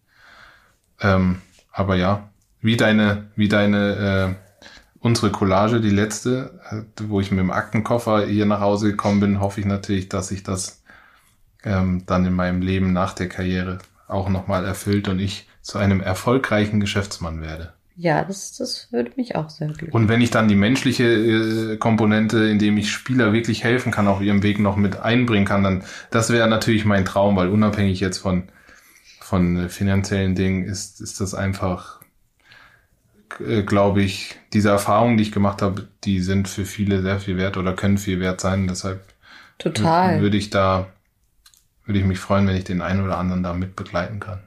Ähm, 1.01 1.41
aber 1.73 1.97
ja, 1.97 2.29
wie 2.61 2.77
deine, 2.77 3.31
wie 3.37 3.49
deine, 3.49 4.37
äh, 4.39 4.48
unsere 5.01 5.31
Collage, 5.31 5.81
die 5.81 5.91
letzte, 5.91 6.61
äh, 6.71 6.83
wo 7.07 7.21
ich 7.21 7.31
mit 7.31 7.41
dem 7.41 7.51
Aktenkoffer 7.51 8.27
hier 8.27 8.47
nach 8.47 8.61
Hause 8.61 8.91
gekommen 8.91 9.21
bin, 9.21 9.41
hoffe 9.41 9.61
ich 9.61 9.67
natürlich, 9.67 10.09
dass 10.09 10.29
sich 10.29 10.43
das 10.43 10.83
ähm, 11.65 12.05
dann 12.07 12.25
in 12.25 12.35
meinem 12.35 12.63
Leben 12.63 12.93
nach 12.93 13.15
der 13.15 13.29
Karriere 13.29 13.79
auch 14.07 14.29
nochmal 14.29 14.65
erfüllt 14.65 15.09
und 15.09 15.19
ich 15.19 15.49
zu 15.63 15.79
einem 15.79 16.01
erfolgreichen 16.01 16.81
Geschäftsmann 16.81 17.43
werde. 17.43 17.73
Ja, 18.01 18.25
das, 18.25 18.57
das 18.57 18.93
würde 18.93 19.11
mich 19.17 19.35
auch 19.35 19.51
sehr 19.51 19.67
glücklich. 19.67 19.93
Und 19.93 20.09
wenn 20.09 20.21
ich 20.21 20.31
dann 20.31 20.47
die 20.47 20.55
menschliche 20.55 21.05
äh, 21.05 21.77
Komponente, 21.79 22.49
indem 22.49 22.79
ich 22.79 22.93
Spieler 22.93 23.33
wirklich 23.33 23.65
helfen 23.65 23.91
kann, 23.91 24.07
auf 24.07 24.21
ihrem 24.21 24.45
Weg 24.45 24.61
noch 24.61 24.77
mit 24.77 25.01
einbringen 25.01 25.45
kann, 25.45 25.65
dann 25.65 25.83
das 26.11 26.31
wäre 26.31 26.49
natürlich 26.49 26.85
mein 26.85 27.05
Traum, 27.05 27.35
weil 27.35 27.49
unabhängig 27.49 27.99
jetzt 27.99 28.19
von 28.19 28.45
von 29.19 29.65
äh, 29.65 29.69
finanziellen 29.69 30.37
Dingen 30.37 30.65
ist 30.65 31.01
ist 31.01 31.21
das 31.21 31.35
einfach, 31.35 31.98
äh, 33.47 33.63
glaube 33.63 34.03
ich, 34.03 34.37
diese 34.53 34.71
Erfahrungen, 34.71 35.17
die 35.17 35.23
ich 35.23 35.33
gemacht 35.33 35.63
habe, 35.63 35.89
die 36.05 36.21
sind 36.21 36.49
für 36.49 36.65
viele 36.65 37.03
sehr 37.03 37.21
viel 37.21 37.37
wert 37.37 37.57
oder 37.57 37.75
können 37.75 37.99
viel 37.99 38.21
wert 38.21 38.41
sein. 38.41 38.69
Deshalb 38.69 39.03
total 39.59 40.21
würde 40.21 40.37
ich 40.37 40.51
da 40.51 40.89
würde 41.89 42.01
ich 42.01 42.05
mich 42.05 42.19
freuen, 42.19 42.47
wenn 42.47 42.57
ich 42.57 42.65
den 42.65 42.83
einen 42.83 43.03
oder 43.03 43.17
anderen 43.17 43.43
da 43.43 43.55
mit 43.55 43.75
begleiten 43.75 44.21
kann. 44.21 44.41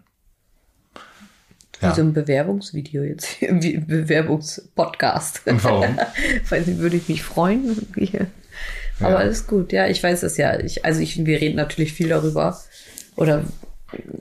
Wie 1.80 1.88
ja. 1.88 1.96
so 1.96 2.02
ein 2.02 2.14
Bewerbungsvideo 2.14 3.02
jetzt 3.02 3.26
hier, 3.26 3.52
Bewerbungspodcast. 3.54 5.48
Und 5.48 5.64
warum? 5.64 5.98
Weil 6.50 6.64
sie 6.64 6.78
würde 6.78 6.98
ich 6.98 7.10
mich 7.10 7.24
freuen. 7.24 7.76
Aber 9.00 9.10
ja. 9.10 9.16
alles 9.16 9.48
gut, 9.48 9.72
ja, 9.72 9.88
ich 9.88 10.04
weiß 10.04 10.22
es 10.22 10.38
ja. 10.38 10.60
Ich, 10.60 10.86
also 10.86 11.02
ich, 11.02 11.26
wir 11.26 11.42
reden 11.42 11.56
natürlich 11.56 11.94
viel 11.94 12.10
darüber. 12.10 12.60
Oder 13.16 13.46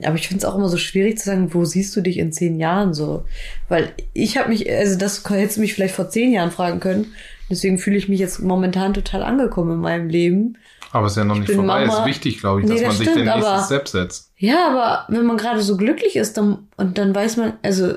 aber 0.03 0.15
ich 0.15 0.27
finde 0.27 0.45
es 0.45 0.51
auch 0.51 0.55
immer 0.55 0.69
so 0.69 0.77
schwierig 0.77 1.17
zu 1.17 1.25
sagen, 1.25 1.53
wo 1.53 1.65
siehst 1.65 1.95
du 1.95 2.01
dich 2.01 2.17
in 2.17 2.31
zehn 2.31 2.59
Jahren 2.59 2.93
so? 2.93 3.25
Weil 3.69 3.93
ich 4.13 4.37
habe 4.37 4.49
mich, 4.49 4.69
also 4.69 4.97
das 4.97 5.23
hättest 5.29 5.57
du 5.57 5.61
mich 5.61 5.73
vielleicht 5.73 5.95
vor 5.95 6.09
zehn 6.09 6.31
Jahren 6.31 6.51
fragen 6.51 6.79
können. 6.79 7.13
Deswegen 7.49 7.77
fühle 7.77 7.97
ich 7.97 8.07
mich 8.07 8.19
jetzt 8.19 8.39
momentan 8.39 8.93
total 8.93 9.23
angekommen 9.23 9.73
in 9.73 9.79
meinem 9.79 10.09
Leben. 10.09 10.57
Aber 10.91 11.05
es 11.05 11.13
ist 11.13 11.17
ja 11.17 11.23
noch 11.25 11.35
ich 11.35 11.41
nicht 11.41 11.53
vorbei. 11.53 11.83
Es 11.83 11.93
ist 11.93 12.05
wichtig, 12.05 12.39
glaube 12.39 12.61
ich, 12.61 12.67
nee, 12.67 12.75
dass 12.75 12.83
man 12.83 12.91
stimmt, 12.93 13.07
sich 13.07 13.23
den 13.23 13.25
nächsten 13.25 13.65
Step 13.65 13.87
setzt. 13.87 14.31
Ja, 14.37 14.69
aber 14.69 15.05
wenn 15.13 15.25
man 15.25 15.37
gerade 15.37 15.61
so 15.61 15.77
glücklich 15.77 16.15
ist, 16.15 16.37
dann, 16.37 16.67
und 16.77 16.97
dann 16.97 17.15
weiß 17.15 17.37
man, 17.37 17.53
also, 17.61 17.95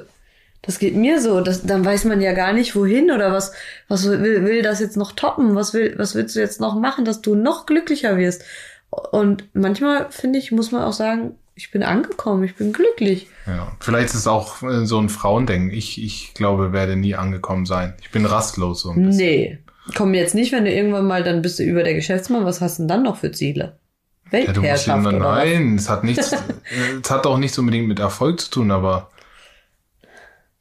das 0.63 0.79
geht 0.79 0.97
mir 0.97 1.21
so, 1.21 1.41
das, 1.41 1.65
dann 1.65 1.85
weiß 1.85 2.05
man 2.05 2.21
ja 2.21 2.33
gar 2.33 2.53
nicht, 2.53 2.75
wohin 2.75 3.11
oder 3.11 3.33
was, 3.33 3.53
was 3.89 4.09
will, 4.09 4.45
will 4.45 4.63
das 4.63 4.81
jetzt 4.81 4.97
noch 4.97 5.13
toppen? 5.13 5.55
Was 5.55 5.75
will, 5.75 5.95
was 5.99 6.15
willst 6.15 6.37
du 6.37 6.41
jetzt 6.41 6.61
noch 6.61 6.75
machen, 6.79 7.05
dass 7.05 7.21
du 7.21 7.35
noch 7.35 7.67
glücklicher 7.67 8.17
wirst? 8.17 8.43
Und 8.91 9.49
manchmal, 9.55 10.07
finde 10.11 10.39
ich, 10.39 10.53
muss 10.53 10.71
man 10.71 10.83
auch 10.83 10.93
sagen, 10.93 11.35
ich 11.55 11.71
bin 11.71 11.83
angekommen, 11.83 12.45
ich 12.45 12.57
bin 12.57 12.73
glücklich. 12.73 13.29
Ja, 13.47 13.73
vielleicht 13.81 14.09
ist 14.09 14.15
es 14.15 14.27
auch 14.27 14.63
äh, 14.63 14.87
so 14.87 14.99
ein 14.99 15.09
Frauendenken. 15.09 15.71
Ich, 15.71 16.03
ich 16.03 16.35
glaube, 16.35 16.73
werde 16.73 16.97
nie 16.97 17.15
angekommen 17.15 17.67
sein. 17.67 17.95
Ich 18.01 18.11
bin 18.11 18.27
rastlos 18.27 18.83
so 18.83 18.91
ein 18.91 19.07
bisschen. 19.07 19.17
Nee, 19.17 19.59
Komm 19.95 20.15
jetzt 20.15 20.35
nicht, 20.35 20.53
wenn 20.53 20.65
du 20.65 20.73
irgendwann 20.73 21.07
mal, 21.07 21.23
dann 21.23 21.43
bist 21.43 21.59
du 21.59 21.63
über 21.63 21.83
der 21.83 21.95
Geschäftsmann, 21.95 22.47
was 22.47 22.61
hast 22.61 22.79
du 22.79 22.83
denn 22.83 22.89
dann 22.89 23.03
noch 23.03 23.17
für 23.19 23.33
Ziele? 23.33 23.77
Weltherrschaft 24.31 24.87
ja, 24.87 24.97
immer, 24.97 25.13
Nein, 25.13 25.77
es 25.77 25.91
hat 25.91 26.05
nichts, 26.05 26.35
es 27.03 27.11
hat 27.11 27.27
auch 27.27 27.37
nichts 27.37 27.59
unbedingt 27.59 27.87
mit 27.87 27.99
Erfolg 27.99 28.41
zu 28.41 28.51
tun, 28.51 28.71
aber 28.71 29.11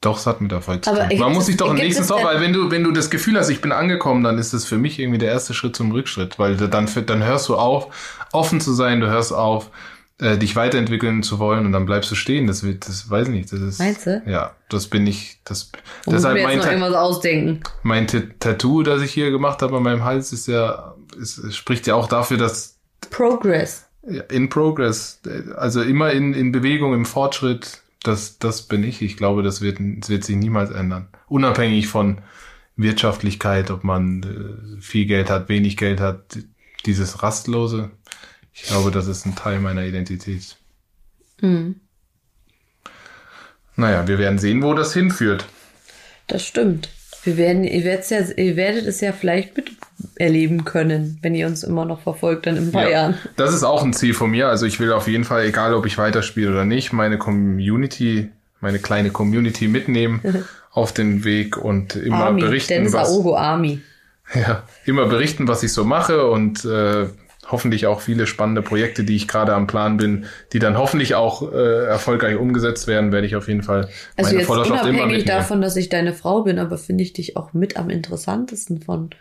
doch, 0.02 0.18
es 0.18 0.28
hat 0.28 0.42
mit 0.42 0.52
Erfolg 0.52 0.84
zu 0.84 0.92
aber 0.92 1.08
tun. 1.08 1.20
Man 1.20 1.32
muss 1.32 1.46
sich 1.46 1.56
doch 1.56 1.70
am 1.70 1.78
nächsten 1.78 2.06
Mal, 2.06 2.24
weil 2.26 2.42
wenn 2.42 2.52
du, 2.52 2.70
wenn 2.70 2.84
du 2.84 2.92
das 2.92 3.10
Gefühl 3.10 3.40
hast, 3.40 3.48
ich 3.48 3.62
bin 3.62 3.72
angekommen, 3.72 4.26
dann 4.26 4.38
ist 4.38 4.54
das 4.54 4.66
für 4.66 4.78
mich 4.78 5.00
irgendwie 5.00 5.20
der 5.20 5.32
erste 5.32 5.54
Schritt 5.54 5.78
zum 5.78 5.92
Rückschritt, 5.94 6.38
weil 6.38 6.58
dann, 6.58 6.90
dann 7.06 7.24
hörst 7.24 7.48
du 7.48 7.56
auf, 7.56 8.26
offen 8.34 8.60
zu 8.60 8.74
sein, 8.74 9.00
du 9.00 9.08
hörst 9.08 9.32
auf, 9.32 9.72
äh, 10.20 10.38
dich 10.38 10.56
weiterentwickeln 10.56 11.24
zu 11.24 11.40
wollen 11.40 11.66
und 11.66 11.72
dann 11.72 11.86
bleibst 11.86 12.12
du 12.12 12.16
stehen. 12.16 12.48
Das 12.48 12.64
wird, 12.64 12.88
das 12.88 13.10
weiß 13.10 13.28
ich 13.28 13.34
nicht. 13.34 13.52
Das 13.52 13.60
ist, 13.60 13.80
Meinst 13.80 14.06
du? 14.06 14.22
Ja, 14.26 14.56
das 14.70 14.88
bin 14.88 15.08
ich. 15.08 15.40
Das, 15.44 15.72
und 16.06 16.14
deshalb 16.14 16.42
mein, 16.42 16.60
noch 16.60 16.66
irgendwas 16.66 16.94
ausdenken. 16.94 17.62
mein 17.84 18.08
Tattoo, 18.08 18.84
das 18.84 19.02
ich 19.02 19.12
hier 19.12 19.32
gemacht 19.32 19.62
habe 19.62 19.78
an 19.78 19.84
meinem 19.84 20.04
Hals, 20.04 20.32
ist 20.32 20.48
ja, 20.48 20.96
ist, 21.20 21.56
spricht 21.56 21.88
ja 21.88 21.96
auch 21.96 22.08
dafür, 22.08 22.38
dass 22.38 22.78
Progress. 23.10 23.86
In 24.30 24.50
Progress, 24.50 25.22
also 25.56 25.82
immer 25.82 26.12
in, 26.12 26.34
in 26.34 26.52
Bewegung, 26.52 26.94
im 26.94 27.06
Fortschritt. 27.06 27.82
Das, 28.04 28.38
das 28.38 28.64
bin 28.64 28.84
ich. 28.84 29.02
Ich 29.02 29.16
glaube, 29.16 29.44
das 29.44 29.62
wird, 29.62 29.78
das 29.80 30.10
wird 30.10 30.26
sich 30.26 30.36
niemals 30.36 30.72
ändern. 30.72 31.08
Unabhängig 31.28 31.88
von 31.88 32.20
Wirtschaftlichkeit, 32.76 33.72
ob 33.72 33.84
man 33.84 34.24
äh, 34.78 34.82
viel 34.82 35.06
Geld 35.06 35.30
hat, 35.30 35.48
wenig 35.48 35.78
Geld 35.78 36.02
hat, 36.02 36.38
dieses 36.86 37.24
Rastlose, 37.24 37.92
ich 38.54 38.64
glaube, 38.64 38.92
das 38.92 39.08
ist 39.08 39.26
ein 39.26 39.36
Teil 39.36 39.60
meiner 39.60 39.84
Identität. 39.84 40.58
Mhm. 41.42 41.82
Naja, 43.76 44.08
wir 44.08 44.20
werden 44.20 44.38
sehen, 44.38 44.62
wo 44.62 44.74
das 44.74 44.94
hinführt. 44.94 45.46
Das 46.28 46.46
stimmt. 46.46 46.90
Wir 47.24 47.38
werden, 47.38 47.64
ihr, 47.64 47.82
ja, 47.82 48.20
ihr 48.36 48.56
werdet 48.56 48.86
es 48.86 49.00
ja 49.02 49.14
vielleicht 49.14 49.56
miterleben 49.56 50.66
können, 50.66 51.20
wenn 51.22 51.34
ihr 51.34 51.48
uns 51.48 51.64
immer 51.64 51.86
noch 51.86 52.02
verfolgt, 52.02 52.46
dann 52.46 52.58
in 52.58 52.64
ein 52.66 52.72
paar 52.72 52.84
ja, 52.84 52.90
Jahren. 52.90 53.18
Das 53.38 53.54
ist 53.54 53.64
auch 53.64 53.84
ein 53.84 53.94
Ziel 53.94 54.14
von 54.14 54.30
mir. 54.30 54.50
Also 54.50 54.66
ich 54.66 54.80
will 54.80 54.92
auf 54.92 55.08
jeden 55.08 55.24
Fall, 55.24 55.46
egal 55.46 55.74
ob 55.74 55.86
ich 55.86 55.98
weiterspiele 55.98 56.52
oder 56.52 56.66
nicht, 56.66 56.92
meine 56.92 57.18
Community, 57.18 58.30
meine 58.60 58.80
kleine 58.80 59.10
Community 59.10 59.70
mitnehmen 59.70 60.22
auf 60.72 60.92
den 60.92 61.24
Weg 61.24 61.58
und 61.58 61.96
immer 61.96 62.26
Army, 62.26 62.42
berichten. 62.42 62.74
Dennis 62.74 62.94
was, 62.94 63.10
Aogo 63.10 63.36
Army. 63.36 63.82
Ja, 64.34 64.64
immer 64.86 65.06
berichten, 65.06 65.50
was 65.50 65.64
ich 65.64 65.74
so 65.74 65.84
mache 65.84 66.26
und 66.28 66.64
äh, 66.64 67.08
hoffentlich 67.54 67.88
auch 67.88 68.02
viele 68.02 68.28
spannende 68.28 68.62
Projekte, 68.62 69.06
die 69.06 69.16
ich 69.16 69.30
gerade 69.30 69.54
am 69.54 69.68
Plan 69.68 69.96
bin, 69.96 70.26
die 70.52 70.60
dann 70.60 70.78
hoffentlich 70.78 71.16
auch 71.16 71.54
äh, 71.54 71.86
erfolgreich 71.86 72.36
umgesetzt 72.36 72.88
werden, 72.88 73.14
werde 73.14 73.26
ich 73.26 73.38
auf 73.38 73.48
jeden 73.48 73.64
Fall 73.64 73.88
also 74.18 74.30
meine 74.30 74.40
jetzt 74.40 74.48
Followerschaft 74.48 74.86
immer 74.86 75.06
mitnehmen. 75.06 75.26
davon, 75.26 75.62
dass 75.62 75.78
ich 75.78 75.88
deine 75.88 76.14
Frau 76.14 76.42
bin, 76.42 76.60
aber 76.60 76.78
finde 76.78 77.04
ich 77.04 77.14
dich 77.14 77.38
auch 77.38 77.54
mit 77.54 77.78
am 77.78 77.90
interessantesten 77.90 78.82
von 78.82 79.12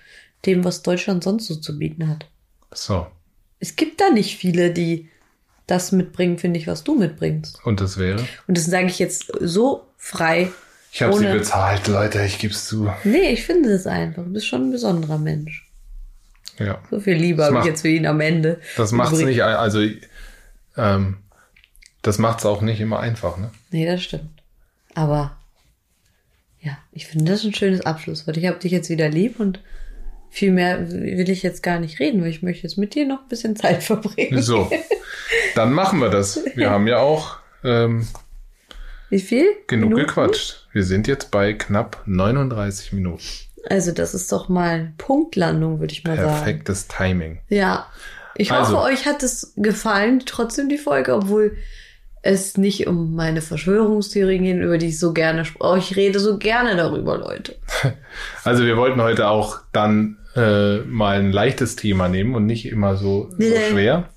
dem, 0.45 0.65
was 0.65 0.83
Deutschland 0.83 1.23
sonst 1.23 1.47
so 1.47 1.55
zu 1.55 1.79
bieten 1.79 2.09
hat. 2.09 2.27
So. 2.73 3.07
Es 3.61 3.77
gibt 3.77 4.01
da 4.01 4.11
nicht 4.11 4.37
viele, 4.37 4.73
die 4.73 5.09
das 5.69 5.93
mitbringen, 5.93 6.39
finde 6.39 6.59
ich, 6.59 6.67
was 6.67 6.83
du 6.83 6.97
mitbringst. 6.97 7.61
Und 7.65 7.81
das 7.81 7.97
wäre? 7.99 8.27
Und 8.49 8.59
das 8.59 8.67
sage 8.67 8.87
ich 8.87 8.99
jetzt 8.99 9.31
so 9.41 9.87
frei. 9.97 10.51
Ich 10.91 11.03
habe 11.03 11.17
sie 11.17 11.27
bezahlt, 11.27 11.87
Leute, 11.87 12.23
ich 12.25 12.39
gebe 12.39 12.53
es 12.53 12.67
zu. 12.67 12.91
Nee, 13.05 13.31
ich 13.31 13.45
finde 13.45 13.71
es 13.71 13.87
einfach. 13.87 14.25
Du 14.25 14.33
bist 14.33 14.47
schon 14.47 14.69
ein 14.69 14.73
besonderer 14.73 15.19
Mensch. 15.19 15.62
Ja. 16.59 16.79
So 16.91 17.01
viel 17.01 17.15
Liebe 17.15 17.45
habe 17.45 17.59
ich 17.61 17.65
jetzt 17.65 17.83
für 17.83 17.89
ihn 17.89 18.07
am 18.07 18.21
Ende. 18.21 18.61
Das 18.77 18.93
macht 18.93 19.15
es 19.15 19.21
nicht, 19.21 19.43
also 19.43 19.81
ähm, 20.77 21.19
das 22.03 22.19
macht 22.19 22.41
es 22.41 22.47
auch 22.47 22.61
nicht 22.61 22.81
immer 22.81 23.01
einfach, 23.01 23.39
ne? 23.39 23.51
Nee, 23.71 23.87
das 23.87 24.03
stimmt. 24.03 24.43
Aber 24.95 25.37
ja, 26.61 26.77
ich 26.93 27.07
finde 27.07 27.33
das 27.33 27.45
ein 27.45 27.55
schönes 27.55 27.81
Abschlusswort. 27.83 28.37
Ich 28.37 28.47
habe 28.47 28.59
dich 28.59 28.73
jetzt 28.73 28.91
wieder 28.91 29.09
lieb 29.09 29.41
und 29.41 29.61
viel 30.31 30.53
mehr 30.53 30.91
will 30.91 31.29
ich 31.29 31.43
jetzt 31.43 31.63
gar 31.63 31.79
nicht 31.79 32.01
reden, 32.01 32.23
weil 32.23 32.31
ich 32.31 32.43
möchte 32.43 32.63
jetzt 32.63 32.79
mit 32.79 32.95
dir 32.95 33.07
noch 33.07 33.23
ein 33.23 33.29
bisschen 33.29 33.57
Zeit 33.57 33.83
verbringen. 33.83 34.43
So, 34.43 34.71
dann 35.55 35.73
machen 35.73 36.01
wir 36.01 36.09
das. 36.09 36.41
Wir 36.55 36.71
haben 36.71 36.87
ja 36.87 36.99
auch 36.99 37.37
ähm, 37.65 38.07
wie 39.13 39.21
viel? 39.21 39.47
Genug 39.67 39.91
Minuten? 39.91 40.07
gequatscht. 40.07 40.69
Wir 40.73 40.85
sind 40.85 41.07
jetzt 41.07 41.31
bei 41.31 41.53
knapp 41.53 42.03
39 42.07 42.95
Minuten. 42.95 43.23
Also 43.69 43.93
das 43.93 44.15
ist 44.15 44.31
doch 44.33 44.49
mal 44.49 44.93
Punktlandung, 44.99 45.81
würde 45.81 45.93
ich 45.93 46.05
mal 46.05 46.17
Perfektes 46.17 46.33
sagen. 46.33 46.45
Perfektes 46.45 46.89
Timing. 46.89 47.39
Ja. 47.49 47.87
Ich 48.35 48.51
also. 48.51 48.79
hoffe, 48.79 48.93
euch 48.93 49.07
hat 49.07 49.23
es 49.23 49.53
gefallen, 49.57 50.23
trotzdem 50.25 50.69
die 50.69 50.79
Folge, 50.79 51.15
obwohl 51.15 51.57
es 52.23 52.57
nicht 52.57 52.87
um 52.87 53.15
meine 53.15 53.43
Verschwörungstheorien 53.43 54.45
gehen, 54.45 54.63
über 54.63 54.79
die 54.79 54.87
ich 54.87 54.99
so 54.99 55.13
gerne 55.13 55.45
spreche. 55.45 55.79
Ich 55.79 55.97
rede 55.97 56.21
so 56.21 56.39
gerne 56.39 56.77
darüber, 56.77 57.19
Leute. 57.19 57.57
Also 58.45 58.65
wir 58.65 58.77
wollten 58.77 59.01
heute 59.01 59.29
auch 59.29 59.61
dann 59.73 60.19
äh, 60.37 60.79
mal 60.79 61.19
ein 61.19 61.33
leichtes 61.33 61.77
Thema 61.77 62.09
nehmen 62.09 62.35
und 62.35 62.47
nicht 62.47 62.67
immer 62.67 62.97
so, 62.97 63.31
so 63.39 63.57
schwer. 63.71 64.11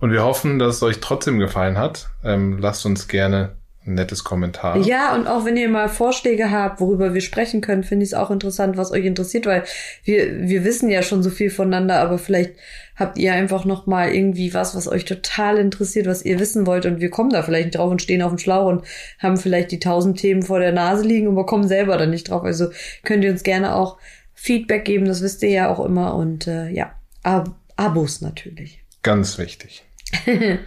Und 0.00 0.12
wir 0.12 0.22
hoffen, 0.22 0.58
dass 0.58 0.76
es 0.76 0.82
euch 0.82 1.00
trotzdem 1.00 1.38
gefallen 1.38 1.76
hat. 1.76 2.08
Ähm, 2.24 2.58
lasst 2.58 2.86
uns 2.86 3.08
gerne 3.08 3.57
ein 3.88 3.94
nettes 3.94 4.22
Kommentar. 4.22 4.76
Ja, 4.78 5.14
und 5.14 5.26
auch 5.26 5.44
wenn 5.44 5.56
ihr 5.56 5.68
mal 5.68 5.88
Vorschläge 5.88 6.50
habt, 6.50 6.80
worüber 6.80 7.14
wir 7.14 7.20
sprechen 7.20 7.60
können, 7.60 7.82
finde 7.82 8.04
ich 8.04 8.10
es 8.10 8.14
auch 8.14 8.30
interessant, 8.30 8.76
was 8.76 8.92
euch 8.92 9.04
interessiert, 9.04 9.46
weil 9.46 9.64
wir, 10.04 10.48
wir 10.48 10.64
wissen 10.64 10.88
ja 10.90 11.02
schon 11.02 11.22
so 11.22 11.30
viel 11.30 11.50
voneinander, 11.50 12.00
aber 12.00 12.18
vielleicht 12.18 12.52
habt 12.94 13.18
ihr 13.18 13.32
einfach 13.32 13.64
noch 13.64 13.86
mal 13.86 14.12
irgendwie 14.14 14.54
was, 14.54 14.76
was 14.76 14.86
euch 14.86 15.04
total 15.04 15.58
interessiert, 15.58 16.06
was 16.06 16.24
ihr 16.24 16.38
wissen 16.38 16.66
wollt 16.66 16.86
und 16.86 17.00
wir 17.00 17.10
kommen 17.10 17.30
da 17.30 17.42
vielleicht 17.42 17.66
nicht 17.66 17.78
drauf 17.78 17.90
und 17.90 18.02
stehen 18.02 18.22
auf 18.22 18.30
dem 18.30 18.38
Schlauch 18.38 18.68
und 18.68 18.84
haben 19.18 19.36
vielleicht 19.36 19.72
die 19.72 19.80
tausend 19.80 20.18
Themen 20.18 20.42
vor 20.42 20.60
der 20.60 20.72
Nase 20.72 21.04
liegen 21.04 21.26
und 21.26 21.36
wir 21.36 21.46
kommen 21.46 21.66
selber 21.66 21.96
da 21.96 22.06
nicht 22.06 22.30
drauf. 22.30 22.44
Also 22.44 22.68
könnt 23.04 23.24
ihr 23.24 23.30
uns 23.30 23.42
gerne 23.42 23.74
auch 23.74 23.98
Feedback 24.34 24.84
geben, 24.84 25.06
das 25.06 25.22
wisst 25.22 25.42
ihr 25.42 25.50
ja 25.50 25.68
auch 25.68 25.84
immer 25.84 26.14
und 26.14 26.46
äh, 26.46 26.68
ja, 26.68 26.94
Ab 27.22 27.54
Abos 27.76 28.20
natürlich. 28.20 28.82
Ganz 29.02 29.38
wichtig. 29.38 29.84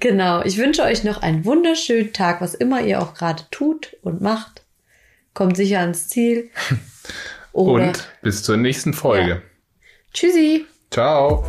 Genau. 0.00 0.42
Ich 0.42 0.56
wünsche 0.56 0.82
euch 0.82 1.04
noch 1.04 1.20
einen 1.22 1.44
wunderschönen 1.44 2.12
Tag, 2.12 2.40
was 2.40 2.54
immer 2.54 2.80
ihr 2.82 3.02
auch 3.02 3.14
gerade 3.14 3.44
tut 3.50 3.96
und 4.02 4.20
macht. 4.20 4.62
Kommt 5.34 5.56
sicher 5.56 5.80
ans 5.80 6.08
Ziel. 6.08 6.50
Oder 7.52 7.88
Und 7.88 8.08
bis 8.22 8.42
zur 8.42 8.56
nächsten 8.56 8.94
Folge. 8.94 9.42
Tschüssi. 10.12 10.66
Ciao. 10.90 11.44